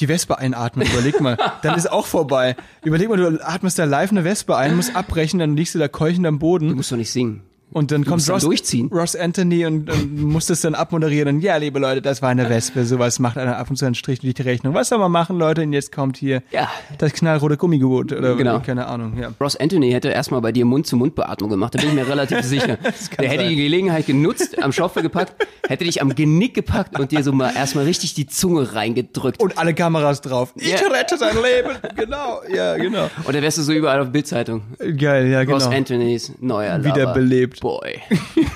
die 0.00 0.08
Wespe 0.08 0.38
einatmen. 0.38 0.86
Überleg 0.86 1.20
mal, 1.20 1.36
dann 1.62 1.76
ist 1.76 1.90
auch 1.90 2.06
vorbei. 2.06 2.56
Überleg 2.84 3.08
mal, 3.08 3.16
du 3.16 3.46
atmest 3.46 3.78
da 3.78 3.84
live 3.84 4.10
eine 4.10 4.24
Wespe 4.24 4.56
ein, 4.56 4.76
musst 4.76 4.96
abbrechen, 4.96 5.38
dann 5.38 5.56
liegst 5.56 5.74
du 5.74 5.78
da 5.78 5.88
keuchend 5.88 6.26
am 6.26 6.34
Du 6.36 6.40
Boden. 6.40 6.72
musst 6.74 6.90
doch 6.92 6.96
nicht 6.96 7.10
singen. 7.10 7.42
Und 7.72 7.90
dann 7.92 8.04
kommt 8.04 8.16
musst 8.16 8.28
dann 8.28 8.34
Ross, 8.34 8.44
durchziehen. 8.44 8.88
Ross 8.92 9.14
Anthony 9.14 9.64
und, 9.66 9.88
und 9.90 10.22
muss 10.22 10.46
das 10.46 10.60
dann 10.60 10.74
abmoderieren. 10.74 11.36
Und 11.36 11.40
ja, 11.42 11.56
liebe 11.56 11.78
Leute, 11.78 12.02
das 12.02 12.20
war 12.20 12.28
eine 12.30 12.48
Wespe. 12.48 12.84
Sowas 12.84 13.18
macht 13.18 13.38
einer 13.38 13.56
ab 13.58 13.70
und 13.70 13.76
zu 13.76 13.84
einen 13.84 13.94
Strich 13.94 14.18
durch 14.20 14.34
die 14.34 14.42
Rechnung. 14.42 14.74
Was 14.74 14.88
soll 14.88 14.98
man 14.98 15.12
machen, 15.12 15.38
Leute? 15.38 15.62
Und 15.62 15.72
jetzt 15.72 15.92
kommt 15.92 16.16
hier 16.16 16.42
Ja. 16.50 16.68
das 16.98 17.12
knallrote 17.12 17.56
Gummigebot. 17.56 18.12
Oder 18.12 18.34
Genau. 18.34 18.60
keine 18.60 18.86
Ahnung. 18.86 19.16
Ja. 19.18 19.32
Ross 19.40 19.56
Anthony 19.56 19.92
hätte 19.92 20.08
erstmal 20.08 20.40
bei 20.40 20.50
dir 20.52 20.64
Mund-zu-Mund-Beatmung 20.64 21.48
gemacht, 21.50 21.74
da 21.74 21.78
bin 21.80 21.90
ich 21.90 21.94
mir 21.94 22.08
relativ 22.08 22.40
sicher. 22.42 22.76
Der 23.18 23.28
hätte 23.28 23.42
sein. 23.42 23.48
die 23.50 23.56
Gelegenheit 23.56 24.06
genutzt, 24.06 24.60
am 24.62 24.72
Schopfe 24.72 25.02
gepackt, 25.02 25.34
hätte 25.68 25.84
dich 25.84 26.02
am 26.02 26.14
Genick 26.14 26.54
gepackt 26.54 26.98
und 26.98 27.12
dir 27.12 27.22
so 27.22 27.32
mal 27.32 27.52
erstmal 27.54 27.84
richtig 27.84 28.14
die 28.14 28.26
Zunge 28.26 28.74
reingedrückt. 28.74 29.40
Und 29.40 29.58
alle 29.58 29.74
Kameras 29.74 30.20
drauf. 30.22 30.52
Ich 30.56 30.70
Ja. 30.70 30.78
rette 30.88 31.16
sein 31.18 31.36
Leben. 31.36 31.76
Genau. 31.96 32.40
Ja, 32.52 32.76
genau. 32.76 33.08
Und 33.24 33.34
dann 33.34 33.42
wärst 33.42 33.58
du 33.58 33.62
so 33.62 33.72
überall 33.72 34.00
auf 34.00 34.10
Bildzeitung. 34.10 34.62
Geil, 34.96 35.28
ja, 35.28 35.42
Ross 35.42 35.64
genau. 35.64 35.76
Anthonys 35.76 36.32
neuer 36.40 36.78
Lover. 36.78 36.94
Wiederbelebt. 36.96 37.59
Boy. 37.60 38.00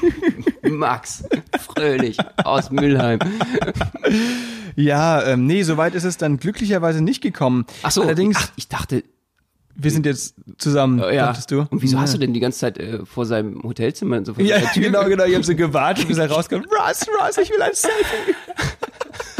Max. 0.63 1.25
Fröhlich. 1.61 2.17
Aus 2.43 2.71
Mülheim. 2.71 3.21
Ja, 4.77 5.23
ähm, 5.25 5.47
nee, 5.47 5.63
soweit 5.63 5.95
ist 5.95 6.05
es 6.05 6.17
dann 6.17 6.39
glücklicherweise 6.39 7.01
nicht 7.03 7.23
gekommen. 7.23 7.67
Ach 7.83 7.91
so. 7.91 8.03
Allerdings, 8.03 8.37
Ach, 8.41 8.51
ich 8.57 8.69
dachte, 8.69 9.05
wir 9.77 9.91
sind 9.91 10.07
jetzt 10.07 10.35
zusammen, 10.59 10.99
ja. 10.99 11.27
dachtest 11.27 11.51
du? 11.51 11.67
Und 11.71 11.83
wieso 11.83 11.97
ja. 11.97 12.03
hast 12.03 12.15
du 12.15 12.19
denn 12.19 12.33
die 12.33 12.41
ganze 12.41 12.61
Zeit 12.61 12.79
äh, 12.79 13.05
vor 13.05 13.27
seinem 13.27 13.63
Hotelzimmer 13.63 14.25
so 14.25 14.35
vor 14.35 14.43
Ja, 14.43 14.61
Tür 14.73 14.83
genau, 14.83 15.05
genau. 15.05 15.25
Ich 15.25 15.35
habe 15.35 15.45
so 15.45 15.55
gewartet, 15.55 16.09
bis 16.09 16.19
er 16.19 16.31
rauskommt. 16.31 16.67
Ross, 16.67 17.07
Ross, 17.21 17.39
ich 17.39 17.51
will 17.51 17.63
ein 17.63 17.75
Selfie. 17.75 18.35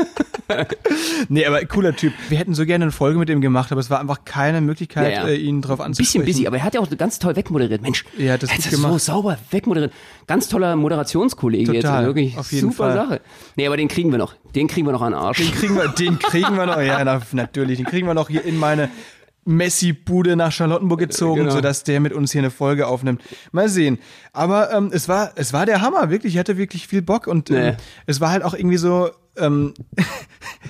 nee, 1.29 1.45
aber 1.47 1.65
cooler 1.65 1.95
Typ. 1.97 2.13
Wir 2.29 2.39
hätten 2.39 2.55
so 2.55 2.65
gerne 2.67 2.85
eine 2.85 2.93
Folge 2.93 3.19
mit 3.19 3.31
ihm 3.31 3.41
gemacht, 3.41 3.73
aber 3.73 3.81
es 3.81 3.91
war 3.91 4.01
einfach 4.01 4.25
keine 4.25 4.61
Möglichkeit, 4.61 5.13
Ja, 5.15 5.23
ja. 5.27 5.29
Äh, 5.29 5.37
ihn 5.37 5.63
drauf 5.63 5.81
Ein 5.81 5.87
anzusprechen. 5.87 6.25
bisschen 6.25 6.39
busy, 6.43 6.47
aber 6.47 6.59
er 6.59 6.65
hat 6.65 6.75
ja 6.75 6.81
auch 6.81 6.89
ganz 6.97 7.19
toll 7.19 7.37
wegmoderiert. 7.37 7.83
Mensch, 7.83 8.05
Er 8.19 8.35
hat 8.35 8.43
das 8.43 8.51
er 8.51 8.57
gut 8.57 8.65
so 8.73 8.99
sauber 8.99 9.39
wegmoderiert. 9.51 9.93
Ganz 10.27 10.49
toller 10.49 10.77
Moderationskollege 10.77 11.73
Total, 11.73 12.01
jetzt. 12.03 12.07
Wirklich 12.07 12.39
auf 12.39 12.53
jeden 12.53 12.71
super 12.71 12.85
Fall. 12.89 12.95
Sache. 12.95 13.21
Nee, 13.57 13.67
aber 13.67 13.77
den 13.77 13.89
kriegen 13.89 14.11
wir 14.11 14.19
noch. 14.19 14.35
Den 14.55 14.69
kriegen 14.69 14.87
wir 14.87 14.93
noch 14.93 15.03
an 15.03 15.13
den 15.13 15.21
Arsch. 15.21 15.39
Den 15.39 15.51
kriegen 15.53 15.75
wir, 15.77 15.89
den 15.89 16.19
kriegen 16.19 16.57
wir 16.57 16.67
noch, 16.67 16.81
ja, 16.81 17.03
na, 17.05 17.21
natürlich. 17.33 17.79
Den 17.79 17.87
kriegen 17.87 18.07
wir 18.07 18.15
noch 18.15 18.29
hier 18.29 18.45
in 18.45 18.59
meine 18.59 18.89
Messi-Bude 19.47 20.37
nach 20.37 20.53
Charlottenburg 20.53 21.01
gezogen, 21.01 21.41
Genau. 21.43 21.53
sodass 21.53 21.85
der 21.85 22.01
mit 22.01 22.13
uns 22.13 22.33
hier 22.33 22.41
eine 22.41 22.51
Folge 22.51 22.87
aufnimmt. 22.87 23.21
Mal 23.53 23.69
sehen. 23.69 23.99
Aber 24.33 24.73
ähm, 24.73 24.91
es 24.93 25.09
war, 25.09 25.33
es 25.37 25.53
war 25.53 25.67
der 25.67 25.81
Hammer, 25.83 26.11
wirklich. 26.11 26.35
Ich 26.35 26.39
hatte 26.39 26.57
wirklich 26.57 26.87
viel 26.89 27.03
Bock 27.03 27.27
und 27.27 27.51
ähm, 27.51 27.57
Nee. 27.57 27.73
es 28.07 28.21
war 28.21 28.31
halt 28.31 28.43
auch 28.43 28.55
irgendwie 28.55 28.79
so, 28.79 29.11
ähm, 29.37 29.75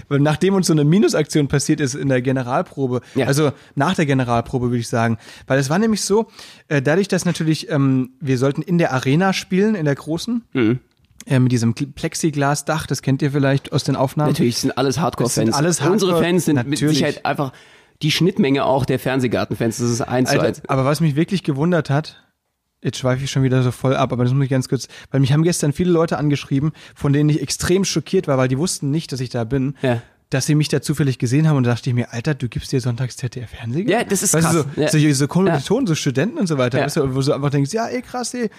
weil 0.08 0.18
nachdem 0.20 0.54
uns 0.54 0.66
so 0.66 0.72
eine 0.72 0.84
Minusaktion 0.84 1.48
passiert 1.48 1.80
ist 1.80 1.94
in 1.94 2.08
der 2.08 2.22
Generalprobe, 2.22 3.00
Ja. 3.14 3.26
also 3.26 3.52
nach 3.74 3.94
der 3.94 4.06
Generalprobe 4.06 4.66
würde 4.68 4.78
ich 4.78 4.88
sagen, 4.88 5.18
weil 5.46 5.58
es 5.58 5.70
war 5.70 5.78
nämlich 5.78 6.02
so, 6.02 6.28
äh, 6.68 6.80
dadurch, 6.82 7.08
dass 7.08 7.24
natürlich 7.24 7.70
ähm, 7.70 8.10
wir 8.20 8.38
sollten 8.38 8.62
in 8.62 8.78
der 8.78 8.92
Arena 8.92 9.32
spielen, 9.32 9.74
in 9.74 9.84
der 9.84 9.94
großen, 9.94 10.44
Mhm. 10.52 10.80
äh, 11.26 11.38
mit 11.38 11.52
diesem 11.52 11.74
Plexiglasdach, 11.74 12.86
das 12.86 13.02
kennt 13.02 13.22
ihr 13.22 13.30
vielleicht 13.32 13.72
aus 13.72 13.84
den 13.84 13.96
Aufnahmen. 13.96 14.30
Natürlich 14.32 14.58
sind 14.58 14.76
alles 14.78 14.98
Hardcore-Fans. 14.98 15.54
Alles 15.54 15.80
Unsere 15.80 16.12
Hardcore- 16.12 16.22
Fans 16.24 16.44
sind 16.44 16.56
mit 16.56 16.66
Natürlich. 16.68 16.98
Sicherheit 16.98 17.24
einfach 17.26 17.52
die 18.02 18.10
Schnittmenge 18.10 18.64
auch 18.64 18.84
der 18.84 18.98
Fernsehgarten-Fans. 18.98 19.78
Das 19.78 19.88
ist 19.88 20.00
eins 20.00 20.30
zu 20.30 20.40
eins. 20.40 20.62
Aber 20.68 20.84
was 20.84 21.00
mich 21.00 21.16
wirklich 21.16 21.42
gewundert 21.44 21.90
hat, 21.90 22.23
jetzt 22.84 22.98
schweife 22.98 23.24
ich 23.24 23.30
schon 23.32 23.42
wieder 23.42 23.62
so 23.64 23.72
voll 23.72 23.96
ab, 23.96 24.12
aber 24.12 24.22
das 24.22 24.32
muss 24.32 24.44
ich 24.44 24.50
ganz 24.50 24.68
kurz, 24.68 24.86
weil 25.10 25.18
mich 25.20 25.32
haben 25.32 25.42
gestern 25.42 25.72
viele 25.72 25.90
Leute 25.90 26.18
angeschrieben, 26.18 26.70
von 26.94 27.12
denen 27.12 27.28
ich 27.30 27.42
extrem 27.42 27.84
schockiert 27.84 28.28
war, 28.28 28.38
weil 28.38 28.46
die 28.46 28.58
wussten 28.58 28.92
nicht, 28.92 29.10
dass 29.10 29.18
ich 29.20 29.30
da 29.30 29.42
bin. 29.44 29.74
Ja. 29.82 30.00
Dass 30.30 30.46
sie 30.46 30.54
mich 30.54 30.68
da 30.68 30.80
zufällig 30.80 31.18
gesehen 31.18 31.46
haben 31.48 31.56
und 31.58 31.64
da 31.64 31.70
dachte 31.74 31.90
ich 31.90 31.94
mir, 31.94 32.12
Alter, 32.12 32.34
du 32.34 32.48
gibst 32.48 32.72
dir 32.72 32.80
sonntags 32.80 33.16
ZDF 33.16 33.50
Fernsehen? 33.50 33.86
Ja, 33.88 34.02
das 34.04 34.22
ist 34.22 34.34
weißt 34.34 34.46
krass. 34.46 34.54
Du, 34.54 34.62
so, 34.74 34.80
Ja. 34.80 34.88
so, 34.88 35.12
so 35.20 35.28
Kommilitonen, 35.28 35.86
so 35.86 35.94
Studenten 35.94 36.38
und 36.38 36.46
so 36.46 36.58
weiter, 36.58 36.78
Ja. 36.78 36.84
weißt 36.86 36.96
du, 36.96 37.14
wo 37.14 37.20
du 37.20 37.32
einfach 37.32 37.50
denkst, 37.50 37.72
ja, 37.72 37.86
ey, 37.86 38.02
krass, 38.02 38.34
ey. 38.34 38.50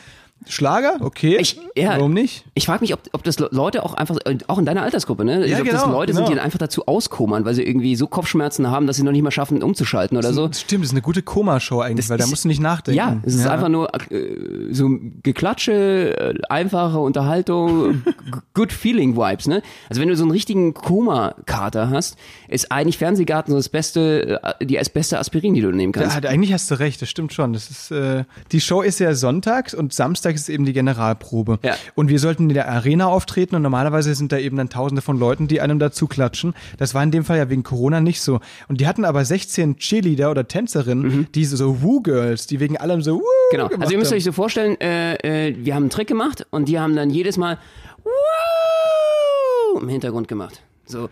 Schlager, 0.47 0.97
okay. 0.99 1.37
Ich- 1.39 1.59
ja. 1.75 1.91
Warum 1.97 2.13
nicht? 2.13 2.45
Ich 2.53 2.67
frage 2.67 2.81
mich, 2.81 2.93
ob, 2.93 2.99
ob 3.13 3.23
das 3.23 3.39
Le- 3.39 3.49
Leute 3.51 3.83
auch 3.83 3.95
einfach, 3.95 4.17
auch 4.47 4.59
in 4.59 4.65
deiner 4.65 4.83
Altersgruppe, 4.83 5.25
ne? 5.25 5.47
Ja, 5.47 5.57
ob 5.59 5.65
das 5.65 5.81
genau, 5.83 5.91
Leute 5.93 6.13
sind, 6.13 6.19
genau. 6.21 6.29
die 6.29 6.35
dann 6.35 6.45
einfach 6.45 6.59
dazu 6.59 6.85
auskommern, 6.87 7.45
weil 7.45 7.55
sie 7.55 7.63
irgendwie 7.63 7.95
so 7.95 8.05
Kopfschmerzen 8.05 8.69
haben, 8.69 8.85
dass 8.85 8.97
sie 8.97 9.03
noch 9.03 9.11
nicht 9.11 9.23
mal 9.23 9.31
schaffen, 9.31 9.63
umzuschalten 9.63 10.17
oder 10.17 10.33
so. 10.33 10.47
Das 10.47 10.61
stimmt, 10.61 10.83
das 10.83 10.89
ist 10.89 10.93
eine 10.93 11.01
gute 11.01 11.23
Koma-Show 11.23 11.79
eigentlich, 11.79 12.05
Das 12.05 12.09
weil 12.11 12.19
da 12.19 12.27
musst 12.27 12.43
du 12.43 12.47
nicht 12.47 12.61
nachdenken. 12.61 12.97
Ja, 12.97 13.17
es 13.23 13.33
ist 13.33 13.47
einfach 13.47 13.69
nur 13.69 13.89
äh, 14.11 14.35
so 14.71 14.87
Geklatsche, 15.23 16.15
äh, 16.17 16.33
einfache 16.49 16.99
Unterhaltung, 16.99 18.03
good 18.53 18.71
feeling 18.71 19.15
Vibes, 19.17 19.47
ne? 19.47 19.63
Also 19.89 19.99
wenn 20.01 20.09
du 20.09 20.15
so 20.15 20.23
einen 20.23 20.31
richtigen 20.31 20.75
Koma-Kater 20.75 21.89
hast, 21.89 22.17
ist 22.49 22.71
eigentlich 22.71 22.99
Fernsehgarten 22.99 23.51
so 23.51 23.57
das 23.57 23.69
beste, 23.69 24.39
äh, 24.59 24.65
die 24.65 24.79
beste 24.93 25.17
Aspirin, 25.17 25.55
die 25.55 25.61
du 25.61 25.71
nehmen 25.71 25.91
kannst. 25.91 26.21
Ja, 26.23 26.29
eigentlich 26.29 26.53
hast 26.53 26.69
du 26.69 26.75
recht, 26.75 27.01
das 27.01 27.09
stimmt 27.09 27.33
schon. 27.33 27.53
Das 27.53 27.71
ist, 27.71 27.89
äh, 27.89 28.25
die 28.51 28.61
Show 28.61 28.81
ist 28.83 28.99
ja 28.99 29.15
sonntags 29.15 29.73
und 29.73 29.91
samstags 29.91 30.24
ist 30.33 30.49
eben 30.49 30.65
die 30.65 30.73
Generalprobe. 30.73 31.59
Ja. 31.63 31.75
Und 31.93 32.09
wir 32.09 32.19
sollten 32.19 32.49
in 32.49 32.53
der 32.55 32.69
Arena 32.69 33.07
auftreten 33.07 33.55
und 33.55 33.61
normalerweise 33.61 34.15
sind 34.15 34.31
da 34.31 34.37
eben 34.37 34.57
dann 34.57 34.69
tausende 34.69 35.01
von 35.01 35.19
Leuten, 35.19 35.47
die 35.47 35.61
einem 35.61 35.77
dazu 35.77 36.07
klatschen. 36.07 36.53
Das 36.77 36.93
war 36.95 37.03
in 37.03 37.11
dem 37.11 37.23
Fall 37.25 37.37
ja 37.37 37.49
wegen 37.49 37.63
Corona 37.63 38.01
nicht 38.01 38.21
so. 38.21 38.39
Und 38.67 38.81
die 38.81 38.87
hatten 38.87 39.05
aber 39.05 39.23
16 39.23 39.77
Cheerleader 39.77 40.31
oder 40.31 40.47
Tänzerinnen, 40.47 41.27
die 41.35 41.45
so, 41.45 41.55
so 41.57 41.81
Woo-Girls, 41.83 42.47
die 42.47 42.59
wegen 42.59 42.77
allem 42.77 43.01
so 43.01 43.17
Woo 43.17 43.21
Mhm. 43.45 43.51
Genau. 43.51 43.67
Also 43.79 43.91
ihr 43.91 43.97
müsst 43.97 44.11
haben. 44.11 44.17
euch 44.17 44.23
so 44.23 44.31
vorstellen, 44.31 44.79
äh, 44.81 45.49
äh, 45.49 45.55
wir 45.57 45.75
haben 45.75 45.83
einen 45.83 45.89
Trick 45.89 46.07
gemacht 46.07 46.45
und 46.49 46.67
die 46.67 46.79
haben 46.79 46.95
dann 46.95 47.09
jedes 47.09 47.37
Mal 47.37 47.57
Woo! 48.03 49.79
im 49.79 49.89
Hintergrund 49.89 50.27
gemacht. 50.27 50.61
So! 50.85 51.09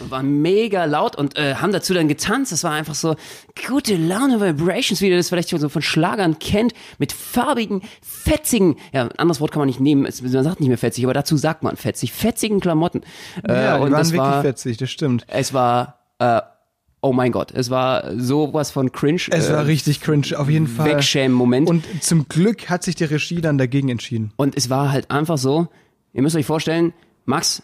Und 0.00 0.10
waren 0.10 0.42
mega 0.42 0.84
laut 0.84 1.16
und 1.16 1.36
äh, 1.38 1.54
haben 1.56 1.72
dazu 1.72 1.94
dann 1.94 2.08
getanzt. 2.08 2.52
Das 2.52 2.64
war 2.64 2.72
einfach 2.72 2.94
so 2.94 3.16
gute 3.66 3.96
Laune 3.96 4.40
Vibrations, 4.40 5.00
wie 5.00 5.08
ihr 5.08 5.16
das 5.16 5.28
vielleicht 5.28 5.50
schon 5.50 5.60
so 5.60 5.68
von 5.68 5.82
Schlagern 5.82 6.38
kennt, 6.38 6.72
mit 6.98 7.12
farbigen, 7.12 7.82
fetzigen, 8.02 8.76
ja, 8.92 9.02
ein 9.04 9.12
anderes 9.12 9.40
Wort 9.40 9.52
kann 9.52 9.60
man 9.60 9.68
nicht 9.68 9.80
nehmen, 9.80 10.02
man 10.02 10.12
sagt 10.12 10.60
nicht 10.60 10.68
mehr 10.68 10.78
fetzig, 10.78 11.04
aber 11.04 11.14
dazu 11.14 11.36
sagt 11.36 11.62
man 11.62 11.76
fetzig, 11.76 12.12
fetzigen 12.12 12.60
Klamotten. 12.60 13.02
Äh, 13.46 13.52
Ja, 13.52 13.76
die 13.76 13.84
und 13.84 13.92
waren 13.92 14.00
das 14.00 14.12
wirklich 14.12 14.28
war, 14.28 14.42
fetzig, 14.42 14.76
das 14.76 14.90
stimmt. 14.90 15.24
es 15.28 15.52
war, 15.54 16.00
äh, 16.18 16.40
oh 17.00 17.12
mein 17.12 17.32
Gott, 17.32 17.52
es 17.52 17.70
war 17.70 18.18
sowas 18.18 18.70
von 18.70 18.92
cringe. 18.92 19.22
Es 19.30 19.48
äh, 19.48 19.52
war 19.52 19.66
richtig 19.66 20.00
cringe, 20.00 20.36
auf 20.36 20.48
jeden 20.48 20.66
Fall. 20.66 20.90
Wegschämen-Moment. 20.90 21.68
Und 21.68 21.84
zum 22.02 22.28
Glück 22.28 22.68
hat 22.68 22.82
sich 22.82 22.96
die 22.96 23.04
Regie 23.04 23.40
dann 23.40 23.58
dagegen 23.58 23.88
entschieden. 23.88 24.32
Und 24.36 24.56
es 24.56 24.70
war 24.70 24.92
halt 24.92 25.10
einfach 25.10 25.38
so, 25.38 25.68
ihr 26.12 26.22
müsst 26.22 26.36
euch 26.36 26.46
vorstellen, 26.46 26.92
Max 27.24 27.62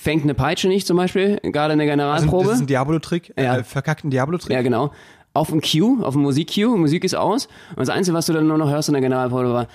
fängt 0.00 0.22
eine 0.24 0.34
Peitsche 0.34 0.68
nicht 0.68 0.86
zum 0.86 0.96
Beispiel, 0.96 1.38
gerade 1.42 1.72
in 1.74 1.78
der 1.78 1.88
Also, 1.90 1.96
Generalprobe. 1.98 2.44
das 2.44 2.54
ist 2.54 2.60
ein 2.62 2.66
Diablo-Trick, 2.66 3.34
Ja. 3.38 3.58
äh, 3.58 3.64
verkackten 3.64 4.10
Diablo-Trick. 4.10 4.52
ja, 4.52 4.62
genau. 4.62 4.92
Auf 5.32 5.48
dem 5.50 5.60
Cue, 5.60 6.04
auf 6.04 6.14
dem 6.14 6.22
Musik-Cue, 6.22 6.76
Musik 6.76 7.04
ist 7.04 7.14
aus. 7.14 7.46
Und 7.70 7.78
das 7.80 7.88
Einzige, 7.90 8.16
was 8.16 8.26
du 8.26 8.32
dann 8.32 8.46
nur 8.48 8.58
noch 8.58 8.68
hörst 8.70 8.88
in 8.88 8.94
der 8.94 9.02
Generalprobe 9.02 9.52
war, 9.52 9.66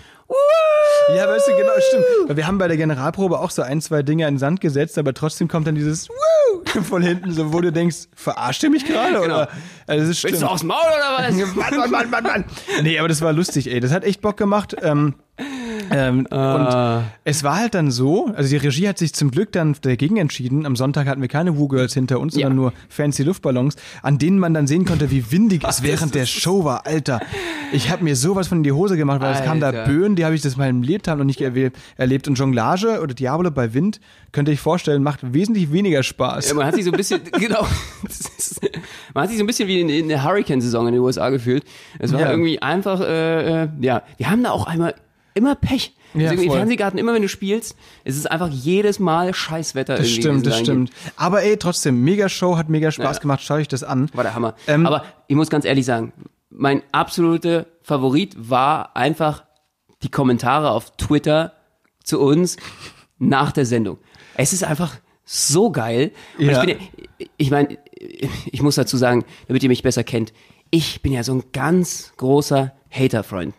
Ja, 1.16 1.28
weißt 1.28 1.48
du, 1.48 1.52
genau, 1.56 1.72
stimmt. 1.78 2.36
Wir 2.38 2.48
haben 2.48 2.58
bei 2.58 2.68
der 2.68 2.78
Generalprobe 2.78 3.40
auch 3.40 3.52
so 3.52 3.62
ein, 3.62 3.80
zwei 3.80 4.02
Dinge 4.02 4.28
in 4.28 4.34
den 4.34 4.40
Sand 4.40 4.60
gesetzt, 4.60 4.98
aber 4.98 5.14
trotzdem 5.14 5.48
kommt 5.48 5.68
dann 5.68 5.76
dieses 5.76 6.10
Woo 6.10 6.82
von 6.84 7.04
hinten, 7.04 7.32
so 7.32 7.54
wo 7.54 7.62
du 7.62 7.72
denkst, 7.72 8.08
verarscht 8.16 8.64
ihr 8.64 8.72
mich 8.72 8.86
gerade? 8.86 9.22
Oder? 9.22 9.50
Also, 9.88 10.02
das 10.02 10.10
ist 10.18 10.24
willst 10.24 10.42
du 10.42 10.48
stimmt. 10.48 10.52
aufs 10.52 10.64
Maul 10.64 10.78
oder 10.78 11.28
was? 11.30 11.56
Mann, 11.56 11.78
Mann, 11.80 11.92
Mann, 11.92 12.10
Mann, 12.10 12.24
Mann. 12.24 12.46
Nee, 12.82 12.98
aber 12.98 13.08
das 13.08 13.22
war 13.22 13.32
lustig, 13.34 13.72
ey. 13.72 13.80
Das 13.80 13.92
hat 13.92 14.04
echt 14.04 14.22
Bock 14.22 14.36
gemacht. 14.38 14.76
Ähm, 14.82 15.14
ähm, 15.92 16.28
Ah. 16.32 16.98
Und 16.98 17.04
es 17.24 17.44
war 17.44 17.58
halt 17.58 17.74
dann 17.76 17.92
so, 17.92 18.28
also 18.36 18.50
die 18.50 18.58
Regie 18.58 18.88
hat 18.88 18.98
sich 18.98 19.14
zum 19.14 19.32
Glück 19.32 19.52
dann 19.52 19.76
dagegen 19.82 20.18
entschieden. 20.18 20.66
Am 20.66 20.76
Sonntag 20.76 21.08
hatten 21.08 21.22
wir 21.22 21.28
keine 21.28 21.58
Woo-Girls 21.58 21.94
hinter 21.94 22.20
uns, 22.20 22.34
sondern 22.34 22.52
Ja. 22.54 22.56
nur 22.56 22.74
fancy 22.90 23.24
Luftballons, 23.24 23.76
an 24.02 24.18
denen 24.18 24.40
man 24.40 24.54
dann 24.54 24.68
sehen 24.68 24.86
konnte, 24.86 25.12
wie 25.12 25.32
windig 25.32 25.64
es 25.64 25.84
während 25.84 26.16
der 26.16 26.26
Show 26.26 26.64
war. 26.64 26.86
Alter, 26.86 27.20
ich 27.72 27.90
habe 27.90 28.04
mir 28.04 28.16
sowas 28.16 28.48
von 28.48 28.60
in 28.60 28.64
die 28.64 28.72
Hose 28.72 28.98
gemacht, 28.98 29.22
weil 29.22 29.34
es 29.34 29.44
kam 29.44 29.60
da 29.60 29.68
Alter. 29.68 29.86
Böen, 29.86 30.16
die 30.16 30.26
habe 30.26 30.36
ich 30.36 30.42
das 30.42 30.58
mal 30.58 30.70
im 30.70 30.82
Lebtag 30.84 31.18
noch 31.18 31.26
nicht 31.26 31.42
erlebt. 31.42 32.28
Und 32.28 32.36
Jonglage 32.36 33.02
oder 33.02 33.14
Diablo 33.14 33.52
bei 33.52 33.74
Wind, 33.74 34.00
könnt 34.32 34.48
ihr 34.50 34.54
euch 34.54 34.60
vorstellen, 34.60 35.04
macht 35.04 35.34
wesentlich 35.34 35.72
weniger 35.72 36.04
Spaß. 36.04 36.50
Ja, 36.50 36.54
man 36.56 36.66
hat 36.66 36.76
sich 36.76 36.86
so 36.86 36.92
ein 36.92 36.98
bisschen, 36.98 37.22
genau, 37.40 37.66
ist, 38.08 38.60
man 39.14 39.24
hat 39.24 39.30
sich 39.30 39.38
so 39.38 39.44
ein 39.44 39.48
bisschen 39.48 39.68
wie 39.68 39.80
in, 39.82 39.90
in 39.90 40.08
der 40.10 40.24
Hurricane-Saison 40.24 40.88
in 40.88 40.94
den 40.94 41.02
USA 41.02 41.30
gefühlt. 41.30 41.64
Es 42.00 42.12
war 42.14 42.22
Ja. 42.22 42.32
irgendwie 42.32 42.62
einfach, 42.62 43.02
äh, 43.02 43.64
äh, 43.64 43.68
ja, 43.82 44.04
wir 44.18 44.30
haben 44.30 44.44
da 44.44 44.52
auch 44.52 44.68
einmal 44.68 44.94
immer 45.36 45.54
Pech. 45.56 45.94
Ja, 46.16 46.30
also. 46.32 46.50
Fernsehgarten, 46.50 46.98
immer 46.98 47.14
wenn 47.14 47.22
du 47.22 47.28
spielst, 47.30 47.76
es 48.06 48.16
ist 48.18 48.32
einfach 48.32 48.50
jedes 48.50 49.00
Mal 49.00 49.34
Scheißwetter. 49.34 49.98
Das 49.98 50.10
stimmt, 50.10 50.46
das 50.48 50.60
stimmt. 50.60 50.90
Aber 51.18 51.44
ey, 51.44 51.58
trotzdem, 51.58 52.02
mega 52.04 52.30
Show, 52.30 52.58
hat 52.58 52.70
mega 52.70 52.90
Spaß 52.90 53.18
Ja. 53.18 53.22
gemacht, 53.22 53.42
schau 53.44 53.58
ich 53.58 53.68
das 53.68 53.84
an. 53.84 54.10
War 54.14 54.24
der 54.24 54.34
Hammer. 54.34 54.56
Ähm, 54.66 54.86
Aber 54.88 55.04
ich 55.28 55.36
muss 55.36 55.50
ganz 55.50 55.66
ehrlich 55.66 55.86
sagen, 55.86 56.14
mein 56.50 56.82
absoluter 56.94 57.66
Favorit 57.84 58.34
war 58.38 58.96
einfach 58.96 59.44
die 60.04 60.10
Kommentare 60.10 60.72
auf 60.72 60.96
Twitter 60.98 61.52
zu 62.04 62.22
uns 62.22 62.56
nach 63.20 63.52
der 63.52 63.66
Sendung. 63.66 63.98
Es 64.36 64.54
ist 64.54 64.64
einfach 64.64 64.96
so 65.26 65.70
geil. 65.72 66.12
Und 66.38 66.46
Ja. 66.46 66.64
ich 66.64 66.78
bin, 66.78 67.28
ich 67.38 67.52
meine, 67.52 67.78
ich 68.46 68.62
muss 68.62 68.76
dazu 68.76 68.96
sagen, 68.96 69.26
damit 69.48 69.64
ihr 69.64 69.70
mich 69.70 69.84
besser 69.84 70.04
kennt, 70.06 70.32
ich 70.72 71.02
bin 71.02 71.12
ja 71.12 71.24
so 71.24 71.34
ein 71.34 71.44
ganz 71.52 72.14
großer 72.18 72.74
Hater-Freund. 72.90 73.54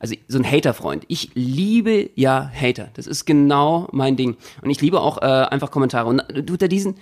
Also 0.00 0.14
so 0.28 0.38
ein 0.38 0.44
Hater-Freund. 0.50 1.04
Ich 1.08 1.30
liebe 1.34 2.10
ja 2.14 2.50
Hater. 2.54 2.88
Das 2.94 3.06
ist 3.06 3.24
genau 3.24 3.88
mein 3.92 4.16
Ding. 4.16 4.36
Und 4.62 4.70
ich 4.70 4.80
liebe 4.80 5.00
auch 5.00 5.18
äh, 5.20 5.24
einfach 5.24 5.70
Kommentare. 5.70 6.08
Und 6.08 6.22
unter 6.50 6.68
diesen 6.68 6.94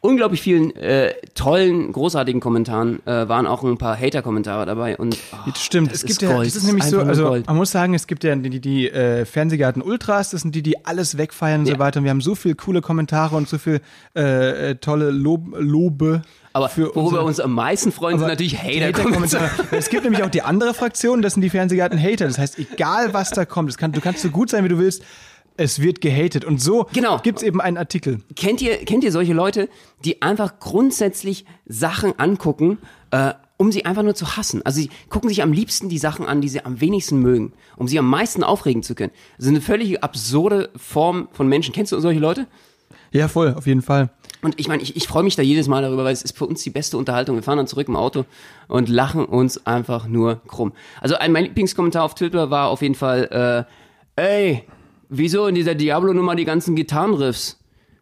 unglaublich 0.00 0.42
vielen 0.42 0.76
äh, 0.76 1.14
tollen, 1.34 1.90
großartigen 1.90 2.38
Kommentaren 2.38 3.00
äh, 3.06 3.26
waren 3.26 3.46
auch 3.46 3.62
ein 3.64 3.78
paar 3.78 3.98
Hater-Kommentare 3.98 4.66
dabei. 4.66 4.98
Und 4.98 5.16
oh, 5.32 5.36
Das 5.50 5.62
stimmt, 5.62 5.90
das 5.92 6.02
es 6.02 6.04
gibt 6.04 6.20
ja, 6.20 6.36
das 6.36 6.54
ist 6.56 6.64
nämlich 6.66 6.84
so, 6.84 7.00
also 7.00 7.24
Gold. 7.28 7.46
man 7.46 7.56
muss 7.56 7.70
sagen, 7.70 7.94
es 7.94 8.06
gibt 8.06 8.22
ja 8.22 8.36
die, 8.36 8.50
die, 8.50 8.60
die 8.60 8.90
äh, 8.90 9.24
Fernsehgarten 9.24 9.80
Ultras, 9.80 10.28
das 10.30 10.42
sind 10.42 10.54
die, 10.54 10.62
die 10.62 10.84
alles 10.84 11.16
wegfeiern 11.16 11.60
und 11.62 11.68
Ja. 11.68 11.74
so 11.76 11.78
weiter. 11.78 12.00
Und 12.00 12.04
wir 12.04 12.10
haben 12.10 12.20
so 12.20 12.34
viel 12.34 12.54
coole 12.54 12.82
Kommentare 12.82 13.34
und 13.34 13.48
so 13.48 13.56
viel 13.56 13.80
äh, 14.14 14.72
äh, 14.72 14.74
tolle 14.74 15.10
Lob, 15.10 15.54
Lobe. 15.58 16.20
Aber 16.54 16.68
für 16.70 16.86
worüber 16.94 17.00
unsere- 17.02 17.20
wir 17.22 17.26
uns 17.26 17.40
am 17.40 17.52
meisten 17.52 17.92
freuen, 17.92 18.18
sind 18.18 18.28
natürlich 18.28 18.56
Hater-Kommentare. 18.58 19.42
Hater-Kommentare. 19.50 19.76
es 19.76 19.90
gibt 19.90 20.04
nämlich 20.04 20.22
auch 20.22 20.30
die 20.30 20.42
andere 20.42 20.72
Fraktion, 20.72 21.20
das 21.20 21.34
sind 21.34 21.42
die 21.42 21.50
Fernsehgarten-Hater. 21.50 22.26
Das 22.26 22.38
heißt, 22.38 22.58
egal 22.58 23.12
was 23.12 23.30
da 23.30 23.44
kommt, 23.44 23.68
es 23.70 23.76
kann, 23.76 23.92
du 23.92 24.00
kannst 24.00 24.22
so 24.22 24.30
gut 24.30 24.48
sein, 24.50 24.64
wie 24.64 24.68
du 24.68 24.78
willst, 24.78 25.02
es 25.56 25.80
wird 25.82 26.00
gehatet. 26.00 26.44
Und 26.44 26.60
so 26.62 26.86
Genau. 26.92 27.18
gibt's 27.18 27.42
eben 27.42 27.60
einen 27.60 27.76
Artikel. 27.76 28.20
kennt 28.36 28.62
ihr, 28.62 28.76
kennt 28.84 29.04
ihr 29.04 29.12
solche 29.12 29.32
Leute, 29.34 29.68
die 30.04 30.22
einfach 30.22 30.58
grundsätzlich 30.60 31.44
Sachen 31.66 32.18
angucken, 32.18 32.78
äh, 33.10 33.34
um 33.56 33.70
sie 33.72 33.84
einfach 33.84 34.02
nur 34.04 34.14
zu 34.14 34.36
hassen? 34.36 34.62
Also 34.64 34.80
sie 34.80 34.90
gucken 35.08 35.28
sich 35.28 35.42
am 35.42 35.52
liebsten 35.52 35.88
die 35.88 35.98
Sachen 35.98 36.26
an, 36.26 36.40
die 36.40 36.48
sie 36.48 36.64
am 36.64 36.80
wenigsten 36.80 37.18
mögen, 37.18 37.52
um 37.76 37.88
sie 37.88 37.98
am 37.98 38.08
meisten 38.08 38.44
aufregen 38.44 38.82
zu 38.84 38.94
können. 38.94 39.12
Das 39.38 39.46
ist 39.46 39.50
eine 39.50 39.60
völlig 39.60 40.02
absurde 40.04 40.70
Form 40.76 41.28
von 41.32 41.48
Menschen. 41.48 41.74
Kennst 41.74 41.90
du 41.92 41.98
solche 42.00 42.20
Leute? 42.20 42.46
Ja, 43.12 43.28
voll, 43.28 43.54
auf 43.54 43.66
jeden 43.66 43.82
Fall. 43.82 44.10
Und 44.44 44.60
ich 44.60 44.68
meine, 44.68 44.82
ich, 44.82 44.94
ich 44.94 45.08
freue 45.08 45.22
mich 45.22 45.36
da 45.36 45.42
jedes 45.42 45.68
Mal 45.68 45.80
darüber, 45.80 46.04
weil 46.04 46.12
es 46.12 46.22
ist 46.22 46.36
für 46.36 46.44
uns 46.44 46.62
die 46.62 46.68
beste 46.68 46.98
Unterhaltung. 46.98 47.34
Wir 47.34 47.42
fahren 47.42 47.56
dann 47.56 47.66
zurück 47.66 47.88
im 47.88 47.96
Auto 47.96 48.26
und 48.68 48.90
lachen 48.90 49.24
uns 49.24 49.66
einfach 49.66 50.06
nur 50.06 50.42
krumm. 50.46 50.72
Also 51.00 51.14
ein, 51.14 51.32
mein 51.32 51.44
Lieblingskommentar 51.44 52.04
auf 52.04 52.14
Twitter 52.14 52.50
war 52.50 52.68
auf 52.68 52.82
jeden 52.82 52.94
Fall, 52.94 53.66
äh, 54.16 54.22
ey, 54.22 54.64
wieso 55.08 55.46
in 55.46 55.54
dieser 55.54 55.74
Diablo-Nummer 55.74 56.34
die 56.34 56.44
ganzen 56.44 56.76
Gitarrenriffs? 56.76 57.58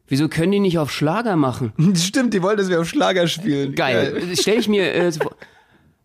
Wieso 0.08 0.28
können 0.28 0.50
die 0.50 0.58
nicht 0.58 0.78
auf 0.78 0.90
Schlager 0.90 1.36
machen? 1.36 1.72
Stimmt, 1.94 2.34
die 2.34 2.42
wollen, 2.42 2.56
dass 2.56 2.68
wir 2.68 2.80
auf 2.80 2.88
Schlager 2.88 3.28
spielen. 3.28 3.76
Geil. 3.76 4.20
Stell 4.34 4.58
ich 4.58 4.68
mir 4.68 4.92
äh, 4.92 5.12
so 5.12 5.20
vor. 5.20 5.36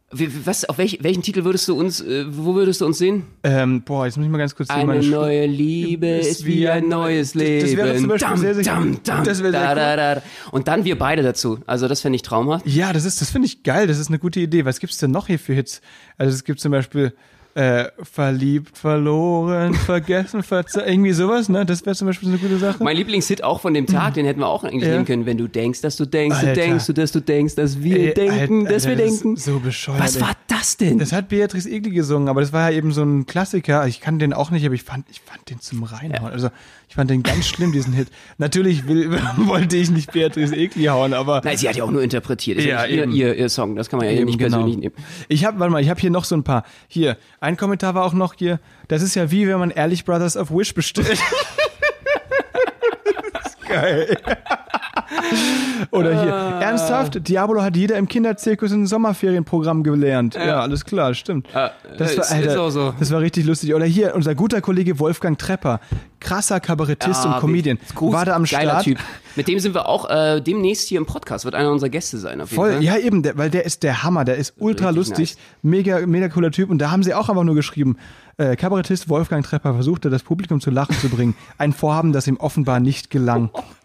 Was, 0.10 0.64
auf 0.64 0.78
welch, 0.78 1.00
welchen 1.02 1.22
Titel 1.22 1.44
würdest 1.44 1.68
du 1.68 1.78
uns, 1.78 2.00
äh, 2.00 2.24
wo 2.30 2.56
würdest 2.56 2.80
du 2.80 2.86
uns 2.86 2.98
sehen? 2.98 3.24
Ähm, 3.44 3.82
boah, 3.82 4.06
jetzt 4.06 4.16
muss 4.16 4.26
ich 4.26 4.32
mal 4.32 4.38
ganz 4.38 4.56
kurz 4.56 4.70
sehen, 4.70 4.90
Eine 4.90 5.06
neue 5.06 5.46
Liebe 5.46 6.08
ist 6.08 6.46
wie 6.46 6.66
ein 6.70 6.88
neues 6.88 7.34
Leben. 7.34 7.66
das 7.66 7.76
wäre 7.76 7.98
zum 7.98 8.08
Beispiel 8.08 8.28
Dam, 8.30 8.38
sehr, 8.38 8.56
sehr 8.56 8.64
dam, 8.64 9.04
dam, 9.04 9.24
Das 9.26 9.40
sehr 9.40 9.52
da, 9.52 9.76
da, 9.76 9.96
da. 9.98 10.22
Und 10.52 10.70
dann 10.70 10.86
wir 10.86 10.98
beide 10.98 11.24
dazu. 11.24 11.60
Also 11.68 11.90
das 11.90 12.00
fände 12.00 12.16
ich 12.16 12.22
traumhaft. 12.22 12.66
Ja, 12.66 12.94
das 12.94 13.04
ist, 13.04 13.20
das 13.20 13.32
finde 13.32 13.48
ich 13.48 13.64
geil. 13.64 13.88
Das 13.88 14.00
ist 14.00 14.08
eine 14.08 14.18
gute 14.18 14.40
Idee. 14.40 14.64
Was 14.64 14.80
gibt's 14.80 14.98
denn 14.98 15.12
noch 15.12 15.28
hier 15.28 15.40
für 15.40 15.54
Hits? 15.54 15.82
Also 16.18 16.34
es 16.34 16.46
gibt 16.46 16.62
zum 16.62 16.72
Beispiel 16.72 17.14
äh, 17.58 17.90
verliebt, 18.04 18.78
verloren, 18.78 19.74
vergessen, 19.86 20.44
verze 20.44 20.82
irgendwie 20.82 21.12
sowas. 21.14 21.50
Ne, 21.50 21.66
das 21.66 21.84
wäre 21.88 21.96
zum 21.96 22.06
Beispiel 22.06 22.28
so 22.30 22.34
eine 22.36 22.42
gute 22.42 22.60
Sache. 22.60 22.84
Mein 22.84 22.96
Lieblingshit 22.96 23.44
auch 23.44 23.62
von 23.62 23.74
dem 23.74 23.88
Tag, 23.88 24.14
den 24.14 24.28
hätten 24.28 24.42
wir 24.42 24.48
auch 24.48 24.64
eigentlich 24.64 24.84
Ja. 24.84 24.90
nehmen 24.92 25.06
können. 25.06 25.26
Wenn 25.26 25.38
du 25.40 25.48
denkst, 25.48 25.82
dass 25.82 25.96
du 25.96 26.06
denkst, 26.06 26.38
Alter. 26.38 26.54
du 26.54 26.60
denkst, 26.60 26.86
du, 26.86 26.94
dass 26.94 27.12
du 27.12 27.20
denkst, 27.20 27.56
dass 27.56 27.82
wir 27.82 27.98
Ey, 28.00 28.14
denken, 28.14 28.60
Alter, 28.68 28.74
dass 28.76 28.88
wir 28.88 28.96
das 28.96 29.06
denken. 29.22 29.38
so 29.38 29.60
bescheuert, 29.60 30.00
Was 30.02 30.22
war 30.22 30.34
das 30.48 30.78
denn? 30.78 31.00
das 31.00 31.12
hat 31.12 31.30
Beatrice 31.30 31.68
Egli 31.68 31.90
gesungen, 31.92 32.30
aber 32.30 32.42
das 32.42 32.54
war 32.54 32.70
ja 32.70 32.78
eben 32.78 32.92
so 32.92 33.02
ein 33.02 33.26
Klassiker. 33.26 33.88
Ich 33.88 34.02
kann 34.02 34.20
den 34.20 34.34
auch 34.34 34.52
nicht, 34.52 34.64
aber 34.66 34.76
ich 34.76 34.84
fand, 34.84 35.08
ich 35.10 35.22
fand 35.22 35.50
den 35.50 35.60
zum 35.60 35.82
Reinhauen. 35.84 36.32
Also 36.32 36.50
ich 36.90 36.96
fand 36.96 37.10
den 37.10 37.22
ganz 37.22 37.48
schlimm, 37.48 37.74
diesen 37.74 37.92
Hit. 37.94 38.08
Natürlich 38.38 38.88
will, 38.88 39.12
wollte 39.38 39.76
ich 39.76 39.90
nicht 39.90 40.14
Beatrice 40.14 40.56
Egli 40.56 40.86
hauen, 40.86 41.14
aber 41.14 41.42
Nein, 41.44 41.58
sie 41.58 41.68
hat 41.68 41.76
ja 41.76 41.84
auch 41.84 41.92
nur 41.92 42.02
interpretiert. 42.02 42.58
Ist 42.60 42.66
ja, 42.66 42.86
Ja, 42.86 43.06
ihr, 43.06 43.08
ihr, 43.10 43.36
ihr 43.36 43.50
Song. 43.50 43.76
Das 43.76 43.90
kann 43.90 43.98
man 44.00 44.08
ja 44.08 44.14
Eben, 44.14 44.26
nicht 44.26 44.40
genau. 44.40 44.58
persönlich 44.58 44.78
nehmen. 44.78 44.96
Ich 45.28 45.44
habe, 45.44 45.60
warte 45.60 45.72
mal, 45.72 45.82
ich 45.82 45.90
habe 45.90 46.00
hier 46.00 46.12
noch 46.12 46.24
so 46.24 46.36
ein 46.36 46.44
paar. 46.44 46.64
Hier, 46.88 47.18
ein 47.42 47.58
Kommentar 47.58 47.94
war 47.94 48.06
auch 48.06 48.14
noch 48.14 48.34
hier. 48.36 48.60
Das 48.88 49.02
ist 49.02 49.16
ja 49.16 49.32
wie 49.32 49.48
wenn 49.48 49.60
man 49.60 49.72
Ehrlich 49.72 50.06
Brothers 50.06 50.38
auf 50.38 50.50
Wish 50.50 50.74
bestellt. 50.74 51.08
das 53.34 53.46
ist 53.48 53.68
geil. 53.68 54.18
Oder 55.92 56.22
hier, 56.22 56.32
ernsthaft, 56.66 57.28
Diabolo 57.28 57.62
hat 57.62 57.76
jeder 57.78 57.98
im 57.98 58.08
Kinderzirkus 58.08 58.72
ein 58.72 58.88
Sommerferienprogramm 58.88 59.84
gelernt. 59.84 60.36
Ja, 60.36 60.62
alles 60.62 60.86
klar, 60.86 61.14
stimmt. 61.14 61.48
Ja, 61.54 61.72
das, 61.98 62.18
war, 62.18 62.24
ist- 62.24 62.32
Alter, 62.32 62.52
ist 62.52 62.58
auch 62.58 62.70
so. 62.70 62.94
das 63.00 63.12
war 63.12 63.22
richtig 63.22 63.46
lustig. 63.46 63.74
Oder 63.74 63.86
hier, 63.86 64.16
unser 64.16 64.36
guter 64.36 64.62
Kollege 64.62 65.00
Wolfgang 65.00 65.38
Trepper, 65.38 65.80
krasser 66.20 66.60
Kabarettist 66.60 67.26
und 67.26 67.40
Comedian, 67.40 67.78
Gruß, 67.96 68.14
war 68.14 68.26
da 68.26 68.36
am 68.36 68.44
geiler 68.46 68.72
Start. 68.72 68.84
Typ. 68.86 69.00
Mit 69.36 69.48
dem 69.48 69.60
sind 69.60 69.76
wir 69.76 69.88
auch 69.88 70.10
äh, 70.10 70.42
demnächst 70.42 70.88
hier 70.88 70.98
im 70.98 71.06
Podcast, 71.06 71.46
wird 71.46 71.54
einer 71.54 71.72
unserer 71.72 71.90
Gäste 71.90 72.18
sein. 72.18 72.46
Voll, 72.48 72.74
Fall. 72.74 72.84
ja 72.84 72.98
eben, 72.98 73.22
der, 73.22 73.38
weil 73.38 73.52
der 73.52 73.66
ist 73.66 73.84
der 73.84 74.04
Hammer, 74.04 74.26
der 74.26 74.36
ist 74.38 74.56
ultra 74.58 74.90
Richtig 74.90 74.98
lustig, 75.10 75.36
nice. 75.36 75.38
mega, 75.62 76.06
mega 76.08 76.28
cooler 76.30 76.50
Typ 76.52 76.70
und 76.72 76.80
da 76.80 76.90
haben 76.90 77.04
sie 77.04 77.14
auch 77.14 77.30
einfach 77.30 77.44
nur 77.44 77.54
geschrieben, 77.54 77.98
äh, 78.38 78.56
Kabarettist 78.56 79.10
Wolfgang 79.10 79.46
Trepper 79.46 79.74
versuchte 79.76 80.10
das 80.10 80.24
Publikum 80.24 80.60
zu 80.60 80.72
lachen 80.72 80.96
zu 81.00 81.10
bringen. 81.10 81.36
Ein 81.60 81.72
Vorhaben, 81.74 82.14
das 82.14 82.28
ihm 82.28 82.38
offenbar 82.38 82.80
nicht 82.80 83.10
gelang. 83.10 83.50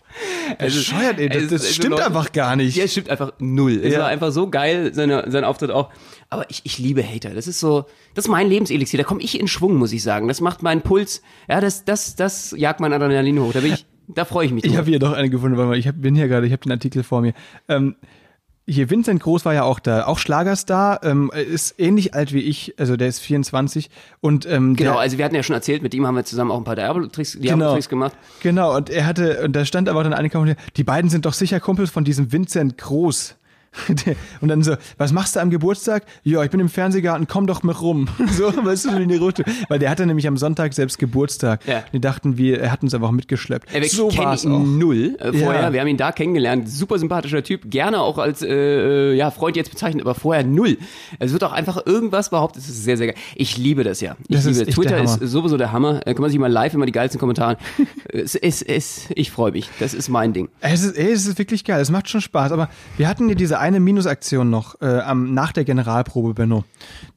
Bescheuert, 0.58 1.18
ey, 1.18 1.28
das, 1.28 1.42
es- 1.44 1.48
das 1.50 1.60
also 1.62 1.72
stimmt 1.74 1.90
Leute- 1.92 2.06
einfach 2.06 2.32
gar 2.32 2.56
nicht. 2.56 2.76
Ja, 2.76 2.84
es 2.84 2.92
stimmt 2.92 3.08
einfach 3.10 3.32
null. 3.38 3.80
Es 3.82 3.92
Ja. 3.94 4.00
war 4.00 4.06
einfach 4.08 4.32
so 4.32 4.48
geil, 4.50 4.92
seine, 4.94 5.30
sein 5.30 5.44
Auftritt 5.44 5.70
auch. 5.70 5.90
Aber 6.30 6.48
ich, 6.50 6.60
ich 6.64 6.78
liebe 6.78 7.02
Hater. 7.06 7.30
Das 7.34 7.46
ist 7.46 7.60
so, 7.60 7.84
das 8.14 8.24
ist 8.26 8.30
mein 8.30 8.48
Lebenselixier. 8.48 8.98
Da 8.98 9.04
komme 9.04 9.20
ich 9.22 9.38
in 9.38 9.48
Schwung, 9.48 9.76
muss 9.76 9.92
ich 9.92 10.02
sagen. 10.02 10.28
Das 10.28 10.40
macht 10.40 10.62
meinen 10.62 10.82
Puls, 10.82 11.22
ja, 11.48 11.60
das, 11.60 11.84
das, 11.84 12.16
das 12.16 12.54
jagt 12.56 12.80
mein 12.80 12.92
Adrenalin 12.92 13.38
hoch. 13.40 13.52
Da 13.52 13.60
bin 13.60 13.74
ich, 13.74 13.86
da 14.08 14.24
freue 14.24 14.46
ich 14.46 14.52
mich 14.52 14.64
Ich 14.64 14.70
drüber. 14.70 14.78
habe 14.82 14.90
hier 14.90 14.98
doch 14.98 15.12
eine 15.12 15.30
gefunden, 15.30 15.56
mal, 15.56 15.76
ich 15.76 15.86
hab, 15.88 16.00
bin 16.00 16.14
hier 16.14 16.28
gerade, 16.28 16.46
ich 16.46 16.52
habe 16.52 16.62
den 16.62 16.72
Artikel 16.72 17.02
vor 17.02 17.20
mir. 17.20 17.34
Ähm, 17.68 17.96
hier, 18.72 18.90
Vincent 18.90 19.22
Groß 19.22 19.44
war 19.44 19.54
ja 19.54 19.62
auch 19.64 19.78
da, 19.78 20.06
auch 20.06 20.18
Schlagerstar, 20.18 21.04
ähm, 21.04 21.30
ist 21.34 21.78
ähnlich 21.78 22.14
alt 22.14 22.32
wie 22.32 22.40
ich, 22.40 22.74
also 22.78 22.96
der 22.96 23.08
ist 23.08 23.20
24 23.20 23.90
und 24.20 24.46
ähm, 24.46 24.74
Genau, 24.76 24.96
also 24.96 25.18
wir 25.18 25.24
hatten 25.24 25.34
ja 25.34 25.42
schon 25.42 25.54
erzählt, 25.54 25.82
mit 25.82 25.94
ihm 25.94 26.06
haben 26.06 26.16
wir 26.16 26.24
zusammen 26.24 26.50
auch 26.50 26.58
ein 26.58 26.64
paar 26.64 26.76
Diablo-Tricks 26.76 27.38
Genau. 27.40 27.78
Gemacht. 27.78 28.12
Genau, 28.40 28.76
und 28.76 28.90
er 28.90 29.06
hatte, 29.06 29.42
und 29.44 29.54
da 29.54 29.64
stand 29.64 29.88
aber 29.88 30.02
dann 30.04 30.12
eine 30.14 30.30
Kommentar, 30.30 30.56
die 30.76 30.84
beiden 30.84 31.10
sind 31.10 31.26
doch 31.26 31.32
sicher 31.34 31.60
Kumpels 31.60 31.90
von 31.90 32.04
diesem 32.04 32.32
Vincent 32.32 32.78
Groß. 32.78 33.36
Und 34.40 34.48
dann 34.48 34.62
so, 34.62 34.76
was 34.98 35.12
machst 35.12 35.36
du 35.36 35.40
am 35.40 35.50
Geburtstag? 35.50 36.04
Ja, 36.24 36.42
ich 36.42 36.50
bin 36.50 36.60
im 36.60 36.68
Fernsehgarten, 36.68 37.26
komm 37.26 37.46
doch 37.46 37.62
mit 37.62 37.80
rum. 37.80 38.08
So, 38.32 38.52
weißt 38.64 38.86
du, 38.86 38.96
in 38.96 39.08
die 39.08 39.16
Route. 39.16 39.44
Weil 39.68 39.78
der 39.78 39.90
hatte 39.90 40.06
nämlich 40.06 40.26
am 40.26 40.38
Sonntag 40.38 40.72
selbst 40.72 40.98
Geburtstag. 40.98 41.66
Ja. 41.66 41.84
Die 41.92 42.00
dachten, 42.00 42.38
wir, 42.38 42.60
er 42.60 42.72
hat 42.72 42.82
uns 42.82 42.94
einfach 42.94 43.10
mitgeschleppt. 43.10 43.72
Er 43.72 43.84
so 43.84 44.08
ich 44.08 44.18
auch. 44.18 44.44
null 44.44 45.16
äh, 45.18 45.32
vorher. 45.32 45.62
Ja. 45.62 45.72
Wir 45.72 45.80
haben 45.80 45.88
ihn 45.88 45.98
da 45.98 46.12
kennengelernt. 46.12 46.68
Super 46.68 46.98
sympathischer 46.98 47.42
Typ. 47.42 47.70
Gerne 47.70 48.00
auch 48.00 48.16
als 48.18 48.42
äh, 48.42 48.48
äh, 48.48 49.14
ja, 49.14 49.30
Freund 49.30 49.56
jetzt 49.56 49.70
bezeichnet, 49.70 50.02
aber 50.02 50.14
vorher 50.14 50.44
null. 50.44 50.78
Es 51.18 51.32
wird 51.32 51.44
auch 51.44 51.52
einfach 51.52 51.84
irgendwas 51.84 52.30
behauptet. 52.30 52.62
Das 52.62 52.70
ist 52.70 52.84
sehr, 52.84 52.96
sehr 52.96 53.08
geil. 53.08 53.16
Ich 53.34 53.58
liebe 53.58 53.84
das 53.84 54.00
ja. 54.00 54.16
Ich 54.28 54.36
Das 54.36 54.46
ist 54.46 54.58
liebe 54.58 54.68
echt 54.70 54.78
Twitter 54.78 55.02
ist 55.02 55.20
sowieso 55.20 55.56
der 55.56 55.72
Hammer. 55.72 56.00
Da 56.04 56.14
kann 56.14 56.22
man 56.22 56.30
sich 56.30 56.38
mal 56.38 56.50
live 56.50 56.74
immer 56.74 56.86
die 56.86 56.92
geilsten 56.92 57.20
Kommentare. 57.20 57.58
es, 58.08 58.34
es, 58.34 58.62
es, 58.62 59.08
ich 59.14 59.30
freue 59.30 59.52
mich. 59.52 59.68
Das 59.78 59.94
ist 59.94 60.08
mein 60.08 60.32
Ding. 60.32 60.48
Es 60.60 60.82
ist, 60.82 60.96
es 60.96 61.26
ist 61.26 61.38
wirklich 61.38 61.64
geil, 61.64 61.80
es 61.80 61.90
macht 61.90 62.08
schon 62.08 62.20
Spaß. 62.20 62.52
Aber 62.52 62.68
wir 62.96 63.08
hatten 63.08 63.26
hier 63.26 63.36
diese 63.36 63.58
eine 63.62 63.80
Minusaktion 63.80 64.50
noch 64.50 64.80
äh, 64.82 64.86
am, 64.86 65.32
nach 65.32 65.52
der 65.52 65.64
Generalprobe, 65.64 66.34
Benno. 66.34 66.64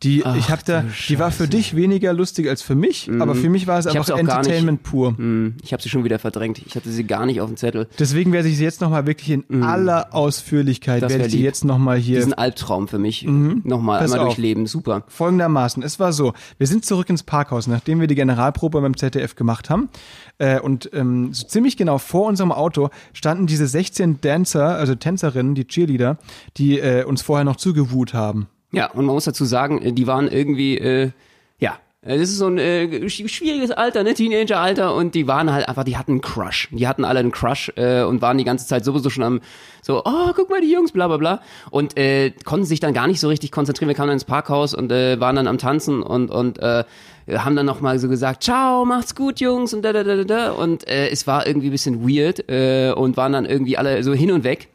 Die, 0.04 0.24
ich 0.38 0.50
hab 0.50 0.64
da, 0.64 0.84
die 1.10 1.20
war 1.20 1.32
für 1.32 1.48
dich 1.48 1.76
weniger 1.76 2.14
lustig 2.14 2.48
als 2.48 2.62
für 2.62 2.76
mich, 2.76 3.10
aber 3.20 3.36
für 3.36 3.50
mich 3.50 3.68
war 3.68 3.80
es 3.80 3.86
Mhm. 3.86 3.92
Einfach 3.98 4.08
gar 4.08 4.18
nicht- 4.18 4.30
Entertainment 4.32 4.84
pur. 4.84 5.18
Hm, 5.18 5.56
Ich 5.64 5.74
habe 5.74 5.82
sie 5.84 5.90
schon 5.90 6.04
wieder 6.04 6.20
verdrängt. 6.20 6.60
Ich 6.66 6.76
hatte 6.76 6.90
sie 6.90 7.04
gar 7.06 7.26
nicht 7.26 7.42
auf 7.42 7.48
dem 7.50 7.58
Zettel. 7.58 7.88
Deswegen 8.00 8.32
werde 8.32 8.48
ich 8.48 8.58
sie 8.58 8.64
jetzt 8.64 8.80
nochmal 8.82 9.06
wirklich 9.08 9.32
in 9.32 9.64
aller 9.64 10.14
Ausführlichkeit, 10.14 10.98
Mhm. 10.98 11.02
Das 11.02 11.12
werde 11.14 11.26
ich 11.28 11.34
lieb. 11.34 11.44
jetzt 11.44 11.66
nochmal 11.66 11.98
hier 11.98 12.18
Diesen 12.18 12.34
Albtraum 12.34 12.88
für 12.88 13.00
mich 13.00 13.24
nochmal 13.24 14.00
Mhm. 14.00 14.04
Pass 14.04 14.12
einmal 14.14 14.20
auf. 14.20 14.26
durchleben. 14.36 14.68
Super. 14.68 15.04
Folgendermaßen, 15.08 15.82
es 15.84 16.00
war 16.00 16.14
so, 16.14 16.34
wir 16.58 16.68
sind 16.68 16.86
zurück 16.86 17.10
ins 17.10 17.24
Parkhaus, 17.24 17.68
nachdem 17.68 18.00
wir 18.00 18.08
die 18.08 18.16
Generalprobe 18.16 18.82
beim 18.82 18.96
ZDF 18.96 19.36
gemacht 19.36 19.70
haben. 19.70 19.90
Äh, 20.38 20.60
und 20.60 20.90
ähm, 20.94 21.34
so 21.34 21.48
ziemlich 21.48 21.78
genau 21.78 21.98
vor 21.98 22.28
unserem 22.28 22.52
Auto 22.52 22.90
standen 23.14 23.48
diese 23.48 23.66
16 23.68 24.20
Dancer, 24.22 24.76
also 24.76 24.94
Tänzerinnen, 24.94 25.56
die 25.56 25.66
Cheerleader, 25.66 26.18
die 26.58 26.80
äh, 26.80 27.04
uns 27.04 27.22
vorher 27.22 27.44
noch 27.46 27.56
zugewut 27.58 28.14
haben. 28.14 28.48
Ja, 28.72 28.92
und 28.92 29.06
man 29.06 29.16
muss 29.16 29.26
dazu 29.26 29.46
sagen, 29.46 29.82
äh, 29.82 29.94
die 29.94 30.08
waren 30.08 30.28
irgendwie, 30.28 30.78
äh, 30.78 31.12
ja, 31.60 31.78
äh, 32.02 32.18
das 32.20 32.30
ist 32.30 32.38
so 32.40 32.48
ein 32.48 32.58
äh, 32.58 32.88
sch- 33.06 33.28
schwieriges 33.30 33.72
Alter, 33.72 34.04
ne, 34.04 34.14
Teenager-Alter, 34.14 34.94
und 34.94 35.16
die 35.16 35.28
waren 35.28 35.52
halt 35.54 35.70
einfach, 35.70 35.86
die 35.86 35.96
hatten 35.98 36.12
einen 36.14 36.22
Crush. 36.22 36.68
Die 36.72 36.88
hatten 36.88 37.06
alle 37.06 37.20
einen 37.20 37.32
Crush 37.32 37.72
äh, 37.78 38.04
und 38.04 38.22
waren 38.22 38.38
die 38.38 38.44
ganze 38.44 38.68
Zeit 38.68 38.84
sowieso 38.84 39.10
schon 39.10 39.24
am, 39.24 39.40
so, 39.82 40.02
oh, 40.04 40.32
guck 40.36 40.50
mal, 40.50 40.60
die 40.62 40.72
Jungs, 40.72 40.92
bla 40.92 41.08
bla 41.08 41.18
bla. 41.18 41.42
Und 41.72 41.98
äh, 41.98 42.32
konnten 42.44 42.66
sich 42.66 42.80
dann 42.82 42.94
gar 42.94 43.08
nicht 43.08 43.20
so 43.22 43.30
richtig 43.30 43.52
konzentrieren. 43.52 43.88
Wir 43.88 43.96
kamen 43.96 44.10
dann 44.10 44.16
ins 44.16 44.26
Parkhaus 44.26 44.74
und 44.74 44.92
äh, 44.92 45.20
waren 45.22 45.36
dann 45.38 45.48
am 45.48 45.58
Tanzen 45.58 46.02
und, 46.04 46.30
und 46.30 46.60
äh, 46.60 46.84
haben 47.32 47.56
dann 47.56 47.66
nochmal 47.66 47.98
so 47.98 48.10
gesagt, 48.10 48.44
ciao, 48.44 48.84
macht's 48.86 49.16
gut, 49.16 49.40
Jungs, 49.40 49.74
und 49.74 49.82
da, 49.84 49.94
da, 49.94 50.04
da, 50.04 50.18
da, 50.18 50.24
da. 50.26 50.52
Und 50.52 50.88
äh, 50.88 51.10
es 51.10 51.26
war 51.28 51.48
irgendwie 51.48 51.70
ein 51.70 51.72
bisschen 51.72 52.08
weird 52.08 52.50
äh, 52.50 52.92
und 52.92 53.16
waren 53.16 53.32
dann 53.32 53.46
irgendwie 53.46 53.78
alle 53.78 54.04
so 54.04 54.14
hin 54.14 54.32
und 54.32 54.44
weg. 54.44 54.68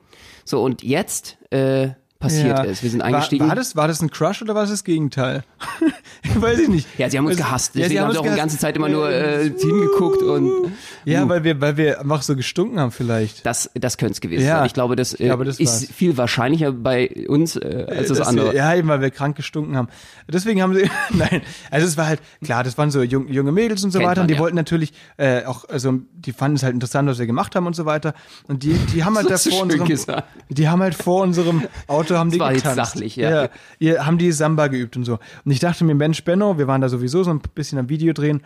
So, 0.50 0.64
und 0.64 0.82
jetzt 0.82 1.38
äh, 1.50 1.90
passiert 2.20 2.59
Ja. 2.59 2.64
es. 2.64 2.83
Wir 2.83 2.90
sind 2.90 3.00
War- 3.00 3.06
eingestiegen. 3.06 3.48
War, 3.48 3.56
das, 3.56 3.74
war 3.74 3.88
das 3.88 4.00
ein 4.02 4.11
Crush 4.11 4.42
oder 4.42 4.54
war 4.54 4.62
es 4.64 4.70
das 4.70 4.85
Gegenteil? 4.85 5.42
Weiß 6.37 6.59
ich 6.61 6.68
nicht. 6.68 6.87
Ja, 6.98 7.09
sie 7.11 7.16
haben 7.18 7.24
uns 7.26 7.37
Also, 7.37 7.44
gehasst. 7.48 7.74
ja, 7.74 7.80
Deswegen 7.80 7.90
sie 7.96 8.00
haben 8.00 8.12
sie 8.12 8.18
uns 8.18 8.28
auch 8.28 8.33
die 8.33 8.38
ganze 8.38 8.59
Zeit 8.59 8.76
immer 8.76 8.88
nur 8.90 9.11
äh, 9.11 9.50
hingeguckt 9.50 10.22
und 10.22 10.72
Ja, 11.06 11.26
weil 11.28 11.42
wir, 11.44 11.61
weil 11.61 11.76
wir 11.78 12.00
einfach 12.00 12.22
so 12.22 12.37
gestunken 12.37 12.78
haben 12.78 12.90
vielleicht. 12.92 13.44
das, 13.46 13.70
das 13.74 13.96
könnte 13.96 14.12
es 14.12 14.20
gewesen 14.20 14.44
Ja, 14.46 14.59
sein. 14.59 14.66
Ich 14.66 14.74
glaube, 14.74 14.96
das, 14.96 15.14
äh, 15.18 15.24
glaube, 15.24 15.44
das 15.44 15.59
ist 15.59 15.83
war's. 15.88 15.92
viel 15.92 16.16
wahrscheinlicher 16.18 16.72
bei 16.72 17.09
uns 17.26 17.56
äh, 17.56 17.87
als 17.88 18.09
das 18.09 18.18
Dass 18.18 18.28
andere. 18.28 18.48
Wir, 18.52 18.59
ja, 18.59 18.74
eben, 18.74 18.88
weil 18.88 19.00
wir 19.00 19.11
krank 19.11 19.35
gestunken 19.37 19.76
haben. 19.76 19.88
Deswegen 20.28 20.61
haben 20.62 20.74
sie, 20.74 20.90
nein, 21.11 21.40
also 21.70 21.87
es 21.87 21.96
war 21.96 22.06
halt, 22.06 22.20
klar, 22.44 22.62
das 22.64 22.76
waren 22.76 22.90
so 22.90 23.02
jung, 23.02 23.28
junge 23.28 23.50
Mädels 23.50 23.83
und 23.83 23.90
so 23.92 23.98
Kennt 23.98 24.11
weiter 24.11 24.20
man, 24.20 24.24
und 24.24 24.28
die 24.28 24.35
ja. 24.35 24.40
wollten 24.40 24.56
natürlich 24.56 24.92
äh, 25.16 25.44
auch, 25.46 25.66
also 25.70 25.94
die 26.12 26.33
fanden 26.33 26.56
es 26.56 26.62
halt 26.62 26.74
interessant, 26.74 27.09
was 27.09 27.18
wir 27.18 27.26
gemacht 27.26 27.56
haben 27.56 27.66
und 27.66 27.74
so 27.74 27.87
weiter 27.87 28.12
und 28.46 28.62
die, 28.62 28.74
die 28.94 29.04
haben 29.04 29.16
halt 29.16 29.26
da 29.26 29.30
Das 29.30 29.46
ist 29.46 29.54
vor 29.54 29.62
unserem, 29.62 29.87
gesagt. 29.88 30.24
die 30.50 30.68
haben 30.68 30.83
halt 30.83 30.94
vor 30.94 31.22
unserem 31.22 31.62
Auto, 31.87 32.09
haben 32.18 32.30
die 32.30 32.38
war 32.40 32.52
jetzt 32.52 32.62
getanzt. 32.62 32.76
sachlich, 32.92 33.16
ja. 33.16 33.48
ihr, 33.78 34.06
haben 34.06 34.18
die 34.18 34.32
Samba 34.32 34.66
geübt 34.68 34.96
und 34.96 35.04
so. 35.04 35.18
Und 35.44 35.50
ich 35.52 35.58
dachte 35.60 35.84
mir, 35.84 35.94
Mensch, 35.94 36.24
Benno, 36.24 36.58
wir 36.58 36.66
waren 36.66 36.80
da 36.80 36.88
sowieso 36.88 37.22
so 37.22 37.30
ein 37.30 37.40
bisschen 37.54 37.78
am 37.78 37.88
Video 37.88 38.12
drehen, 38.12 38.42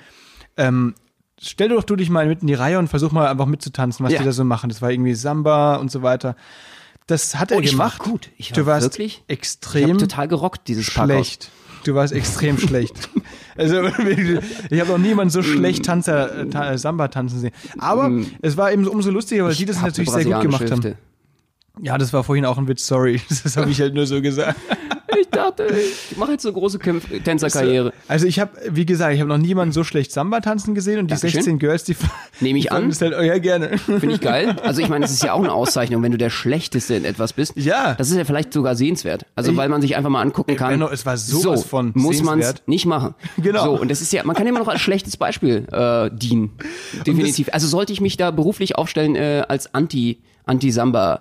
ähm, 0.57 0.94
stell 1.40 1.68
doch 1.70 1.83
du 1.85 1.96
dich 1.96 2.11
mal 2.11 2.27
mit 2.27 2.40
in 2.42 2.46
die 2.46 2.55
Reihe 2.55 2.79
und 2.79 2.88
versuch 2.88 3.12
mal 3.12 3.27
einfach 3.29 3.46
mitzutanzen, 3.46 4.05
was 4.05 4.12
Ja. 4.12 4.18
die 4.20 4.24
da 4.24 4.33
so 4.33 4.44
machen. 4.44 4.68
Das 4.70 4.81
war 4.83 4.90
irgendwie 4.90 5.14
Samba 5.14 5.77
und 5.77 5.90
so 5.90 6.03
weiter. 6.03 6.37
Das 7.07 7.37
hat 7.37 7.50
er 7.50 7.59
Oh, 7.59 7.61
ich 7.61 7.77
war 7.77 7.90
gemacht. 7.90 7.98
gut. 8.03 8.31
Ich 8.38 8.50
war 8.53 8.57
du 8.57 8.66
warst 8.66 8.85
wirklich- 8.87 9.22
Ich 9.27 9.33
extrem 9.35 9.88
habe 9.90 9.98
total 9.98 10.29
gerockt, 10.29 10.68
dieses 10.68 10.87
Parkhaus. 10.92 11.14
schlecht. 11.16 11.50
Du 11.85 11.94
warst 11.94 12.12
extrem 12.14 12.59
schlecht. 12.59 13.09
Also 13.57 13.85
ich 13.85 14.81
habe 14.81 14.90
noch 14.90 14.98
niemanden 14.98 15.31
so 15.31 15.40
schlecht 15.40 15.85
Tanzer, 15.85 16.44
äh, 16.72 16.77
Samba 16.77 17.07
tanzen 17.07 17.38
sehen. 17.38 17.53
Aber 17.79 18.11
es 18.42 18.57
war 18.57 18.72
eben 18.72 18.85
so 18.85 18.90
umso 18.90 19.12
lustiger, 19.12 19.44
weil 19.44 19.55
die 19.55 19.64
das 19.64 19.77
Hab 19.77 19.85
natürlich 19.87 20.11
sehr 20.11 20.24
gut 20.24 20.40
gemacht 20.40 20.68
haben. 20.72 20.96
Ja, 21.81 21.99
das 21.99 22.13
war 22.13 22.23
vorhin 22.23 22.45
auch 22.45 22.59
ein 22.59 22.69
Witz, 22.69 22.87
sorry. 22.87 23.21
Das 23.45 23.57
habe 23.57 23.71
ich 23.71 23.81
halt 23.81 23.95
nur 23.95 24.07
so 24.07 24.21
gesagt. 24.23 24.59
Ich 25.21 25.29
dachte, 25.29 25.67
ich 26.11 26.17
mache 26.17 26.33
jetzt 26.33 26.43
so 26.43 26.49
eine 26.49 26.59
große 26.59 26.81
Kämpf 26.81 27.07
Tänzerkarriere. 27.23 27.93
Also 28.09 28.27
ich 28.27 28.41
habe, 28.41 28.51
wie 28.69 28.85
gesagt, 28.85 29.15
ich 29.15 29.21
habe 29.21 29.29
noch 29.29 29.39
niemanden 29.39 29.73
so 29.73 29.85
schlecht 29.85 30.11
Samba 30.11 30.41
tanzen 30.41 30.75
gesehen 30.75 30.99
und 30.99 31.07
die 31.07 31.15
Dankeschön. 31.15 31.43
16 31.43 31.59
Girls, 31.61 31.85
die 31.85 31.97
Nehme 32.41 32.59
ich 32.59 32.65
die 32.65 32.71
an. 32.73 32.89
es 32.89 33.01
halt, 33.01 33.15
oh 33.17 33.23
ja, 33.23 33.39
gerne. 33.39 33.79
Finde 33.79 34.13
ich 34.13 34.21
geil. 34.21 34.57
Also 34.65 34.81
ich 34.81 34.89
meine, 34.89 35.05
es 35.05 35.13
ist 35.13 35.23
ja 35.23 35.33
auch 35.33 35.39
eine 35.39 35.53
Auszeichnung, 35.53 36.03
wenn 36.03 36.11
du 36.11 36.19
der 36.19 36.31
Schlechteste 36.31 36.95
in 36.95 37.05
etwas 37.05 37.33
bist. 37.33 37.53
Ja. 37.57 37.95
Das 37.95 38.11
ist 38.11 38.17
ja 38.17 38.25
vielleicht 38.25 38.53
sogar 38.53 38.75
sehenswert. 38.75 39.25
Also 39.37 39.57
weil 39.57 39.69
man 39.69 39.81
sich 39.83 39.97
einfach 39.97 40.11
mal 40.11 40.21
angucken 40.21 40.57
kann. 40.57 40.71
Benno, 40.71 40.89
es 40.89 41.07
war 41.07 41.17
sowas 41.17 41.61
so, 41.61 41.69
von 41.69 41.93
muss 41.95 42.23
man 42.23 42.41
es 42.41 42.55
nicht 42.67 42.87
machen. 42.87 43.15
Genau. 43.37 43.65
So, 43.65 43.81
und 43.81 43.91
das 43.91 44.01
ist 44.01 44.13
ja, 44.13 44.25
man 44.25 44.35
kann 44.35 44.47
immer 44.47 44.59
noch 44.59 44.69
als 44.69 44.81
schlechtes 44.81 45.17
Beispiel 45.17 45.67
äh, 45.71 46.11
dienen. 46.13 46.53
Definitiv. 47.07 47.51
Also 47.53 47.69
sollte 47.69 47.93
ich 47.93 48.01
mich 48.01 48.17
da 48.17 48.31
beruflich 48.31 48.77
aufstellen 48.77 49.15
äh, 49.17 49.45
als 49.49 49.75
Anti 49.75 50.21
Anti-Samba. 50.47 51.19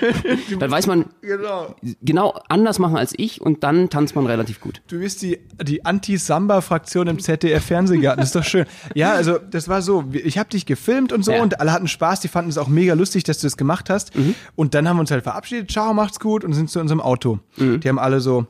dann 0.58 0.70
weiß 0.70 0.86
man 0.86 1.06
Genau. 1.22 1.74
genau 2.02 2.40
anders 2.48 2.78
machen 2.78 2.96
als 2.96 3.14
ich 3.16 3.40
und 3.40 3.62
dann 3.62 3.90
tanzt 3.90 4.14
man 4.16 4.26
relativ 4.26 4.60
gut. 4.60 4.82
Du 4.88 4.98
bist 4.98 5.22
die, 5.22 5.38
die 5.62 5.84
Anti-Samba-Fraktion 5.84 7.06
im 7.06 7.18
ZDF-Fernsehgarten. 7.18 8.20
Das 8.20 8.30
ist 8.30 8.36
doch 8.36 8.44
schön. 8.44 8.66
Ja, 8.94 9.12
also 9.12 9.38
das 9.38 9.68
war 9.68 9.82
so. 9.82 10.04
Ich 10.12 10.38
habe 10.38 10.48
dich 10.48 10.66
gefilmt 10.66 11.12
und 11.12 11.24
so 11.24 11.32
Ja. 11.32 11.42
und 11.42 11.60
alle 11.60 11.72
hatten 11.72 11.88
Spaß. 11.88 12.20
Die 12.20 12.28
fanden 12.28 12.50
es 12.50 12.58
auch 12.58 12.68
mega 12.68 12.94
lustig, 12.94 13.24
dass 13.24 13.38
du 13.38 13.46
das 13.46 13.56
gemacht 13.56 13.90
hast. 13.90 14.12
Und 14.56 14.74
dann 14.74 14.88
haben 14.88 14.96
wir 14.96 15.00
uns 15.00 15.10
halt 15.10 15.22
verabschiedet. 15.22 15.70
Ciao, 15.70 15.94
macht's 15.94 16.18
gut 16.20 16.44
und 16.44 16.52
sind 16.52 16.70
zu 16.70 16.80
unserem 16.80 17.00
Auto. 17.00 17.38
Die 17.58 17.88
haben 17.88 17.98
alle 17.98 18.20
so 18.20 18.46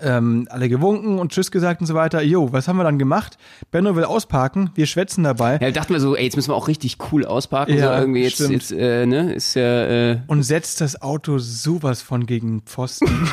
ähm, 0.00 0.46
alle 0.50 0.68
gewunken 0.68 1.18
und 1.18 1.32
Tschüss 1.32 1.50
gesagt 1.50 1.80
und 1.80 1.86
so 1.86 1.94
weiter. 1.94 2.22
Jo, 2.22 2.52
was 2.52 2.68
haben 2.68 2.76
wir 2.76 2.84
dann 2.84 2.98
gemacht? 2.98 3.38
Benno 3.70 3.96
will 3.96 4.04
ausparken. 4.04 4.70
Wir 4.74 4.86
schwätzen 4.86 5.24
dabei. 5.24 5.58
Ja, 5.60 5.70
dachten 5.70 5.92
wir 5.92 6.00
so, 6.00 6.16
ey, 6.16 6.24
jetzt 6.24 6.36
müssen 6.36 6.50
wir 6.50 6.54
auch 6.56 6.68
richtig 6.68 6.98
cool 7.10 7.24
ausparken. 7.24 7.76
Ja, 7.76 7.96
so 7.96 8.02
irgendwie 8.02 8.22
jetzt, 8.22 8.40
jetzt 8.40 8.72
äh, 8.72 9.06
ne, 9.06 9.32
ist 9.32 9.54
ja, 9.54 10.12
äh, 10.12 10.18
und 10.26 10.42
setzt 10.42 10.80
das 10.80 11.00
Auto 11.02 11.38
sowas 11.38 12.02
von 12.02 12.26
gegen 12.26 12.62
Pfosten. 12.62 13.08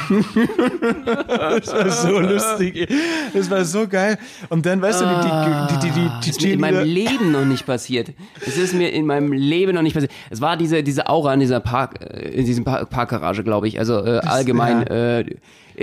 das 1.27 1.73
war 1.73 1.89
so 1.89 2.19
lustig. 2.19 2.89
Das 3.33 3.49
war 3.49 3.65
so 3.65 3.87
geil. 3.87 4.17
Und 4.49 4.65
dann, 4.65 4.81
weißt 4.81 5.01
du, 5.01 5.05
die, 5.05 5.73
die, 5.73 5.79
die, 5.79 5.91
die, 5.91 6.09
die, 6.23 6.29
ist 6.29 6.41
mir 6.41 6.53
in 6.53 6.59
meinem 6.59 6.83
Leben 6.83 7.31
noch 7.31 7.45
nicht 7.45 7.65
passiert. 7.65 8.13
Es 8.45 8.57
ist 8.57 8.73
mir 8.73 8.91
in 8.91 9.05
meinem 9.05 9.31
Leben 9.31 9.73
noch 9.73 9.81
nicht 9.81 9.93
passiert. 9.93 10.11
Es 10.29 10.41
war 10.41 10.57
diese, 10.57 10.83
diese 10.83 11.07
Aura 11.07 11.33
in 11.33 11.39
dieser 11.39 11.59
Park, 11.59 12.01
äh, 12.01 12.29
in 12.29 12.45
diesem 12.45 12.63
Park, 12.63 12.89
Parkgarage, 12.89 13.43
glaube 13.43 13.67
ich. 13.67 13.79
Also 13.79 14.03
äh, 14.03 14.19
allgemein. 14.19 14.87
Äh, 14.87 15.25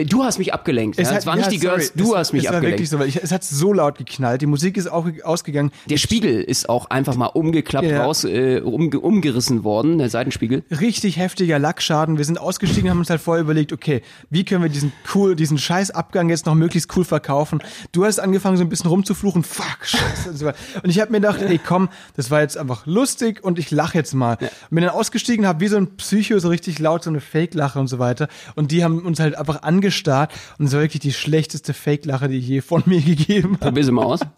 du 0.07 0.25
hast 0.25 0.39
mich 0.39 0.53
abgelenkt. 0.55 0.99
Es 0.99 1.09
ja. 1.09 1.15
hat- 1.15 1.21
es 1.21 1.27
waren 1.27 1.37
nicht 1.39 1.47
ja, 1.47 1.51
die 1.53 1.59
Girls, 1.59 1.87
sorry. 1.89 1.99
du 2.03 2.13
es, 2.13 2.19
hast 2.19 2.33
mich 2.33 2.45
es 2.45 2.49
war 2.51 2.57
abgelenkt. 2.57 2.79
wirklich 2.79 2.91
so, 2.91 2.99
weil 2.99 3.09
ich, 3.09 3.23
es 3.23 3.33
hat 3.33 3.45
so 3.45 3.73
laut 3.73 3.99
geknallt. 3.99 4.43
Die 4.43 4.47
Musik 4.47 4.77
ist 4.77 4.87
auch 4.91 5.07
ausgegangen. 5.25 5.71
Der 5.89 5.97
Spiegel 5.97 6.41
ist 6.43 6.69
auch 6.69 6.87
einfach 6.91 7.17
mal 7.17 7.27
umgeklappt 7.27 7.87
Ja. 7.89 8.05
raus, 8.05 8.25
äh, 8.25 8.61
umge 8.61 8.99
umgerissen 9.01 9.65
worden, 9.65 9.99
der 9.99 10.11
Seitenspiegel. 10.11 10.63
richtig 10.71 11.17
heftiger 11.19 11.59
Lackschaden. 11.59 12.19
Wir 12.19 12.25
sind 12.25 12.39
ausgestiegen, 12.41 12.91
haben 12.91 12.99
uns 12.99 13.11
halt 13.11 13.21
vorher 13.21 13.43
überlegt, 13.43 13.73
okay, 13.73 14.03
wie 14.31 14.45
können 14.45 14.63
wir 14.63 14.71
diesen 14.71 14.93
cool, 15.15 15.37
diesen 15.37 15.59
scheiß 15.59 15.91
Abgang 15.91 16.29
jetzt 16.31 16.47
noch 16.47 16.55
möglichst 16.55 16.95
cool 16.97 17.05
verkaufen? 17.05 17.61
Du 17.93 18.05
hast 18.05 18.19
angefangen 18.19 18.57
so 18.57 18.63
ein 18.65 18.69
bisschen 18.69 18.89
rumzufluchen, 18.89 19.43
fuck, 19.45 19.79
scheiße 19.83 20.31
und 20.31 20.37
so. 20.37 20.47
Und 20.49 20.89
ich 20.91 21.01
habe 21.01 21.11
mir 21.13 21.21
gedacht, 21.21 21.41
ey, 21.43 21.59
komm, 21.59 21.89
das 22.17 22.31
war 22.31 22.41
jetzt 22.41 22.57
einfach 22.57 22.87
lustig 22.87 23.43
und 23.45 23.59
ich 23.59 23.71
lache 23.71 23.99
jetzt 23.99 24.15
mal. 24.15 24.39
Und 24.41 24.51
bin 24.77 24.85
dann 24.85 24.95
ausgestiegen, 24.95 25.47
habe 25.47 25.61
wie 25.61 25.69
so 25.69 25.77
ein 25.77 25.97
Psycho 25.97 26.39
so 26.39 26.49
richtig 26.49 26.79
laut 26.79 27.03
so 27.05 27.11
eine 27.11 27.21
Fake-Lache 27.21 27.79
und 27.79 27.89
so 27.89 27.99
weiter. 27.99 28.29
Und 28.55 28.71
die 28.73 28.85
haben 28.85 29.01
uns 29.01 29.21
halt 29.21 29.37
einfach 29.37 29.63
angestarrt 29.83 30.33
und 30.59 30.67
es 30.67 30.73
war 30.73 30.81
wirklich 30.81 31.01
die 31.01 31.13
schlechteste 31.13 31.75
Fake-Lache, 31.75 32.29
die 32.29 32.39
ich 32.39 32.49
je 32.49 32.61
von 32.61 32.83
mir 32.87 33.01
gegeben 33.01 33.55
habe. 33.55 33.67
Probier 33.67 33.85
sie 33.85 33.93
mal 33.93 34.05
aus. 34.05 34.21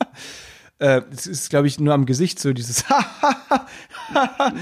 Äh, 0.81 1.03
das 1.09 1.29
ist, 1.29 1.51
glaube 1.51 1.69
ich, 1.69 1.79
nur 1.79 1.95
am 1.95 2.05
Gesicht 2.05 2.41
so 2.41 2.53
dieses 2.53 2.85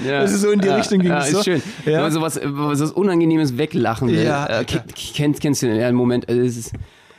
Ja. 0.07 0.21
Das 0.21 0.31
ist 0.31 0.41
so 0.41 0.51
in 0.51 0.61
die 0.61 0.67
ja, 0.67 0.75
Richtung 0.75 0.99
ging 0.99 1.09
ja, 1.09 1.17
es 1.21 1.29
ist 1.29 1.33
so. 1.37 1.43
schön. 1.43 1.63
Ja. 1.85 1.93
Wenn 1.93 2.01
man 2.01 2.11
sowas, 2.11 2.37
äh, 2.37 2.47
so 2.47 2.69
was 2.69 2.91
Unangenehmes 2.91 3.57
weglachen 3.57 4.09
will. 4.09 4.23
Ja, 4.23 4.45
äh, 4.59 4.63
ke- 4.63 4.83
kennst, 4.95 5.41
kennst 5.41 5.63
du 5.63 5.67
den 5.67 5.77
ja, 5.79 5.91
Moment? 5.91 6.29
äh, 6.29 6.37
Es 6.37 6.55
ist, 6.55 6.73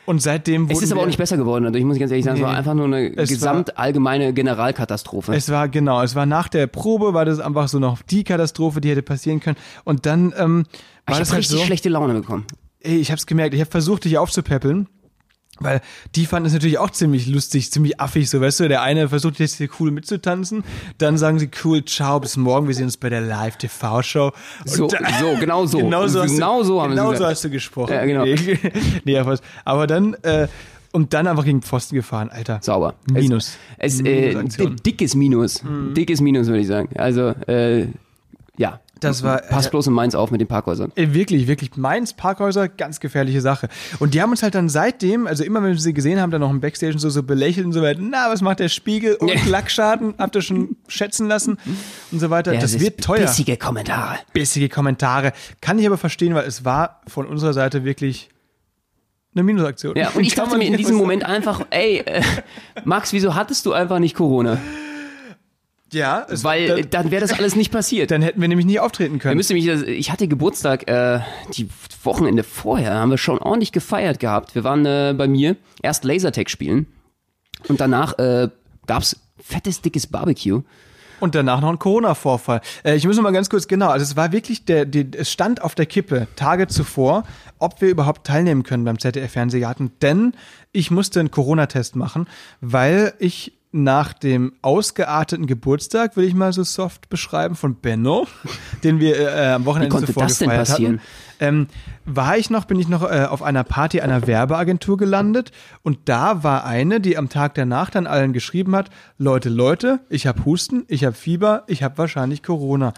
Und 0.06 0.22
seitdem 0.22 0.70
es 0.70 0.80
ist 0.80 0.92
aber 0.92 1.02
auch 1.02 1.06
nicht 1.06 1.18
besser 1.18 1.36
geworden. 1.36 1.66
Also 1.66 1.76
ich 1.76 1.84
muss 1.84 1.98
ganz 1.98 2.12
ehrlich 2.12 2.24
sagen, 2.24 2.36
es 2.36 2.42
war 2.44 2.52
Nee. 2.52 2.58
einfach 2.58 2.74
nur 2.74 2.86
eine 2.86 3.16
Es 3.16 3.30
gesamt 3.30 3.76
allgemeine 3.76 4.32
Generalkatastrophe. 4.32 5.34
Es 5.34 5.50
war 5.50 5.68
genau, 5.68 6.00
es 6.00 6.14
war 6.14 6.24
nach 6.24 6.46
der 6.46 6.68
Probe, 6.68 7.14
war 7.14 7.24
das 7.24 7.40
einfach 7.40 7.66
so 7.66 7.80
noch 7.80 8.00
die 8.02 8.22
Katastrophe, 8.22 8.80
die 8.80 8.90
hätte 8.90 9.02
passieren 9.02 9.40
können. 9.40 9.56
Und 9.82 10.06
dann 10.06 10.32
ähm, 10.38 10.66
war 11.06 11.14
ich 11.14 11.18
das 11.18 11.28
habe 11.30 11.30
halt 11.32 11.38
richtig 11.40 11.58
so. 11.58 11.64
schlechte 11.66 11.88
Laune 11.88 12.14
bekommen. 12.14 12.44
Ey, 12.84 12.98
ich 12.98 13.10
hab's 13.10 13.26
gemerkt, 13.26 13.54
ich 13.54 13.60
habe 13.60 13.70
versucht, 13.70 14.04
dich 14.04 14.18
aufzupäppeln. 14.18 14.88
Weil 15.60 15.82
die 16.16 16.26
fanden 16.26 16.48
es 16.48 16.52
natürlich 16.52 16.78
auch 16.78 16.90
ziemlich 16.90 17.28
lustig, 17.28 17.70
ziemlich 17.70 18.00
affig, 18.00 18.28
so 18.28 18.40
weißt 18.40 18.58
du. 18.58 18.68
Der 18.68 18.82
eine 18.82 19.08
versucht 19.08 19.38
jetzt 19.38 19.54
hier 19.58 19.68
cool 19.78 19.92
mitzutanzen, 19.92 20.64
dann 20.98 21.16
sagen 21.16 21.38
sie 21.38 21.48
cool, 21.64 21.84
ciao, 21.84 22.18
bis 22.18 22.36
morgen, 22.36 22.66
wir 22.66 22.74
sehen 22.74 22.86
uns 22.86 22.96
bei 22.96 23.08
der 23.08 23.20
Live-TV-Show. 23.20 24.32
So, 24.64 24.88
da- 24.88 24.98
so, 25.20 25.36
genau 25.38 25.64
so. 25.66 25.78
Genau 25.84 26.08
so, 26.08 26.22
hast, 26.24 26.32
Genau 26.32 26.58
du, 26.58 26.64
so 26.64 26.82
haben 26.82 26.90
sie 26.90 26.96
genau 26.96 27.10
gesagt. 27.10 27.18
so 27.18 27.26
hast 27.30 27.44
du 27.44 27.50
gesprochen. 27.50 27.92
Ja, 27.92 28.04
genau. 28.04 28.24
Nee, 28.24 28.58
nee, 29.04 29.16
aber, 29.64 29.86
dann, 29.86 30.14
äh, 30.22 30.48
und 30.90 31.14
dann 31.14 31.28
einfach 31.28 31.44
gegen 31.44 31.62
Pfosten 31.62 31.94
gefahren, 31.94 32.30
Alter. 32.30 32.58
Sauber. 32.60 32.94
Minus. 33.08 33.56
Es, 33.78 34.00
es, 34.00 34.06
äh, 34.06 34.34
dickes 34.84 35.14
Minus. 35.14 35.62
Mhm. 35.62 35.94
Dickes 35.94 36.20
Minus, 36.20 36.48
würde 36.48 36.60
ich 36.60 36.66
sagen. 36.66 36.88
Also, 36.96 37.28
äh, 37.46 37.86
ja. 38.56 38.80
Das 39.08 39.22
war, 39.22 39.38
Pass 39.38 39.66
äh, 39.66 39.70
bloß 39.70 39.86
in 39.88 39.92
Mainz 39.92 40.14
auf 40.14 40.30
mit 40.30 40.40
den 40.40 40.48
Parkhäusern. 40.48 40.92
Ey, 40.94 41.14
wirklich, 41.14 41.46
wirklich. 41.46 41.76
Mainz, 41.76 42.12
Parkhäuser, 42.12 42.68
ganz 42.68 43.00
gefährliche 43.00 43.40
Sache. 43.40 43.68
Und 43.98 44.14
die 44.14 44.22
haben 44.22 44.30
uns 44.30 44.42
halt 44.42 44.54
dann 44.54 44.68
seitdem, 44.68 45.26
also 45.26 45.44
immer 45.44 45.62
wenn 45.62 45.70
wir 45.70 45.78
sie 45.78 45.94
gesehen 45.94 46.20
haben, 46.20 46.30
dann 46.30 46.40
noch 46.40 46.50
im 46.50 46.60
Backstage 46.60 46.98
so, 46.98 47.10
so 47.10 47.22
belächelt 47.22 47.66
und 47.66 47.72
so 47.72 47.82
weiter. 47.82 48.00
Na, 48.02 48.30
was 48.30 48.40
macht 48.42 48.60
der 48.60 48.68
Spiegel? 48.68 49.14
Und 49.16 49.28
Ja. 49.28 49.40
Lackschaden, 49.46 50.14
habt 50.18 50.34
ihr 50.36 50.42
schon 50.42 50.76
schätzen 50.88 51.28
lassen 51.28 51.58
und 52.12 52.18
so 52.18 52.30
weiter. 52.30 52.52
das 52.54 52.74
ist 52.74 52.80
wird 52.80 53.00
teuer. 53.02 53.20
Bissige 53.20 53.56
Kommentare. 53.56 54.18
Bissige 54.32 54.68
Kommentare. 54.68 55.32
Kann 55.60 55.78
ich 55.78 55.86
aber 55.86 55.98
verstehen, 55.98 56.34
weil 56.34 56.46
es 56.46 56.64
war 56.64 57.00
von 57.06 57.26
unserer 57.26 57.52
Seite 57.52 57.84
wirklich 57.84 58.28
eine 59.34 59.42
Minusaktion. 59.42 59.96
Ja, 59.96 60.10
und 60.10 60.22
ich 60.22 60.34
dachte 60.34 60.56
mir 60.56 60.66
in 60.66 60.76
diesem 60.76 60.96
Moment 60.96 61.24
einfach, 61.24 61.66
ey, 61.70 61.98
äh, 61.98 62.22
Max, 62.84 63.12
wieso 63.12 63.34
hattest 63.34 63.66
du 63.66 63.72
einfach 63.72 63.98
nicht 63.98 64.14
Corona? 64.14 64.58
Ja, 65.94 66.26
Weil 66.28 66.64
äh, 66.64 66.68
dann, 66.82 66.90
dann 66.90 67.10
wäre 67.10 67.20
das 67.20 67.38
alles 67.38 67.56
nicht 67.56 67.72
passiert. 67.72 68.10
dann 68.10 68.20
hätten 68.20 68.40
wir 68.40 68.48
nämlich 68.48 68.66
nie 68.66 68.78
auftreten 68.78 69.18
können. 69.18 69.36
müsst 69.36 69.52
mich, 69.52 69.66
ich 69.66 70.10
hatte 70.10 70.28
Geburtstag, 70.28 70.88
äh, 70.88 71.20
die 71.56 71.68
Wochenende 72.02 72.42
vorher, 72.42 72.94
haben 72.94 73.10
wir 73.10 73.18
schon 73.18 73.38
ordentlich 73.38 73.72
gefeiert 73.72 74.18
gehabt. 74.18 74.54
Wir 74.54 74.64
waren 74.64 74.84
äh, 74.84 75.14
bei 75.16 75.28
mir 75.28 75.56
erst 75.82 76.04
Lasertag 76.04 76.50
spielen 76.50 76.86
und 77.68 77.80
danach 77.80 78.18
äh, 78.18 78.48
gab's 78.86 79.16
fettes, 79.40 79.80
dickes 79.80 80.06
Barbecue. 80.06 80.62
Und 81.20 81.34
danach 81.34 81.60
noch 81.60 81.70
ein 81.70 81.78
Corona-Vorfall. 81.78 82.60
Äh, 82.84 82.96
ich 82.96 83.06
muss 83.06 83.16
noch 83.16 83.22
mal 83.22 83.32
ganz 83.32 83.48
kurz, 83.48 83.68
genau, 83.68 83.88
also 83.88 84.02
es 84.02 84.16
war 84.16 84.32
wirklich, 84.32 84.64
der, 84.64 84.84
die, 84.84 85.06
es 85.16 85.30
stand 85.30 85.62
auf 85.62 85.74
der 85.74 85.86
Kippe 85.86 86.26
Tage 86.36 86.66
zuvor, 86.66 87.22
ob 87.58 87.80
wir 87.80 87.88
überhaupt 87.88 88.26
teilnehmen 88.26 88.64
können 88.64 88.84
beim 88.84 88.98
ZDF-Fernsehgarten, 88.98 89.92
denn 90.02 90.34
ich 90.72 90.90
musste 90.90 91.20
einen 91.20 91.30
Corona-Test 91.30 91.96
machen, 91.96 92.26
weil 92.60 93.14
ich 93.18 93.52
nach 93.74 94.12
dem 94.12 94.52
ausgearteten 94.62 95.46
Geburtstag, 95.46 96.16
will 96.16 96.24
ich 96.24 96.34
mal 96.34 96.52
so 96.52 96.62
soft 96.62 97.08
beschreiben, 97.08 97.56
von 97.56 97.74
Benno, 97.74 98.28
den 98.84 99.00
wir 99.00 99.18
äh, 99.18 99.52
am 99.52 99.64
Wochenende 99.64 100.00
Wie 100.00 100.06
zuvor 100.06 100.22
das 100.22 100.38
denn 100.38 100.48
gefeiert 100.48 100.68
passieren? 100.68 100.94
hatten, 100.94 101.06
ähm, 101.40 101.66
war 102.04 102.38
ich 102.38 102.50
noch, 102.50 102.66
bin 102.66 102.78
ich 102.78 102.88
noch 102.88 103.02
äh, 103.02 103.26
auf 103.28 103.42
einer 103.42 103.64
Party 103.64 104.00
einer 104.00 104.28
Werbeagentur 104.28 104.96
gelandet 104.96 105.50
und 105.82 105.98
da 106.04 106.44
war 106.44 106.64
eine, 106.64 107.00
die 107.00 107.16
am 107.16 107.28
Tag 107.28 107.54
danach 107.54 107.90
dann 107.90 108.06
allen 108.06 108.32
geschrieben 108.32 108.76
hat, 108.76 108.90
Leute, 109.18 109.48
Leute, 109.48 110.00
ich 110.08 110.28
habe 110.28 110.44
Husten, 110.44 110.84
ich 110.86 111.04
habe 111.04 111.16
Fieber, 111.16 111.64
ich 111.66 111.82
habe 111.82 111.98
wahrscheinlich 111.98 112.44
Corona. 112.44 112.94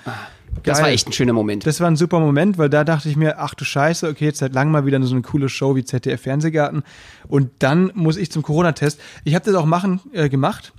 Das 0.63 0.81
war 0.81 0.89
echt 0.89 1.07
ein 1.07 1.13
schöner 1.13 1.33
Moment. 1.33 1.67
Das 1.67 1.81
war 1.81 1.89
ein 1.89 1.97
super 1.97 2.21
Moment, 2.21 2.59
weil 2.59 2.69
da 2.69 2.85
dachte 2.85 3.09
ich 3.09 3.17
mir, 3.17 3.39
ach 3.39 3.55
du 3.55 3.65
Scheiße, 3.65 4.09
okay, 4.09 4.27
jetzt 4.27 4.39
seit 4.39 4.53
langem 4.55 4.73
mal 4.73 4.87
wieder 4.87 5.03
so 5.03 5.15
eine 5.15 5.23
coole 5.23 5.49
Show 5.49 5.77
wie 5.77 5.85
ZDF 5.85 6.23
Fernsehgarten 6.23 6.83
und 7.29 7.51
dann 7.61 7.93
muss 7.95 8.17
ich 8.17 8.31
zum 8.31 8.43
Corona-Test. 8.43 9.01
Ich 9.25 9.35
habe 9.35 9.45
das 9.45 9.55
auch 9.55 9.67
machen 9.67 10.01
äh, 10.13 10.29
gemacht 10.29 10.73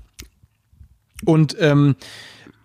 und 1.25 1.55
ähm, 1.59 1.95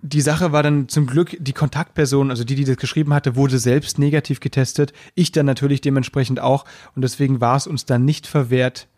die 0.02 0.20
Sache 0.20 0.50
war 0.50 0.64
dann 0.64 0.88
zum 0.88 1.06
Glück, 1.06 1.36
die 1.38 1.52
Kontaktperson, 1.52 2.30
also 2.30 2.42
die, 2.42 2.56
die 2.56 2.64
das 2.64 2.76
geschrieben 2.76 3.14
hatte, 3.14 3.36
wurde 3.36 3.58
selbst 3.58 4.00
negativ 4.00 4.40
getestet. 4.40 4.92
Ich 5.14 5.30
dann 5.30 5.46
natürlich 5.46 5.80
dementsprechend 5.80 6.40
auch. 6.40 6.64
Und 6.96 7.02
deswegen 7.02 7.40
war 7.40 7.56
es 7.56 7.68
uns 7.68 7.86
dann 7.86 8.04
nicht 8.04 8.26
verwehrt, 8.26 8.88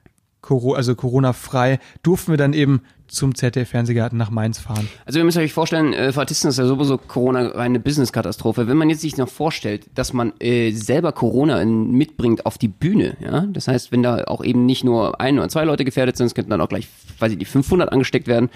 also 0.42 0.94
Corona-frei, 0.94 1.78
durften 2.02 2.32
wir 2.32 2.36
dann 2.36 2.52
eben 2.52 2.82
zum 3.06 3.34
ZDF-Fernsehgarten 3.34 4.18
nach 4.18 4.30
Mainz 4.30 4.58
fahren. 4.58 4.88
Also 5.04 5.18
ihr 5.18 5.24
müsst 5.24 5.38
euch 5.38 5.52
vorstellen, 5.52 5.92
äh, 5.92 6.12
für 6.12 6.20
Artisten 6.20 6.48
ist 6.48 6.58
ja 6.58 6.66
sowieso 6.66 6.98
Corona 6.98 7.52
eine 7.52 7.80
Business-Katastrophe. 7.80 8.66
Wenn 8.66 8.76
man 8.76 8.90
jetzt 8.90 9.02
sich 9.02 9.16
noch 9.16 9.28
vorstellt, 9.28 9.86
dass 9.94 10.12
man 10.12 10.32
äh, 10.40 10.72
selber 10.72 11.12
Corona 11.12 11.60
in, 11.60 11.92
mitbringt 11.92 12.46
auf 12.46 12.58
die 12.58 12.68
Bühne, 12.68 13.16
ja, 13.20 13.46
das 13.46 13.68
heißt, 13.68 13.92
wenn 13.92 14.02
da 14.02 14.24
auch 14.24 14.42
eben 14.44 14.66
nicht 14.66 14.84
nur 14.84 15.20
ein 15.20 15.38
oder 15.38 15.48
zwei 15.48 15.64
Leute 15.64 15.84
gefährdet 15.84 16.16
sind, 16.16 16.26
es 16.26 16.34
könnten 16.34 16.50
dann 16.50 16.60
auch 16.60 16.68
gleich, 16.68 16.88
weiß 17.18 17.32
ich 17.32 17.38
nicht, 17.38 17.50
500 17.50 17.92
angesteckt 17.92 18.26
werden. 18.26 18.50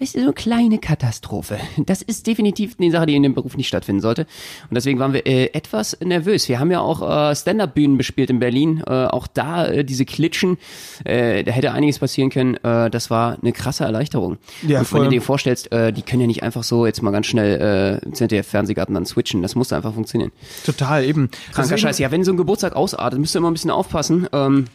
Ist 0.00 0.14
so 0.14 0.20
eine 0.20 0.32
kleine 0.32 0.78
Katastrophe. 0.78 1.58
Das 1.86 2.02
ist 2.02 2.26
definitiv 2.26 2.76
eine 2.80 2.90
Sache, 2.90 3.06
die 3.06 3.14
in 3.14 3.22
dem 3.22 3.34
Beruf 3.34 3.56
nicht 3.56 3.68
stattfinden 3.68 4.00
sollte. 4.02 4.22
Und 4.68 4.74
deswegen 4.74 4.98
waren 4.98 5.12
wir 5.12 5.24
äh, 5.26 5.46
etwas 5.52 5.96
nervös. 6.04 6.48
Wir 6.48 6.58
haben 6.58 6.70
ja 6.70 6.80
auch 6.80 7.30
äh, 7.30 7.34
Stand-Up-Bühnen 7.34 7.96
bespielt 7.96 8.28
in 8.30 8.38
Berlin. 8.40 8.82
Äh, 8.86 8.90
auch 9.06 9.26
da 9.28 9.66
äh, 9.66 9.84
diese 9.84 10.04
Klitschen, 10.04 10.58
äh, 11.04 11.44
da 11.44 11.52
hätte 11.52 11.72
einiges 11.72 12.00
passieren 12.00 12.30
können. 12.30 12.56
Äh, 12.56 12.90
das 12.90 13.08
war 13.10 13.38
eine 13.40 13.52
krasse 13.52 13.84
Erleichterung. 13.84 14.38
Ja, 14.62 14.80
Und 14.80 14.84
wenn 14.92 14.98
voll. 14.98 15.04
du 15.04 15.10
dir 15.10 15.22
vorstellst, 15.22 15.70
äh, 15.72 15.92
die 15.92 16.02
können 16.02 16.22
ja 16.22 16.26
nicht 16.26 16.42
einfach 16.42 16.64
so 16.64 16.86
jetzt 16.86 17.00
mal 17.02 17.12
ganz 17.12 17.26
schnell 17.26 18.00
äh, 18.04 18.12
ZDF-Fernsehgarten 18.12 18.94
dann 18.94 19.06
switchen. 19.06 19.42
Das 19.42 19.54
muss 19.54 19.72
einfach 19.72 19.94
funktionieren. 19.94 20.32
Total, 20.66 21.04
eben. 21.04 21.30
Kranker 21.52 21.78
Scheiß. 21.78 21.98
Ja, 22.00 22.10
wenn 22.10 22.24
so 22.24 22.32
ein 22.32 22.36
Geburtstag 22.36 22.74
ausartet, 22.74 23.20
müsst 23.20 23.36
ihr 23.36 23.38
immer 23.38 23.50
ein 23.50 23.54
bisschen 23.54 23.70
aufpassen. 23.70 24.26
Ähm, 24.32 24.66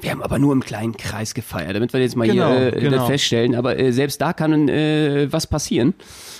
wir 0.00 0.10
haben 0.10 0.22
aber 0.22 0.38
nur 0.38 0.52
im 0.52 0.62
kleinen 0.62 0.96
Kreis 0.96 1.32
gefeiert, 1.32 1.74
damit 1.74 1.92
wir 1.92 2.00
jetzt 2.00 2.16
mal 2.16 2.26
Genau, 2.26 2.50
hier 2.54 2.76
äh, 2.76 2.80
genau. 2.80 3.06
feststellen. 3.06 3.54
Aber 3.54 3.78
äh, 3.78 3.92
selbst 3.92 4.20
da 4.20 4.32
kann 4.32 4.68
äh, 4.68 5.28
was 5.30 5.46
passieren. 5.46 5.94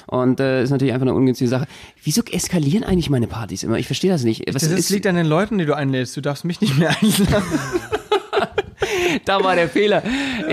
Und 0.07 0.41
äh, 0.41 0.63
ist 0.63 0.71
natürlich 0.71 0.93
einfach 0.93 1.07
eine 1.07 1.15
ungünstige 1.15 1.49
Sache. 1.49 1.67
Wieso 2.05 2.23
eskalieren 2.31 2.85
eigentlich 2.85 3.11
meine 3.11 3.27
Partys 3.27 3.63
immer? 3.63 3.79
Ich 3.79 3.87
verstehe 3.87 4.11
das 4.11 4.25
nicht. 4.25 4.45
Was 4.53 4.63
Das 4.63 4.71
ist, 4.71 4.91
liegt 4.91 5.07
an 5.07 5.17
den 5.17 5.27
Leuten, 5.27 5.59
die 5.59 5.65
du 5.65 5.75
einlädst. 5.75 6.17
Du 6.17 6.21
darfst 6.21 6.45
mich 6.45 6.61
nicht 6.61 6.79
mehr 6.79 6.91
einladen. 7.01 7.45
da 9.25 9.43
war 9.43 9.57
der 9.57 9.69
Fehler. 9.69 10.03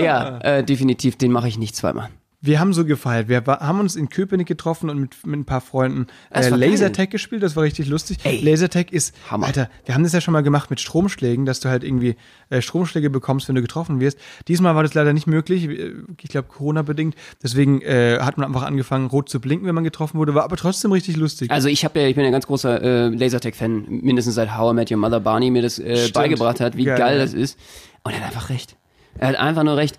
Ja, 0.02 0.38
äh, 0.38 0.64
definitiv, 0.64 1.16
den 1.16 1.30
mache 1.30 1.48
ich 1.48 1.58
nicht 1.58 1.76
zweimal. 1.76 2.08
Wir 2.44 2.60
haben 2.60 2.74
so 2.74 2.84
gefeiert. 2.84 3.28
Wir 3.28 3.46
war, 3.46 3.60
haben 3.60 3.80
uns 3.80 3.96
in 3.96 4.10
Köpenick 4.10 4.46
getroffen 4.46 4.90
und 4.90 4.98
mit, 4.98 5.26
mit 5.26 5.40
ein 5.40 5.44
paar 5.46 5.62
Freunden 5.62 6.08
äh. 6.30 6.48
Lasertag 6.50 7.10
gespielt. 7.10 7.42
Das 7.42 7.56
war 7.56 7.62
richtig 7.62 7.88
lustig. 7.88 8.18
Ey. 8.24 8.40
Lasertag 8.44 8.92
ist, 8.92 9.14
Hammer. 9.30 9.46
Alter, 9.46 9.70
wir 9.86 9.94
haben 9.94 10.02
das 10.02 10.12
ja 10.12 10.20
schon 10.20 10.32
mal 10.32 10.42
gemacht 10.42 10.68
mit 10.68 10.78
Stromschlägen, 10.78 11.46
dass 11.46 11.60
du 11.60 11.70
halt 11.70 11.84
irgendwie 11.84 12.16
äh, 12.50 12.60
Stromschläge 12.60 13.08
bekommst, 13.08 13.48
wenn 13.48 13.54
du 13.54 13.62
getroffen 13.62 13.98
wirst. 13.98 14.18
Diesmal 14.46 14.74
war 14.74 14.82
das 14.82 14.92
leider 14.92 15.14
nicht 15.14 15.26
möglich. 15.26 15.64
Äh, 15.64 15.92
Ich 16.22 16.28
glaube, 16.28 16.48
Corona-bedingt. 16.48 17.14
Deswegen 17.42 17.80
äh, 17.80 18.18
hat 18.20 18.36
man 18.36 18.46
einfach 18.46 18.64
angefangen, 18.64 19.06
rot 19.06 19.30
zu 19.30 19.40
blinken, 19.40 19.66
wenn 19.66 19.74
man 19.74 19.84
getroffen 19.84 20.18
wurde. 20.18 20.34
War 20.34 20.44
aber 20.44 20.56
trotzdem 20.56 20.92
richtig 20.92 21.16
lustig. 21.16 21.50
Also 21.50 21.68
ich 21.68 21.82
habe 21.84 21.98
ja, 21.98 22.08
ich 22.08 22.14
bin 22.14 22.24
ja 22.24 22.28
ein 22.28 22.32
ganz 22.32 22.46
großer 22.46 22.82
äh, 22.82 23.08
Lasertag-Fan, 23.08 23.86
mindestens 23.88 24.34
seit 24.34 24.54
How 24.54 24.72
I 24.72 24.74
Met 24.74 24.90
Your 24.90 24.98
Mother 24.98 25.20
Barney 25.20 25.50
mir 25.50 25.62
das 25.62 25.78
äh, 25.78 26.10
beigebracht 26.12 26.60
hat, 26.60 26.76
wie 26.76 26.84
Geil, 26.84 26.98
geil, 26.98 27.18
das 27.18 27.32
ist. 27.32 27.58
Und 28.02 28.12
er 28.12 28.18
hat 28.20 28.26
einfach 28.26 28.50
recht. 28.50 28.76
Er 29.16 29.28
hat 29.28 29.36
einfach 29.36 29.62
nur 29.62 29.76
recht. 29.76 29.96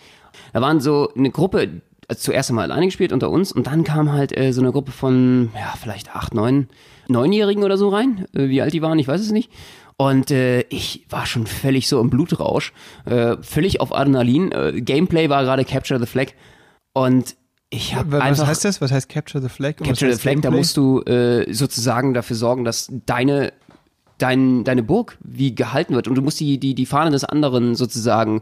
Da 0.54 0.62
waren 0.62 0.80
so 0.80 1.12
eine 1.16 1.32
Gruppe, 1.32 1.82
also 2.08 2.22
zuerst 2.22 2.50
einmal 2.50 2.72
alleine 2.72 2.88
gespielt 2.88 3.12
unter 3.12 3.30
uns 3.30 3.52
und 3.52 3.68
dann 3.68 3.84
kam 3.84 4.12
halt 4.12 4.38
äh, 4.38 4.52
so 4.52 4.62
eine 4.62 4.72
Gruppe 4.72 4.92
von, 4.92 5.50
ja, 5.56 5.74
vielleicht 5.80 6.16
acht, 6.16 6.34
neun, 6.34 6.68
neunjährigen 7.08 7.64
oder 7.64 7.78
so 7.78 7.90
rein. 7.90 8.26
Äh, 8.34 8.50
wie 8.50 8.62
alt 8.62 8.74
die 8.74 8.82
waren, 8.82 9.00
ich 9.00 9.08
weiß 9.08 9.22
es 9.22 9.32
nicht. 9.32 9.52
Und 9.98 10.30
äh, 10.30 10.62
ich 10.70 11.06
war 11.10 11.26
schon 11.26 11.48
völlig 11.48 11.88
so 11.88 12.02
im 12.02 12.10
Blutrausch, 12.10 12.74
äh, 13.06 13.38
völlig 13.42 13.80
auf 13.80 13.96
Adrenalin. 13.96 14.52
Äh, 14.52 14.82
Gameplay 14.82 15.30
war 15.30 15.44
gerade 15.44 15.64
Capture 15.64 16.00
the 16.00 16.06
Flag. 16.06 16.34
Und 16.94 17.36
ich 17.70 17.96
habe 17.96 18.12
Was 18.12 18.22
einfach 18.22 18.48
heißt 18.48 18.66
das? 18.66 18.82
Was 18.82 18.92
heißt 18.92 19.10
Capture 19.10 19.42
the 19.42 19.50
Flag? 19.50 19.80
Und 19.80 19.82
was 19.82 19.88
Capture 19.88 20.14
the 20.14 20.20
Flag, 20.20 20.36
da 20.36 20.42
Gameplay? 20.42 20.58
musst 20.60 20.78
du 20.78 21.02
äh, 21.02 21.52
sozusagen 21.54 22.14
dafür 22.14 22.36
sorgen, 22.36 22.66
dass 22.66 22.92
deine 23.06 23.54
dein, 24.18 24.64
deine 24.64 24.84
Burg 24.84 25.18
wie 25.22 25.56
gehalten 25.56 25.94
wird 25.96 26.08
und 26.08 26.16
du 26.16 26.22
musst 26.22 26.40
die, 26.40 26.58
die, 26.58 26.74
die 26.74 26.86
Fahne 26.86 27.12
des 27.12 27.26
anderen 27.26 27.76
sozusagen 27.76 28.42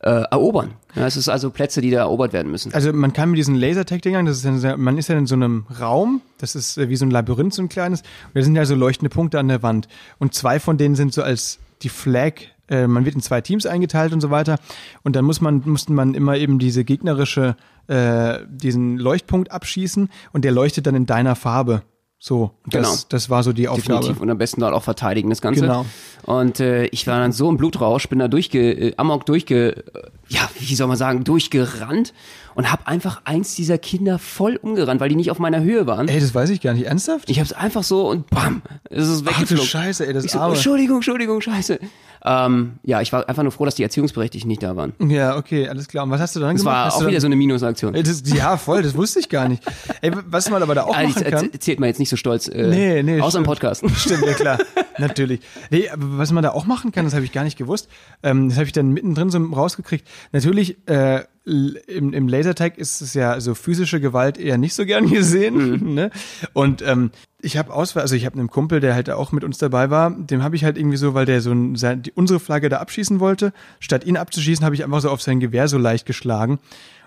äh, 0.00 0.22
erobern. 0.30 0.72
Ja, 0.94 1.06
es 1.06 1.16
ist 1.16 1.28
also 1.28 1.50
Plätze, 1.50 1.80
die 1.80 1.90
da 1.90 1.98
erobert 1.98 2.32
werden 2.32 2.50
müssen. 2.50 2.72
Also 2.74 2.92
man 2.92 3.12
kann 3.12 3.30
mit 3.30 3.38
diesen 3.38 3.54
Lasertag-Dingern, 3.54 4.26
das 4.26 4.44
ist 4.44 4.64
ja, 4.64 4.76
man 4.76 4.98
ist 4.98 5.08
ja 5.08 5.18
in 5.18 5.26
so 5.26 5.34
einem 5.34 5.66
Raum, 5.78 6.22
das 6.38 6.54
ist 6.54 6.78
äh, 6.78 6.88
wie 6.88 6.96
so 6.96 7.04
ein 7.04 7.10
Labyrinth, 7.10 7.54
so 7.54 7.62
ein 7.62 7.68
kleines, 7.68 8.00
und 8.00 8.34
da 8.34 8.42
sind 8.42 8.56
ja 8.56 8.64
so 8.64 8.74
leuchtende 8.74 9.10
Punkte 9.10 9.38
an 9.38 9.48
der 9.48 9.62
Wand. 9.62 9.88
Und 10.18 10.34
zwei 10.34 10.58
von 10.58 10.78
denen 10.78 10.94
sind 10.94 11.12
so 11.12 11.22
als 11.22 11.58
die 11.82 11.88
Flag, 11.88 12.34
äh, 12.68 12.86
man 12.86 13.04
wird 13.04 13.14
in 13.14 13.20
zwei 13.20 13.40
Teams 13.40 13.66
eingeteilt 13.66 14.12
und 14.12 14.20
so 14.20 14.30
weiter. 14.30 14.58
Und 15.02 15.16
dann 15.16 15.24
muss 15.24 15.40
man, 15.40 15.62
musste 15.66 15.92
man 15.92 16.14
immer 16.14 16.36
eben 16.36 16.58
diese 16.58 16.84
gegnerische, 16.84 17.56
äh, 17.88 18.38
diesen 18.48 18.96
Leuchtpunkt 18.96 19.50
abschießen 19.50 20.08
und 20.32 20.44
der 20.44 20.52
leuchtet 20.52 20.86
dann 20.86 20.94
in 20.94 21.06
deiner 21.06 21.36
Farbe. 21.36 21.82
So, 22.22 22.50
das, 22.66 22.72
Genau. 22.72 22.96
das 23.08 23.30
war 23.30 23.42
so 23.42 23.54
die 23.54 23.66
Aufgabe. 23.66 24.00
Definitiv. 24.00 24.20
Und 24.20 24.28
am 24.28 24.36
besten 24.36 24.60
dort 24.60 24.74
auch 24.74 24.82
verteidigen, 24.82 25.30
das 25.30 25.40
Ganze. 25.40 25.62
Genau. 25.62 25.86
Und 26.26 26.60
äh, 26.60 26.84
ich 26.88 27.06
war 27.06 27.18
dann 27.18 27.32
so 27.32 27.48
im 27.48 27.56
Blutrausch, 27.56 28.08
bin 28.10 28.18
da 28.18 28.28
durchge, 28.28 28.72
äh, 28.72 28.94
amok 28.98 29.24
durchge, 29.24 29.70
äh, 29.94 30.02
ja, 30.28 30.42
wie 30.58 30.74
soll 30.74 30.86
man 30.86 30.98
sagen, 30.98 31.24
durchgerannt 31.24 32.12
und 32.60 32.70
habe 32.70 32.86
einfach 32.86 33.22
eins 33.24 33.54
dieser 33.54 33.78
Kinder 33.78 34.18
voll 34.18 34.56
umgerannt, 34.56 35.00
weil 35.00 35.08
die 35.08 35.16
nicht 35.16 35.30
auf 35.30 35.38
meiner 35.38 35.62
Höhe 35.62 35.86
waren. 35.86 36.08
Ey, 36.08 36.20
das 36.20 36.34
weiß 36.34 36.50
ich 36.50 36.60
gar 36.60 36.74
nicht. 36.74 36.84
Ernsthaft? 36.84 37.30
Ich 37.30 37.38
habe 37.38 37.46
es 37.46 37.54
einfach 37.54 37.82
so 37.82 38.06
und 38.10 38.28
bam, 38.28 38.60
es 38.90 39.08
ist 39.08 39.22
Ach 39.26 39.32
du 39.32 39.36
weggeflogen. 39.38 39.64
Scheiße, 39.66 40.06
ey, 40.06 40.12
das 40.12 40.24
Ich 40.26 40.32
so, 40.32 40.38
Arme. 40.40 40.54
Entschuldigung, 40.54 40.96
Entschuldigung, 40.96 41.40
scheiße. 41.40 41.78
Ähm, 42.22 42.72
ja, 42.82 43.00
ich 43.00 43.14
war 43.14 43.26
einfach 43.30 43.42
nur 43.42 43.50
froh, 43.50 43.64
dass 43.64 43.76
die 43.76 43.82
Erziehungsberechtigten 43.82 44.46
nicht 44.46 44.62
da 44.62 44.76
waren. 44.76 44.92
Ja, 45.08 45.38
okay, 45.38 45.68
alles 45.68 45.88
klar. 45.88 46.04
Und 46.04 46.10
was 46.10 46.20
hast 46.20 46.36
du 46.36 46.40
dann 46.40 46.54
Das 46.54 46.60
gemacht? 46.60 46.76
war 46.76 46.84
Hast 46.84 47.02
auch 47.02 47.06
wieder 47.08 47.18
so 47.18 47.26
eine 47.26 47.36
Minusaktion. 47.36 47.94
Ey, 47.94 48.02
das, 48.02 48.22
ja, 48.26 48.58
voll, 48.58 48.82
das 48.82 48.94
wusste 48.94 49.20
ich 49.20 49.30
gar 49.30 49.48
nicht. 49.48 49.62
Ey, 50.02 50.12
was 50.26 50.50
man 50.50 50.62
aber 50.62 50.74
da 50.74 50.82
auch 50.82 51.00
ich 51.00 51.14
machen 51.14 51.24
kann. 51.24 51.50
erzählt 51.50 51.80
man 51.80 51.86
jetzt 51.88 51.98
nicht 51.98 52.10
so 52.10 52.16
stolz. 52.16 52.46
Äh, 52.46 52.66
Nee, 52.66 53.02
nee, 53.02 53.20
Außer 53.22 53.38
im. 53.38 53.44
Podcast. 53.44 53.82
Stimmt, 53.96 54.26
ja 54.26 54.34
klar, 54.34 54.58
natürlich. 54.98 55.40
Nee, 55.70 55.88
aber 55.88 56.18
was 56.18 56.30
man 56.30 56.42
da 56.42 56.50
auch 56.50 56.66
machen 56.66 56.92
kann, 56.92 57.06
das 57.06 57.14
habe 57.14 57.24
ich 57.24 57.32
gar 57.32 57.44
nicht 57.44 57.56
gewusst. 57.56 57.88
Ähm, 58.22 58.50
das 58.50 58.58
habe 58.58 58.66
ich 58.66 58.72
dann 58.72 58.90
mittendrin 58.90 59.30
so 59.30 59.38
rausgekriegt. 59.38 60.06
Natürlich, 60.32 60.76
äh, 60.88 61.22
im, 61.50 62.12
im 62.12 62.28
Lasertag 62.28 62.78
ist 62.78 63.00
es 63.00 63.14
ja 63.14 63.40
so 63.40 63.54
physische 63.54 64.00
Gewalt 64.00 64.38
eher 64.38 64.58
nicht 64.58 64.74
so 64.74 64.86
gern 64.86 65.08
gesehen. 65.10 65.94
Ne? 65.94 66.10
Und 66.52 66.82
ähm, 66.82 67.10
ich 67.42 67.56
habe 67.56 67.72
Auswahl, 67.72 68.02
also 68.02 68.14
ich 68.14 68.26
habe 68.26 68.38
einen 68.38 68.48
Kumpel, 68.48 68.80
der 68.80 68.94
halt 68.94 69.10
auch 69.10 69.32
mit 69.32 69.44
uns 69.44 69.58
dabei 69.58 69.90
war, 69.90 70.10
dem 70.10 70.42
habe 70.42 70.56
ich 70.56 70.64
halt 70.64 70.78
irgendwie 70.78 70.96
so, 70.96 71.14
weil 71.14 71.26
der 71.26 71.40
so 71.40 71.50
ein, 71.52 71.74
sein, 71.76 72.02
die, 72.02 72.12
unsere 72.12 72.38
Flagge 72.38 72.68
da 72.68 72.78
abschießen 72.78 73.18
wollte, 73.18 73.52
statt 73.80 74.04
ihn 74.04 74.16
abzuschießen, 74.16 74.64
habe 74.64 74.74
ich 74.74 74.84
einfach 74.84 75.00
so 75.00 75.10
auf 75.10 75.22
sein 75.22 75.40
Gewehr 75.40 75.66
so 75.68 75.78
leicht 75.78 76.06
geschlagen. 76.06 76.58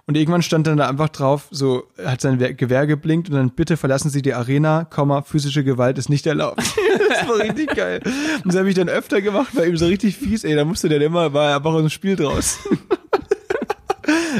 Und 0.05 0.17
irgendwann 0.17 0.41
stand 0.41 0.67
dann 0.67 0.75
da 0.75 0.89
einfach 0.89 1.07
drauf, 1.07 1.47
so 1.49 1.83
hat 2.03 2.19
sein 2.19 2.37
Wehr- 2.41 2.53
Gewehr 2.53 2.85
geblinkt 2.85 3.29
und 3.29 3.35
dann 3.35 3.51
bitte 3.51 3.77
verlassen 3.77 4.09
Sie 4.09 4.21
die 4.21 4.33
Arena, 4.33 4.83
Komma, 4.83 5.21
physische 5.21 5.63
Gewalt 5.63 5.97
ist 5.97 6.09
nicht 6.09 6.27
erlaubt. 6.27 6.57
das 7.09 7.25
war 7.29 7.37
richtig 7.37 7.73
geil. 7.73 8.01
Und 8.43 8.47
das 8.53 8.57
habe 8.57 8.67
ich 8.67 8.75
dann 8.75 8.89
öfter 8.89 9.21
gemacht, 9.21 9.55
war 9.55 9.65
ihm 9.65 9.77
so 9.77 9.85
richtig 9.85 10.17
fies, 10.17 10.43
ey, 10.43 10.55
da 10.55 10.65
musste 10.65 10.89
der 10.89 10.99
immer, 10.99 11.31
war 11.33 11.51
er 11.51 11.55
einfach 11.55 11.71
aus 11.71 11.79
dem 11.79 11.89
Spiel 11.89 12.17
draus. 12.17 12.59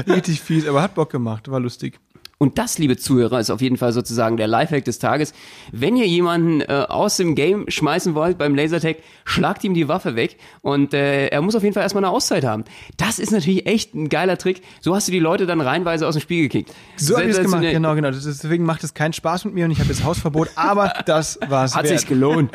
richtig 0.08 0.42
fies, 0.42 0.68
aber 0.68 0.82
hat 0.82 0.96
Bock 0.96 1.10
gemacht, 1.12 1.50
war 1.50 1.60
lustig. 1.60 2.00
Und 2.38 2.58
das, 2.58 2.78
liebe 2.78 2.98
Zuhörer, 2.98 3.40
ist 3.40 3.50
auf 3.50 3.62
jeden 3.62 3.78
Fall 3.78 3.94
sozusagen 3.94 4.36
der 4.38 4.48
Lifehack 4.48 4.84
des 4.84 5.00
Tages. 5.00 5.34
Wenn 5.72 5.96
ihr 5.96 6.08
jemanden 6.08 6.62
äh, 6.62 6.86
aus 6.90 7.18
dem 7.18 7.36
Game 7.36 7.66
schmeißen 7.70 8.16
wollt 8.16 8.38
beim 8.38 8.56
Lasertag, 8.56 8.98
schlagt 9.24 9.64
ihm 9.64 9.74
die 9.74 9.88
Waffe 9.88 10.16
weg 10.16 10.38
und 10.62 10.94
äh, 10.94 11.28
er 11.28 11.42
muss 11.42 11.56
auf 11.56 11.64
jeden 11.64 11.74
Fall 11.74 11.84
erstmal 11.84 12.04
eine 12.04 12.14
Auszeit 12.14 12.44
haben. 12.44 12.66
Das 12.98 13.20
ist 13.20 13.32
natürlich 13.32 13.66
echt 13.66 13.94
ein 13.94 14.10
geiler 14.10 14.38
Trick. 14.38 14.62
So 14.82 14.94
hast 14.94 15.08
du 15.08 15.12
die 15.12 15.20
Leute 15.20 15.46
dann 15.46 15.62
reihenweise 15.62 16.08
aus 16.08 16.16
dem 16.16 16.22
Spiel 16.22 16.44
gekickt. 16.44 16.74
So 16.98 17.16
habe 17.16 17.30
ich 17.30 17.38
es 17.38 17.42
gemacht, 17.42 17.62
genau, 17.62 17.96
genau. 17.96 18.12
Das 18.12 18.24
deswegen 18.24 18.66
macht 18.66 18.84
es 18.84 18.94
keinen 18.94 19.14
Spaß 19.14 19.46
mit 19.46 19.54
mir 19.54 19.66
und 19.66 19.72
ich 19.72 19.80
habe 19.80 19.90
jetzt 19.90 20.04
Hausverbot, 20.04 20.50
aber 20.56 20.94
das 21.06 21.40
war's 21.48 21.76
Hat 21.76 21.86
wert. 21.86 22.00
sich 22.00 22.08
gelohnt. 22.08 22.52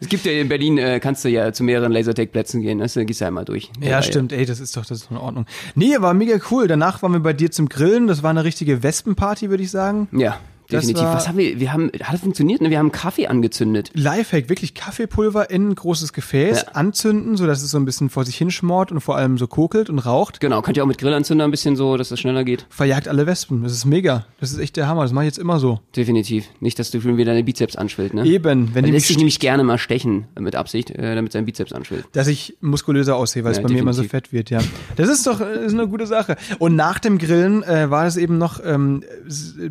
es 0.00 0.08
gibt 0.08 0.24
ja 0.24 0.32
in 0.32 0.48
Berlin, 0.48 0.78
äh, 0.78 1.00
kannst 1.00 1.24
du 1.24 1.28
ja 1.28 1.52
zu 1.52 1.64
mehreren 1.64 1.92
Lasertag-Plätzen 1.92 2.62
gehen. 2.62 2.78
Das, 2.78 2.96
äh, 2.96 3.04
gehst 3.04 3.20
du 3.20 3.26
einmal 3.26 3.44
durch. 3.44 3.70
Ja, 3.80 4.02
stimmt, 4.02 4.32
ey, 4.32 4.46
das 4.46 4.60
ist 4.60 4.76
doch, 4.76 4.86
das 4.86 5.02
ist 5.02 5.10
in 5.10 5.16
Ordnung. 5.16 5.46
Nee, 5.74 5.96
war 5.98 6.14
mega 6.14 6.38
cool. 6.50 6.66
Danach 6.66 7.02
waren 7.02 7.12
wir 7.12 7.20
bei 7.20 7.32
dir 7.32 7.50
zum 7.50 7.68
Grillen. 7.68 8.06
Das 8.06 8.22
war 8.22 8.30
eine 8.30 8.44
richtige 8.44 8.82
Wespenparty, 9.08 9.50
würde 9.50 9.62
ich 9.62 9.70
sagen. 9.70 10.08
Ja, 10.12 10.38
definitiv. 10.70 11.02
Was 11.04 11.28
haben 11.28 11.38
wir, 11.38 11.58
wir 11.60 11.72
haben, 11.72 11.90
hat 12.02 12.14
das 12.14 12.20
funktioniert? 12.20 12.60
Ne? 12.60 12.70
Wir 12.70 12.78
haben 12.78 12.92
Kaffee 12.92 13.26
angezündet. 13.26 13.90
Lifehack, 13.94 14.48
wirklich 14.48 14.74
Kaffeepulver 14.74 15.50
in 15.50 15.68
ein 15.70 15.74
großes 15.74 16.12
Gefäß 16.12 16.62
Ja. 16.66 16.72
anzünden, 16.74 17.36
sodass 17.36 17.62
es 17.62 17.70
so 17.70 17.78
ein 17.78 17.84
bisschen 17.84 18.10
vor 18.10 18.24
sich 18.24 18.36
hinschmort 18.36 18.92
und 18.92 19.00
vor 19.00 19.16
allem 19.16 19.38
so 19.38 19.46
kokelt 19.46 19.90
und 19.90 19.98
raucht. 19.98 20.40
Genau, 20.40 20.62
könnt 20.62 20.76
ihr 20.76 20.82
auch 20.82 20.88
mit 20.88 20.98
Grillanzünder 20.98 21.44
ein 21.44 21.50
bisschen 21.50 21.76
so, 21.76 21.96
dass 21.96 22.08
das 22.10 22.20
schneller 22.20 22.44
geht. 22.44 22.66
Verjagt 22.70 23.08
alle 23.08 23.26
Wespen. 23.26 23.62
Das 23.62 23.72
ist 23.72 23.84
mega. 23.84 24.26
Das 24.40 24.52
ist 24.52 24.58
echt 24.58 24.76
der 24.76 24.88
Hammer. 24.88 25.02
Das 25.02 25.12
mache 25.12 25.24
ich 25.24 25.28
jetzt 25.28 25.38
immer 25.38 25.58
so. 25.58 25.80
Definitiv. 25.96 26.44
Nicht, 26.60 26.78
dass 26.78 26.90
du 26.90 27.00
schon 27.00 27.16
wieder 27.16 27.32
deine 27.32 27.44
Bizeps 27.44 27.76
anschwillt, 27.76 28.14
ne? 28.14 28.24
Eben, 28.26 28.74
wenn 28.74 28.84
die 28.84 28.90
lässt 28.90 29.06
sich 29.08 29.16
nämlich 29.16 29.40
gerne 29.40 29.64
mal 29.64 29.78
stechen, 29.78 30.26
mit 30.38 30.54
Absicht, 30.56 30.90
äh, 30.90 31.14
damit 31.14 31.32
sein 31.32 31.44
Bizeps 31.44 31.72
anschwillt. 31.72 32.04
dass 32.12 32.26
ich 32.28 32.56
muskulöser 32.60 33.16
aussehe, 33.16 33.44
weil 33.44 33.52
es 33.52 33.58
Ja, 33.58 33.62
bei 33.64 33.72
mir 33.72 33.78
immer 33.80 33.92
so 33.92 34.02
definitiv. 34.02 34.30
fett 34.30 34.32
wird, 34.32 34.50
ja. 34.50 34.60
Das 34.96 35.08
ist 35.08 35.26
doch 35.26 35.40
äh, 35.40 35.64
ist 35.66 35.72
eine 35.72 35.88
gute 35.88 36.06
Sache. 36.06 36.36
Und 36.58 36.76
nach 36.76 36.98
dem 36.98 37.18
Grillen 37.18 37.62
äh, 37.62 37.90
war 37.90 38.06
es 38.06 38.16
eben 38.16 38.38
noch, 38.38 38.60
ähm, 38.64 39.02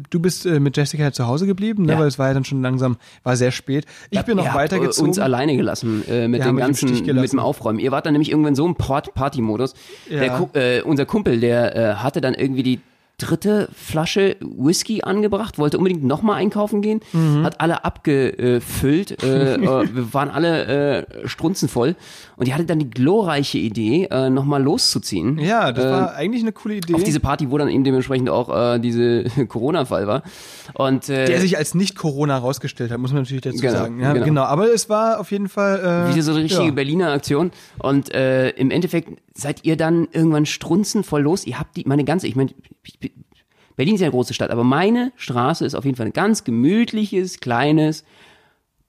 du 0.10 0.20
bist 0.20 0.46
äh, 0.46 0.60
mit 0.60 0.78
Jessica 0.88 1.04
ja 1.04 1.12
zu 1.12 1.28
Hause 1.28 1.45
geblieben, 1.45 1.84
ne, 1.86 1.93
Ja. 1.93 2.00
weil 2.00 2.08
es 2.08 2.17
war 2.17 2.28
ja 2.30 2.34
dann 2.34 2.45
schon 2.45 2.62
langsam, 2.62 2.97
war 3.23 3.36
sehr 3.36 3.52
spät. 3.52 3.86
Ich 4.10 4.21
bin 4.23 4.38
noch 4.38 4.54
weitergezogen. 4.54 5.10
uns 5.10 5.19
alleine 5.19 5.56
gelassen 5.58 6.04
äh, 6.10 6.28
mit 6.28 6.41
Wir 6.41 6.45
dem 6.47 6.58
ganzen, 6.58 6.89
mit 6.91 7.32
dem 7.34 7.39
Aufräumen. 7.39 7.80
Ihr 7.80 7.91
wart 7.91 8.06
dann 8.06 8.13
nämlich 8.13 8.32
irgendwann 8.32 8.56
so 8.56 8.65
im 8.65 8.76
Part- 8.76 9.13
Party-Modus. 9.13 9.73
Ja. 10.10 10.19
Der 10.19 10.78
Äh, 10.78 10.82
unser 10.82 11.06
Kumpel, 11.06 11.39
der 11.39 11.76
äh, 11.76 11.93
hatte 11.95 12.21
dann 12.21 12.34
irgendwie 12.34 12.63
die 12.63 12.80
dritte 13.20 13.68
Flasche 13.74 14.36
Whisky 14.42 15.02
angebracht, 15.02 15.58
wollte 15.58 15.80
unbedingt 15.80 16.04
nochmal 16.04 16.36
einkaufen 16.36 16.84
gehen, 16.84 17.00
Mhm. 17.14 17.44
hat 17.44 17.60
alle 17.62 17.84
abgefüllt, 17.84 19.24
äh, 19.24 19.56
äh, 19.56 19.60
wir 19.92 20.14
waren 20.14 20.30
alle 20.30 21.06
äh, 21.24 21.28
strunzenvoll 21.28 21.96
und 22.36 22.48
die 22.48 22.54
hatte 22.54 22.66
dann 22.66 22.78
die 22.78 22.90
glorreiche 22.90 23.58
Idee, 23.58 24.06
äh, 24.12 24.30
nochmal 24.30 24.62
loszuziehen. 24.62 25.40
ja, 25.40 25.72
das 25.72 25.86
war 25.86 26.14
eigentlich 26.16 26.44
eine 26.44 26.52
coole 26.52 26.76
Idee. 26.76 26.94
auf 26.94 27.04
diese 27.04 27.20
Party, 27.20 27.50
wo 27.50 27.58
dann 27.58 27.70
eben 27.70 27.84
dementsprechend 27.84 28.30
auch 28.30 28.76
äh, 28.76 28.80
diese 28.80 29.24
Corona-Fall 29.48 30.06
war. 30.06 30.22
Und 30.76 31.10
äh, 31.10 31.26
der 31.26 31.42
sich 31.42 31.58
als 31.58 31.74
nicht 31.74 31.96
Corona 31.96 32.36
herausgestellt 32.36 32.92
hat, 32.92 33.00
muss 33.00 33.12
man 33.14 33.24
natürlich 33.24 33.42
dazu 33.42 33.58
Genau, 33.58 33.74
sagen. 33.74 34.00
Ja, 34.00 34.14
genau. 34.14 34.26
genau. 34.26 34.44
Aber 34.44 34.72
es 34.72 34.90
war 34.90 35.20
auf 35.20 35.32
jeden 35.32 35.50
Fall. 35.50 36.08
Äh, 36.10 36.14
Wieder 36.14 36.22
so 36.24 36.34
eine 36.34 36.44
richtige 36.44 36.66
ja. 36.66 36.72
Berliner 36.72 37.12
Aktion. 37.12 37.52
Und 37.80 38.10
im 38.10 38.70
Endeffekt 38.72 39.10
seid 39.34 39.64
ihr 39.66 39.76
dann 39.78 40.08
irgendwann 40.12 40.46
strunzenvoll 40.46 41.22
los. 41.22 41.46
Ihr 41.46 41.60
habt 41.60 41.78
die, 41.78 41.84
meine 41.86 42.04
ganze, 42.04 42.28
ich 42.28 42.36
meine, 42.36 42.50
ich, 42.84 43.00
bin- 43.00 43.07
Berlin 43.78 43.96
ist 43.96 44.02
ja 44.02 44.08
eine 44.08 44.12
große 44.12 44.34
Stadt, 44.34 44.50
aber 44.50 44.63
meine 44.63 45.13
Straße 45.16 45.63
ist 45.63 45.76
auf 45.76 45.86
jeden 45.86 45.96
Fall 45.96 46.08
ein 46.08 46.13
ganz 46.13 46.44
gemütliches, 46.44 47.40
kleines, 47.40 48.04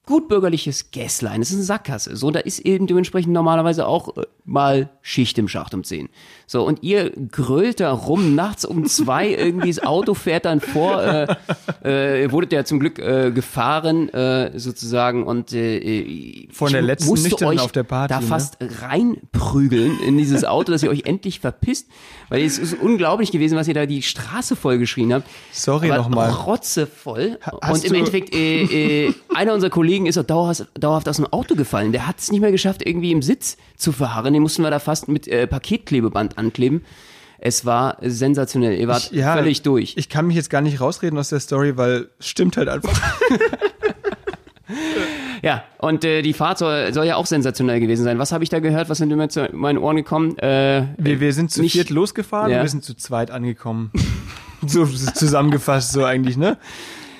gutbürgerliches 0.09 0.89
Gässlein. 0.89 1.39
Es 1.39 1.51
ist 1.51 1.57
eine 1.57 1.63
Sackgasse. 1.63 2.15
So, 2.15 2.31
da 2.31 2.39
ist 2.39 2.57
eben 2.61 2.87
dementsprechend 2.87 3.31
normalerweise 3.31 3.85
auch 3.85 4.17
äh, 4.17 4.25
mal 4.43 4.89
Schicht 5.03 5.37
im 5.37 5.47
Schacht 5.47 5.75
um 5.75 5.83
10. 5.83 6.09
So, 6.47 6.65
und 6.65 6.81
ihr 6.81 7.11
grölt 7.11 7.79
da 7.79 7.91
rum, 7.91 8.33
nachts 8.33 8.65
um 8.65 8.87
zwei, 8.87 9.29
irgendwie 9.37 9.67
das 9.67 9.83
Auto 9.83 10.15
fährt 10.15 10.45
dann 10.45 10.61
vor, 10.61 11.03
äh, 11.03 11.35
äh, 11.85 12.23
ihr 12.23 12.31
wurdet 12.31 12.51
ja 12.53 12.65
zum 12.65 12.79
Glück 12.79 12.97
äh, 12.97 13.29
gefahren, 13.29 14.09
äh, 14.09 14.57
sozusagen, 14.57 15.27
und 15.27 15.53
äh, 15.53 16.47
Von 16.51 16.71
der 16.71 16.81
letzten 16.81 17.09
musste 17.09 17.45
euch 17.45 17.59
auf 17.59 17.71
der 17.71 17.83
Party, 17.83 18.11
da 18.11 18.19
ne? 18.19 18.25
fast 18.25 18.57
reinprügeln 18.59 19.99
in 20.07 20.17
dieses 20.17 20.43
Auto, 20.43 20.71
dass 20.71 20.81
ihr 20.81 20.89
euch 20.89 21.05
endlich 21.05 21.39
verpisst, 21.39 21.87
weil 22.29 22.43
es 22.43 22.57
ist 22.57 22.73
unglaublich 22.81 23.31
gewesen, 23.31 23.57
was 23.57 23.67
ihr 23.67 23.75
da 23.75 23.85
die 23.85 24.01
Straße 24.01 24.55
vollgeschrien 24.55 25.13
habt. 25.13 25.27
Sorry 25.51 25.89
nochmal. 25.89 26.31
Rotzevoll. 26.31 27.37
hast 27.61 27.83
Und 27.83 27.85
im 27.85 27.93
Endeffekt, 27.93 28.33
äh, 28.33 29.05
äh, 29.07 29.13
einer 29.35 29.53
unserer 29.53 29.69
Kollegen 29.69 29.98
ist 30.05 30.17
auch 30.17 30.23
dauerhaft, 30.23 30.65
dauerhaft 30.79 31.07
aus 31.09 31.15
dem 31.17 31.25
Auto 31.27 31.55
gefallen. 31.55 31.91
Der 31.91 32.07
hat 32.07 32.19
es 32.19 32.31
nicht 32.31 32.41
mehr 32.41 32.51
geschafft, 32.51 32.85
irgendwie 32.85 33.11
im 33.11 33.21
Sitz 33.21 33.57
zu 33.77 33.91
verharren. 33.91 34.33
Den 34.33 34.41
mussten 34.41 34.61
wir 34.63 34.71
da 34.71 34.79
fast 34.79 35.07
mit 35.07 35.27
äh, 35.27 35.47
Paketklebeband 35.47 36.37
ankleben. 36.37 36.83
Es 37.41 37.65
war 37.65 37.97
sensationell. 38.01 38.77
Ihr 38.77 38.87
wart 38.89 39.11
Ja, 39.11 39.33
völlig 39.35 39.61
durch. 39.61 39.93
Ich 39.97 40.09
kann 40.09 40.27
mich 40.27 40.35
jetzt 40.35 40.49
gar 40.49 40.61
nicht 40.61 40.81
rausreden 40.81 41.17
aus 41.17 41.29
der 41.29 41.39
Story, 41.39 41.77
weil 41.77 42.09
es 42.19 42.27
stimmt 42.27 42.57
halt 42.57 42.67
einfach. 42.69 42.91
Ja, 45.41 45.63
und 45.77 46.03
äh, 46.03 46.21
die 46.21 46.33
Fahrt 46.33 46.57
soll, 46.57 46.93
soll 46.93 47.05
ja 47.05 47.15
auch 47.15 47.25
sensationell 47.25 47.79
gewesen 47.79 48.03
sein. 48.03 48.19
Was 48.19 48.33
habe 48.33 48.43
ich 48.43 48.49
da 48.49 48.59
gehört? 48.59 48.89
Was 48.89 48.97
sind 48.97 49.09
mir 49.15 49.29
zu 49.29 49.47
meinen 49.53 49.77
Ohren 49.77 49.95
gekommen? 49.95 50.37
Äh, 50.37 50.83
Wir, 50.97 51.21
wir 51.21 51.33
sind 51.33 51.49
zu 51.49 51.61
Nicht- 51.61 51.71
viert 51.71 51.89
losgefahren, 51.89 52.51
Ja. 52.51 52.61
wir 52.61 52.67
sind 52.69 52.83
zu 52.83 52.93
zweit 52.93 53.31
angekommen. 53.31 53.91
so 54.67 54.85
zusammengefasst, 54.85 55.93
so 55.93 56.03
eigentlich, 56.03 56.35
ne? 56.35 56.57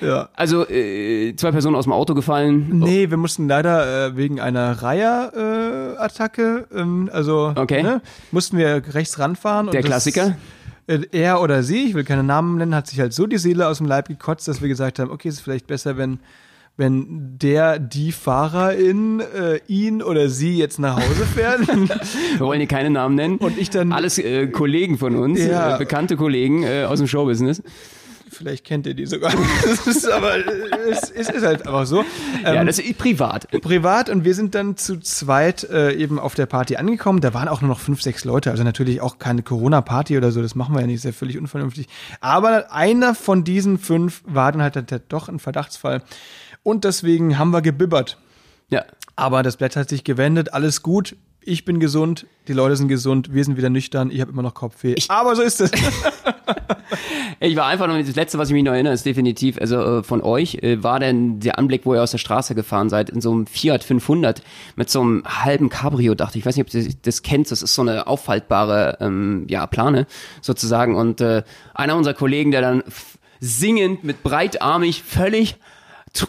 Ja. 0.00 0.28
also 0.34 0.66
äh, 0.68 1.34
zwei 1.36 1.50
Personen 1.52 1.76
aus 1.76 1.84
dem 1.84 1.92
Auto 1.92 2.14
gefallen. 2.14 2.78
Nee, 2.78 3.10
wir 3.10 3.16
mussten 3.16 3.48
leider 3.48 4.06
äh, 4.08 4.16
wegen 4.16 4.40
einer 4.40 4.82
Reiher-Attacke, 4.82 6.66
ähm, 6.74 7.10
also 7.12 7.52
Okay. 7.56 7.82
ne, 7.82 8.00
mussten 8.30 8.56
wir 8.58 8.82
rechts 8.94 9.18
ranfahren. 9.18 9.66
und 9.66 9.74
Der 9.74 9.82
das- 9.82 9.88
Klassiker. 9.90 10.36
Äh, 10.86 11.00
er 11.12 11.40
oder 11.40 11.62
sie, 11.62 11.84
ich 11.88 11.94
will 11.94 12.04
keine 12.04 12.22
Namen 12.24 12.56
nennen, 12.58 12.74
hat 12.74 12.86
sich 12.88 12.98
halt 13.00 13.12
so 13.12 13.26
die 13.26 13.38
Seele 13.38 13.68
aus 13.68 13.78
dem 13.78 13.86
Leib 13.86 14.08
gekotzt, 14.08 14.48
dass 14.48 14.60
wir 14.60 14.68
gesagt 14.68 14.98
haben, 14.98 15.10
okay, 15.10 15.28
es 15.28 15.36
ist 15.36 15.40
vielleicht 15.40 15.66
besser, 15.66 15.96
wenn 15.96 16.18
wenn 16.76 17.36
der, 17.36 17.78
die 17.78 18.10
Fahrerin 18.10 19.20
äh, 19.20 19.60
ihn 19.66 20.02
oder 20.02 20.30
sie 20.30 20.56
jetzt 20.56 20.78
nach 20.78 20.96
Hause 20.96 21.26
fährt. 21.26 21.60
Wir 22.38 22.40
wollen 22.40 22.60
hier 22.60 22.68
keine 22.68 22.88
Namen 22.88 23.16
nennen. 23.16 23.36
Und 23.36 23.58
ich 23.58 23.68
dann- 23.68 23.92
Alles 23.92 24.16
äh, 24.18 24.46
Kollegen 24.46 24.96
von 24.96 25.14
uns, 25.16 25.44
Ja. 25.44 25.74
äh, 25.74 25.78
bekannte 25.78 26.16
Kollegen 26.16 26.62
äh, 26.62 26.84
aus 26.84 26.98
dem 27.00 27.06
Showbusiness. 27.06 27.62
Vielleicht 28.30 28.64
kennt 28.64 28.86
ihr 28.86 28.94
die 28.94 29.06
sogar. 29.06 29.32
Das 29.62 29.86
ist 29.86 30.10
aber, 30.10 30.36
es, 30.88 31.10
es 31.10 31.28
ist 31.28 31.44
halt 31.44 31.66
einfach 31.66 31.84
so. 31.86 32.04
ja, 32.44 32.54
Ähm, 32.54 32.66
das 32.66 32.78
ist 32.78 32.96
privat. 32.98 33.48
privat 33.60 34.08
und 34.08 34.24
wir 34.24 34.34
sind 34.34 34.54
dann 34.54 34.76
zu 34.76 34.98
zweit 35.00 35.64
äh, 35.64 35.92
eben 35.92 36.18
auf 36.18 36.34
der 36.34 36.46
Party 36.46 36.76
angekommen. 36.76 37.20
Da 37.20 37.34
waren 37.34 37.48
auch 37.48 37.60
nur 37.60 37.68
noch 37.68 37.80
fünf, 37.80 38.02
sechs 38.02 38.24
Leute, 38.24 38.50
also 38.50 38.62
natürlich 38.62 39.00
auch 39.00 39.18
keine 39.18 39.42
Corona-Party 39.42 40.16
oder 40.16 40.30
so, 40.32 40.42
das 40.42 40.54
machen 40.54 40.74
wir 40.74 40.80
ja 40.80 40.86
nicht, 40.86 40.96
ist 40.96 41.04
ja 41.04 41.12
völlig 41.12 41.38
unvernünftig. 41.38 41.88
Aber 42.20 42.72
einer 42.72 43.14
von 43.14 43.44
diesen 43.44 43.78
fünf 43.78 44.22
war 44.26 44.52
dann 44.52 44.62
halt 44.62 44.76
dann 44.76 44.86
doch 45.08 45.28
ein 45.28 45.38
Verdachtsfall. 45.38 46.02
Und 46.62 46.84
deswegen 46.84 47.38
haben 47.38 47.50
wir 47.50 47.62
gebibbert. 47.62 48.18
Ja. 48.70 48.84
Aber 49.16 49.42
das 49.42 49.56
Blatt 49.56 49.76
hat 49.76 49.88
sich 49.88 50.04
gewendet, 50.04 50.54
alles 50.54 50.82
gut. 50.82 51.16
Ich 51.42 51.64
bin 51.64 51.80
gesund, 51.80 52.26
die 52.48 52.52
Leute 52.52 52.76
sind 52.76 52.88
gesund, 52.88 53.32
wir 53.32 53.44
sind 53.44 53.56
wieder 53.56 53.70
nüchtern, 53.70 54.10
ich 54.10 54.20
habe 54.20 54.30
immer 54.30 54.42
noch 54.42 54.54
Kopfweh. 54.54 54.94
Aber 55.08 55.34
so 55.36 55.42
ist 55.42 55.60
es. 55.60 55.70
Ich 57.42 57.56
war 57.56 57.66
einfach 57.66 57.86
nur, 57.86 57.98
das 58.02 58.16
letzte, 58.16 58.36
was 58.36 58.50
ich 58.50 58.52
mich 58.52 58.64
noch 58.64 58.72
erinnere, 58.72 58.92
ist 58.92 59.06
definitiv, 59.06 59.58
also 59.58 60.00
äh, 60.00 60.02
von 60.02 60.20
euch, 60.20 60.56
äh, 60.56 60.82
war 60.82 61.00
denn 61.00 61.40
der 61.40 61.58
Anblick, 61.58 61.86
wo 61.86 61.94
ihr 61.94 62.02
aus 62.02 62.10
der 62.10 62.18
Straße 62.18 62.54
gefahren 62.54 62.90
seid, 62.90 63.08
in 63.08 63.22
so 63.22 63.32
einem 63.32 63.46
Fiat 63.46 63.82
500 63.82 64.42
mit 64.76 64.90
so 64.90 65.00
einem 65.00 65.22
halben 65.24 65.70
Cabrio, 65.70 66.14
dachte 66.14 66.36
ich. 66.36 66.42
Ich 66.42 66.46
weiß 66.46 66.56
nicht, 66.56 66.66
ob 66.66 66.74
ihr 66.74 66.92
das 67.00 67.22
kennt, 67.22 67.50
das 67.50 67.62
ist 67.62 67.74
so 67.74 67.80
eine 67.80 68.06
auffaltbare, 68.06 68.98
ähm, 69.00 69.46
ja, 69.48 69.66
Plane 69.66 70.06
sozusagen. 70.42 70.96
Und 70.96 71.22
äh, 71.22 71.42
einer 71.72 71.96
unserer 71.96 72.14
Kollegen, 72.14 72.50
der 72.50 72.60
dann 72.60 72.82
singend, 73.40 74.04
mit 74.04 74.22
breitarmig, 74.22 75.02
völlig 75.02 75.56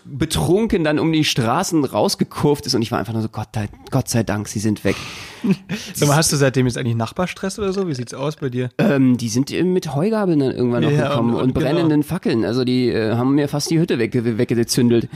betrunken 0.05 0.83
dann 0.83 0.99
um 0.99 1.11
die 1.11 1.23
Straßen 1.23 1.83
rausgekurvt 1.83 2.65
ist 2.67 2.75
und 2.75 2.81
ich 2.81 2.91
war 2.91 2.99
einfach 2.99 3.13
nur 3.13 3.21
so, 3.21 3.29
Gott, 3.29 3.47
Gott 3.89 4.07
sei 4.09 4.23
Dank, 4.23 4.47
sie 4.47 4.59
sind 4.59 4.83
weg. 4.83 4.95
Sag 5.95 6.07
mal, 6.07 6.15
hast 6.17 6.31
du 6.31 6.35
seitdem 6.35 6.67
jetzt 6.67 6.77
eigentlich 6.77 6.95
Nachbarstress 6.95 7.57
oder 7.57 7.73
so? 7.73 7.87
Wie 7.87 7.95
sieht's 7.95 8.13
aus 8.13 8.35
bei 8.35 8.49
dir? 8.49 8.69
Ähm, 8.77 9.17
die 9.17 9.27
sind 9.29 9.49
äh, 9.51 9.63
mit 9.63 9.95
Heugabeln 9.95 10.39
dann 10.39 10.51
irgendwann 10.51 10.83
noch 10.83 10.91
Ja, 10.91 11.09
gekommen 11.09 11.29
und- 11.33 11.35
und, 11.35 11.41
und 11.43 11.53
genau. 11.55 11.65
brennenden 11.65 12.03
Fackeln. 12.03 12.45
Also 12.45 12.63
die 12.63 12.89
äh, 12.89 13.15
haben 13.15 13.33
mir 13.33 13.47
fast 13.47 13.71
die 13.71 13.79
Hütte 13.79 13.97
wegge 13.97 14.37
weggezündelt. 14.37 15.09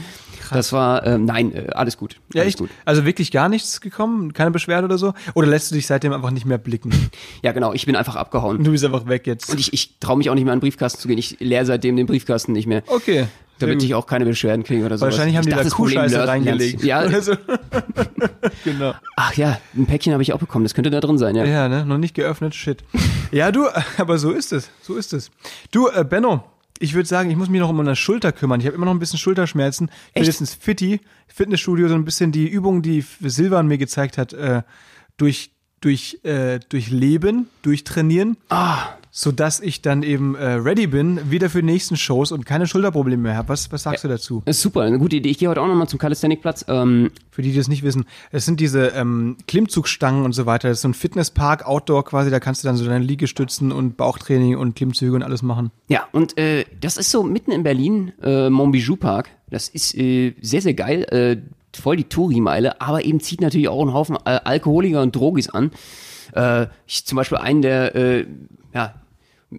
Das 0.50 0.72
war, 0.72 1.06
ähm, 1.06 1.24
nein, 1.24 1.54
äh, 1.54 1.68
alles 1.72 1.96
gut. 1.96 2.16
Ja, 2.34 2.40
alles 2.42 2.54
echt? 2.54 2.58
gut. 2.58 2.70
Also 2.84 3.04
wirklich 3.04 3.30
gar 3.30 3.48
nichts 3.48 3.80
gekommen? 3.80 4.32
Keine 4.32 4.50
Beschwerde 4.50 4.86
oder 4.86 4.98
so? 4.98 5.14
Oder 5.34 5.46
lässt 5.46 5.70
du 5.70 5.76
dich 5.76 5.86
seitdem 5.86 6.12
einfach 6.12 6.30
nicht 6.32 6.46
mehr 6.46 6.58
blicken? 6.58 6.90
Ja, 7.42 7.52
genau, 7.52 7.72
ich 7.72 7.86
bin 7.86 7.94
einfach 7.94 8.16
abgehauen. 8.16 8.64
Du 8.64 8.72
bist 8.72 8.84
einfach 8.84 9.06
weg 9.06 9.26
jetzt. 9.26 9.50
Und 9.50 9.60
ich, 9.60 9.72
ich 9.72 9.98
traue 10.00 10.16
mich 10.16 10.30
auch 10.30 10.34
nicht 10.34 10.44
mehr 10.44 10.52
an 10.52 10.58
den 10.58 10.62
Briefkasten 10.62 11.00
zu 11.00 11.06
gehen. 11.06 11.18
Ich 11.18 11.38
leere 11.38 11.64
seitdem 11.66 11.96
den 11.96 12.06
Briefkasten 12.06 12.52
nicht 12.52 12.66
mehr. 12.66 12.82
okay. 12.88 13.26
Damit 13.58 13.82
ich 13.82 13.94
auch 13.94 14.06
keine 14.06 14.26
Beschwerden 14.26 14.64
kriege 14.64 14.84
oder 14.84 14.98
so. 14.98 15.06
Wahrscheinlich 15.06 15.36
haben 15.36 15.46
die 15.46 15.50
da 15.50 15.64
Kuhscheiße 15.64 16.28
reingelegt. 16.28 16.84
Ja, 16.84 17.08
so. 17.20 17.34
genau. 18.64 18.94
ach 19.16 19.34
ja, 19.34 19.58
ein 19.74 19.86
Päckchen 19.86 20.12
habe 20.12 20.22
ich 20.22 20.32
auch 20.32 20.38
bekommen. 20.38 20.64
Das 20.64 20.74
könnte 20.74 20.90
da 20.90 21.00
drin 21.00 21.18
sein, 21.18 21.34
ja. 21.36 21.44
Ja, 21.44 21.68
ne? 21.68 21.86
Noch 21.86 21.98
nicht 21.98 22.14
geöffnet, 22.14 22.54
shit. 22.54 22.84
Ja, 23.32 23.50
du, 23.52 23.66
aber 23.98 24.18
so 24.18 24.30
ist 24.30 24.52
es. 24.52 24.70
So 24.82 24.96
ist 24.96 25.12
es. 25.12 25.30
Du, 25.70 25.88
äh, 25.88 26.04
Benno, 26.04 26.44
ich 26.78 26.94
würde 26.94 27.08
sagen, 27.08 27.30
ich 27.30 27.36
muss 27.36 27.48
mich 27.48 27.60
noch 27.60 27.70
um 27.70 27.76
meine 27.76 27.96
Schulter 27.96 28.32
kümmern. 28.32 28.60
Ich 28.60 28.66
habe 28.66 28.76
immer 28.76 28.86
noch 28.86 28.92
ein 28.92 28.98
bisschen 28.98 29.18
Schulterschmerzen. 29.18 29.90
Ich 30.14 30.26
ins 30.26 30.54
Fitti, 30.54 31.00
Fitnessstudio, 31.26 31.88
so 31.88 31.94
ein 31.94 32.04
bisschen 32.04 32.32
die 32.32 32.48
Übungen, 32.48 32.82
die 32.82 33.04
Silvan 33.20 33.66
mir 33.68 33.78
gezeigt 33.78 34.18
hat, 34.18 34.32
äh, 34.32 34.62
durch, 35.16 35.50
durch, 35.80 36.20
äh, 36.24 36.60
durchleben, 36.68 37.48
durchtrainieren. 37.62 38.36
Ah, 38.50 38.88
sodass 39.18 39.60
ich 39.60 39.80
dann 39.80 40.02
eben 40.02 40.34
äh, 40.34 40.44
ready 40.44 40.86
bin, 40.86 41.30
wieder 41.30 41.48
für 41.48 41.62
die 41.62 41.66
nächsten 41.72 41.96
Shows 41.96 42.32
und 42.32 42.44
keine 42.44 42.66
Schulterprobleme 42.66 43.22
mehr 43.22 43.36
habe. 43.36 43.48
Was, 43.48 43.72
was 43.72 43.84
sagst 43.84 44.04
du 44.04 44.08
dazu? 44.08 44.42
ist 44.44 44.60
super, 44.60 44.82
eine 44.82 44.98
gute 44.98 45.16
Idee. 45.16 45.30
Ich 45.30 45.38
gehe 45.38 45.48
heute 45.48 45.62
auch 45.62 45.66
nochmal 45.66 45.88
zum 45.88 45.98
Calisthenic-Platz. 45.98 46.66
Ähm, 46.68 47.10
Für 47.30 47.40
die, 47.40 47.52
die 47.52 47.56
das 47.56 47.68
nicht 47.68 47.82
wissen, 47.82 48.04
es 48.30 48.44
sind 48.44 48.60
diese 48.60 48.88
ähm, 48.88 49.38
Klimmzugstangen 49.48 50.22
und 50.22 50.34
so 50.34 50.44
weiter. 50.44 50.68
Das 50.68 50.78
ist 50.78 50.82
so 50.82 50.88
ein 50.88 50.94
Fitnesspark, 50.94 51.66
Outdoor 51.66 52.04
quasi, 52.04 52.30
da 52.30 52.40
kannst 52.40 52.62
du 52.62 52.68
dann 52.68 52.76
so 52.76 52.84
deine 52.84 53.02
Liegestützen 53.02 53.72
und 53.72 53.96
Bauchtraining 53.96 54.58
und 54.58 54.76
Klimmzüge 54.76 55.14
und 55.14 55.22
alles 55.22 55.40
machen. 55.40 55.70
Ja, 55.88 56.06
und 56.12 56.36
äh, 56.36 56.66
das 56.78 56.98
ist 56.98 57.10
so 57.10 57.22
mitten 57.22 57.52
in 57.52 57.62
Berlin, 57.62 58.12
äh, 58.22 58.50
Montbijou 58.50 58.96
Park. 58.96 59.30
Das 59.48 59.70
ist 59.70 59.96
äh, 59.96 60.34
sehr, 60.42 60.60
sehr 60.60 60.74
geil. 60.74 61.04
Äh, 61.04 61.38
voll 61.74 61.96
die 61.96 62.04
Touri-Meile, 62.04 62.82
aber 62.82 63.02
eben 63.06 63.20
zieht 63.20 63.40
natürlich 63.40 63.68
auch 63.68 63.80
einen 63.80 63.94
Haufen 63.94 64.16
äh, 64.26 64.40
Alkoholiker 64.44 65.00
und 65.00 65.16
Drogis 65.16 65.48
an. 65.48 65.70
Äh, 66.34 66.66
ich 66.86 67.06
zum 67.06 67.16
Beispiel 67.16 67.38
einen, 67.38 67.62
der, 67.62 68.26
ja, 68.74 68.94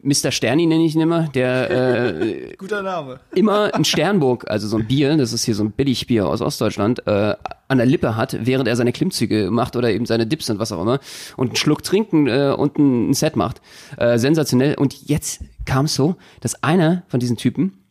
Mr. 0.03 0.31
Sterni 0.31 0.65
nenne 0.65 0.85
ich 0.85 0.95
ihn 0.95 1.01
immer, 1.01 1.27
der 1.29 1.69
äh, 2.21 2.55
Guter 2.57 2.81
Name. 2.81 3.19
immer 3.35 3.73
ein 3.73 3.85
Sternburg, 3.85 4.49
also 4.49 4.67
so 4.67 4.77
ein 4.77 4.87
Bier, 4.87 5.15
das 5.17 5.33
ist 5.33 5.45
hier 5.45 5.55
so 5.55 5.63
ein 5.63 5.71
Billigbier 5.71 6.27
aus 6.27 6.41
Ostdeutschland, 6.41 7.05
äh, 7.07 7.35
an 7.67 7.77
der 7.77 7.85
Lippe 7.85 8.15
hat, 8.15 8.37
während 8.45 8.67
er 8.67 8.75
seine 8.75 8.91
Klimmzüge 8.91 9.51
macht 9.51 9.75
oder 9.75 9.91
eben 9.91 10.05
seine 10.05 10.25
Dips 10.25 10.49
und 10.49 10.59
was 10.59 10.71
auch 10.71 10.81
immer 10.81 10.99
und 11.35 11.47
einen 11.47 11.55
Schluck 11.55 11.83
trinken 11.83 12.27
äh, 12.27 12.53
und 12.57 12.77
ein, 12.77 13.09
ein 13.09 13.13
Set 13.13 13.35
macht. 13.35 13.61
Äh, 13.97 14.17
sensationell. 14.17 14.75
Und 14.75 15.07
jetzt 15.07 15.41
kam 15.65 15.85
es 15.85 15.95
so, 15.95 16.15
dass 16.39 16.63
einer 16.63 17.03
von 17.07 17.19
diesen 17.19 17.37
Typen 17.37 17.83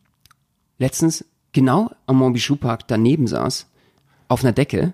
letztens 0.79 1.25
genau 1.53 1.91
am 2.05 2.17
Montbichou 2.17 2.55
Park 2.55 2.87
daneben 2.87 3.27
saß, 3.27 3.67
auf 4.27 4.43
einer 4.43 4.53
Decke 4.53 4.93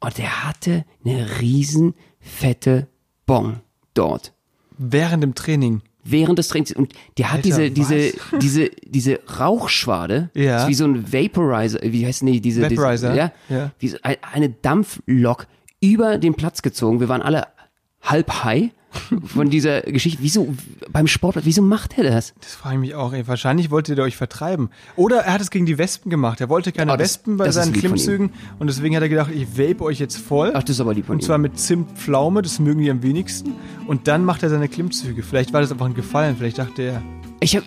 und 0.00 0.18
der 0.18 0.44
hatte 0.44 0.84
eine 1.04 1.40
riesen 1.40 1.94
fette 2.20 2.88
Bon 3.24 3.60
dort 3.94 4.32
Während 4.78 5.22
dem 5.22 5.34
Training. 5.34 5.80
Während 6.10 6.38
des 6.38 6.48
Trainings 6.48 6.72
und 6.72 6.92
der 7.18 7.32
hat 7.32 7.44
Alter, 7.44 7.70
diese 7.70 7.70
diese 7.70 8.12
diese 8.40 8.70
diese 8.86 9.18
Rauchschwade 9.38 10.30
Ja. 10.34 10.62
ist 10.62 10.68
wie 10.68 10.74
so 10.74 10.84
ein 10.84 11.12
Vaporizer 11.12 11.78
wie 11.82 12.06
heißt 12.06 12.22
nee 12.22 12.40
diese 12.40 12.62
Vaporizer, 12.62 13.08
diese, 13.10 13.18
ja, 13.18 13.32
ja. 13.48 13.70
Wie 13.78 13.88
so 13.88 13.96
ein- 14.02 14.16
eine 14.32 14.48
Dampflok 14.50 15.46
über 15.80 16.18
den 16.18 16.34
Platz 16.34 16.62
gezogen 16.62 17.00
wir 17.00 17.08
waren 17.08 17.22
alle 17.22 17.46
halb 18.02 18.44
high 18.44 18.70
von 19.26 19.50
dieser 19.50 19.82
Geschichte 19.82 20.18
wieso 20.22 20.54
beim 20.90 21.06
Sport 21.06 21.36
wieso 21.44 21.62
macht 21.62 21.98
er 21.98 22.04
das 22.04 22.34
Das 22.40 22.54
frage 22.54 22.76
ich 22.76 22.80
mich 22.80 22.94
auch. 22.94 23.12
Ey. 23.12 23.26
Wahrscheinlich 23.28 23.70
wollte 23.70 23.94
der 23.94 24.04
euch 24.04 24.16
vertreiben. 24.16 24.70
Oder 24.96 25.18
er 25.18 25.32
hat 25.34 25.40
es 25.40 25.50
gegen 25.50 25.66
die 25.66 25.78
Wespen 25.78 26.10
gemacht. 26.10 26.40
Er 26.40 26.48
wollte 26.48 26.72
keine 26.72 26.92
Oh, 26.92 26.96
das- 26.96 27.04
Wespen 27.16 27.36
bei 27.36 27.50
seinen. 27.50 27.72
Klimmzügen 27.72 28.30
und 28.58 28.68
deswegen 28.68 28.94
hat 28.96 29.02
er 29.02 29.08
gedacht, 29.08 29.30
ich 29.34 29.46
vape 29.58 29.82
euch 29.84 29.98
jetzt 29.98 30.16
voll. 30.18 30.52
ach 30.54 30.62
das 30.62 30.76
ist 30.76 30.80
aber 30.80 30.94
lieb 30.94 31.06
von 31.06 31.16
Und 31.16 31.22
zwar 31.22 31.36
ihm 31.38 31.42
mit 31.42 31.58
Zimtpflaume, 31.58 32.42
das 32.42 32.58
mögen 32.58 32.80
die 32.82 32.90
am 32.90 33.02
wenigsten. 33.02 33.52
Und 33.86 34.08
dann 34.08 34.24
macht 34.24 34.42
er 34.42 34.50
seine 34.50 34.68
Klimmzüge. 34.68 35.22
Vielleicht 35.22 35.52
war 35.52 35.60
das 35.60 35.70
einfach 35.72 35.86
ein 35.86 35.94
Gefallen. 35.94 36.36
Vielleicht 36.36 36.58
dachte 36.58 36.82
er, 36.82 37.02
ich 37.40 37.54
habe 37.54 37.66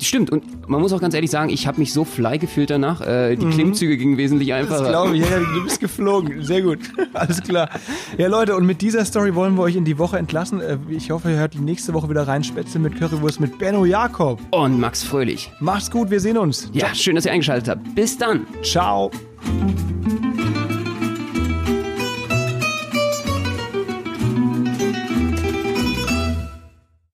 stimmt 0.00 0.30
und 0.30 0.66
man 0.68 0.80
muss 0.80 0.92
auch 0.94 1.00
ganz 1.00 1.14
ehrlich 1.14 1.30
sagen 1.30 1.50
ich 1.50 1.66
habe 1.66 1.78
mich 1.78 1.92
so 1.92 2.04
fly 2.06 2.38
gefühlt 2.38 2.70
danach 2.70 3.02
äh, 3.02 3.36
die 3.36 3.46
Klimmzüge 3.46 3.98
gingen 3.98 4.16
wesentlich 4.16 4.48
Mhm. 4.48 4.52
das 4.52 4.60
einfacher 4.80 4.88
glaube 4.88 5.16
ich. 5.16 5.22
Ja, 5.30 5.38
du 5.38 5.62
bist 5.62 5.78
geflogen. 5.78 6.42
Sehr 6.42 6.62
gut. 6.62 6.78
Alles 7.12 7.42
klar. 7.42 7.68
Ja, 8.16 8.28
Leute, 8.28 8.56
und 8.56 8.64
mit 8.64 8.80
dieser 8.80 9.04
Story 9.04 9.34
wollen 9.34 9.56
wir 9.56 9.62
euch 9.62 9.76
in 9.76 9.84
die 9.84 9.98
Woche 9.98 10.16
entlassen. 10.18 10.53
Äh, 10.60 10.78
Ich 10.88 11.10
hoffe, 11.10 11.30
ihr 11.30 11.36
hört 11.38 11.54
die 11.54 11.58
nächste 11.60 11.92
Woche 11.94 12.08
wieder 12.10 12.26
rein. 12.26 12.42
Spätzle 12.44 12.80
mit 12.80 12.96
Currywurst 12.98 13.40
mit 13.40 13.58
Benno 13.58 13.84
Jakob. 13.84 14.40
und 14.50 14.78
Max 14.80 15.02
Fröhlich 15.02 15.52
Macht's 15.60 15.90
gut, 15.90 16.10
wir 16.10 16.20
sehen 16.20 16.38
uns. 16.38 16.68
ja 16.72 16.94
schön 16.94 17.14
dass 17.16 17.26
ihr 17.26 17.32
eingeschaltet 17.32 17.68
habt 17.68 17.94
bis 17.94 18.16
dann 18.18 18.46
Ciao. 18.62 19.10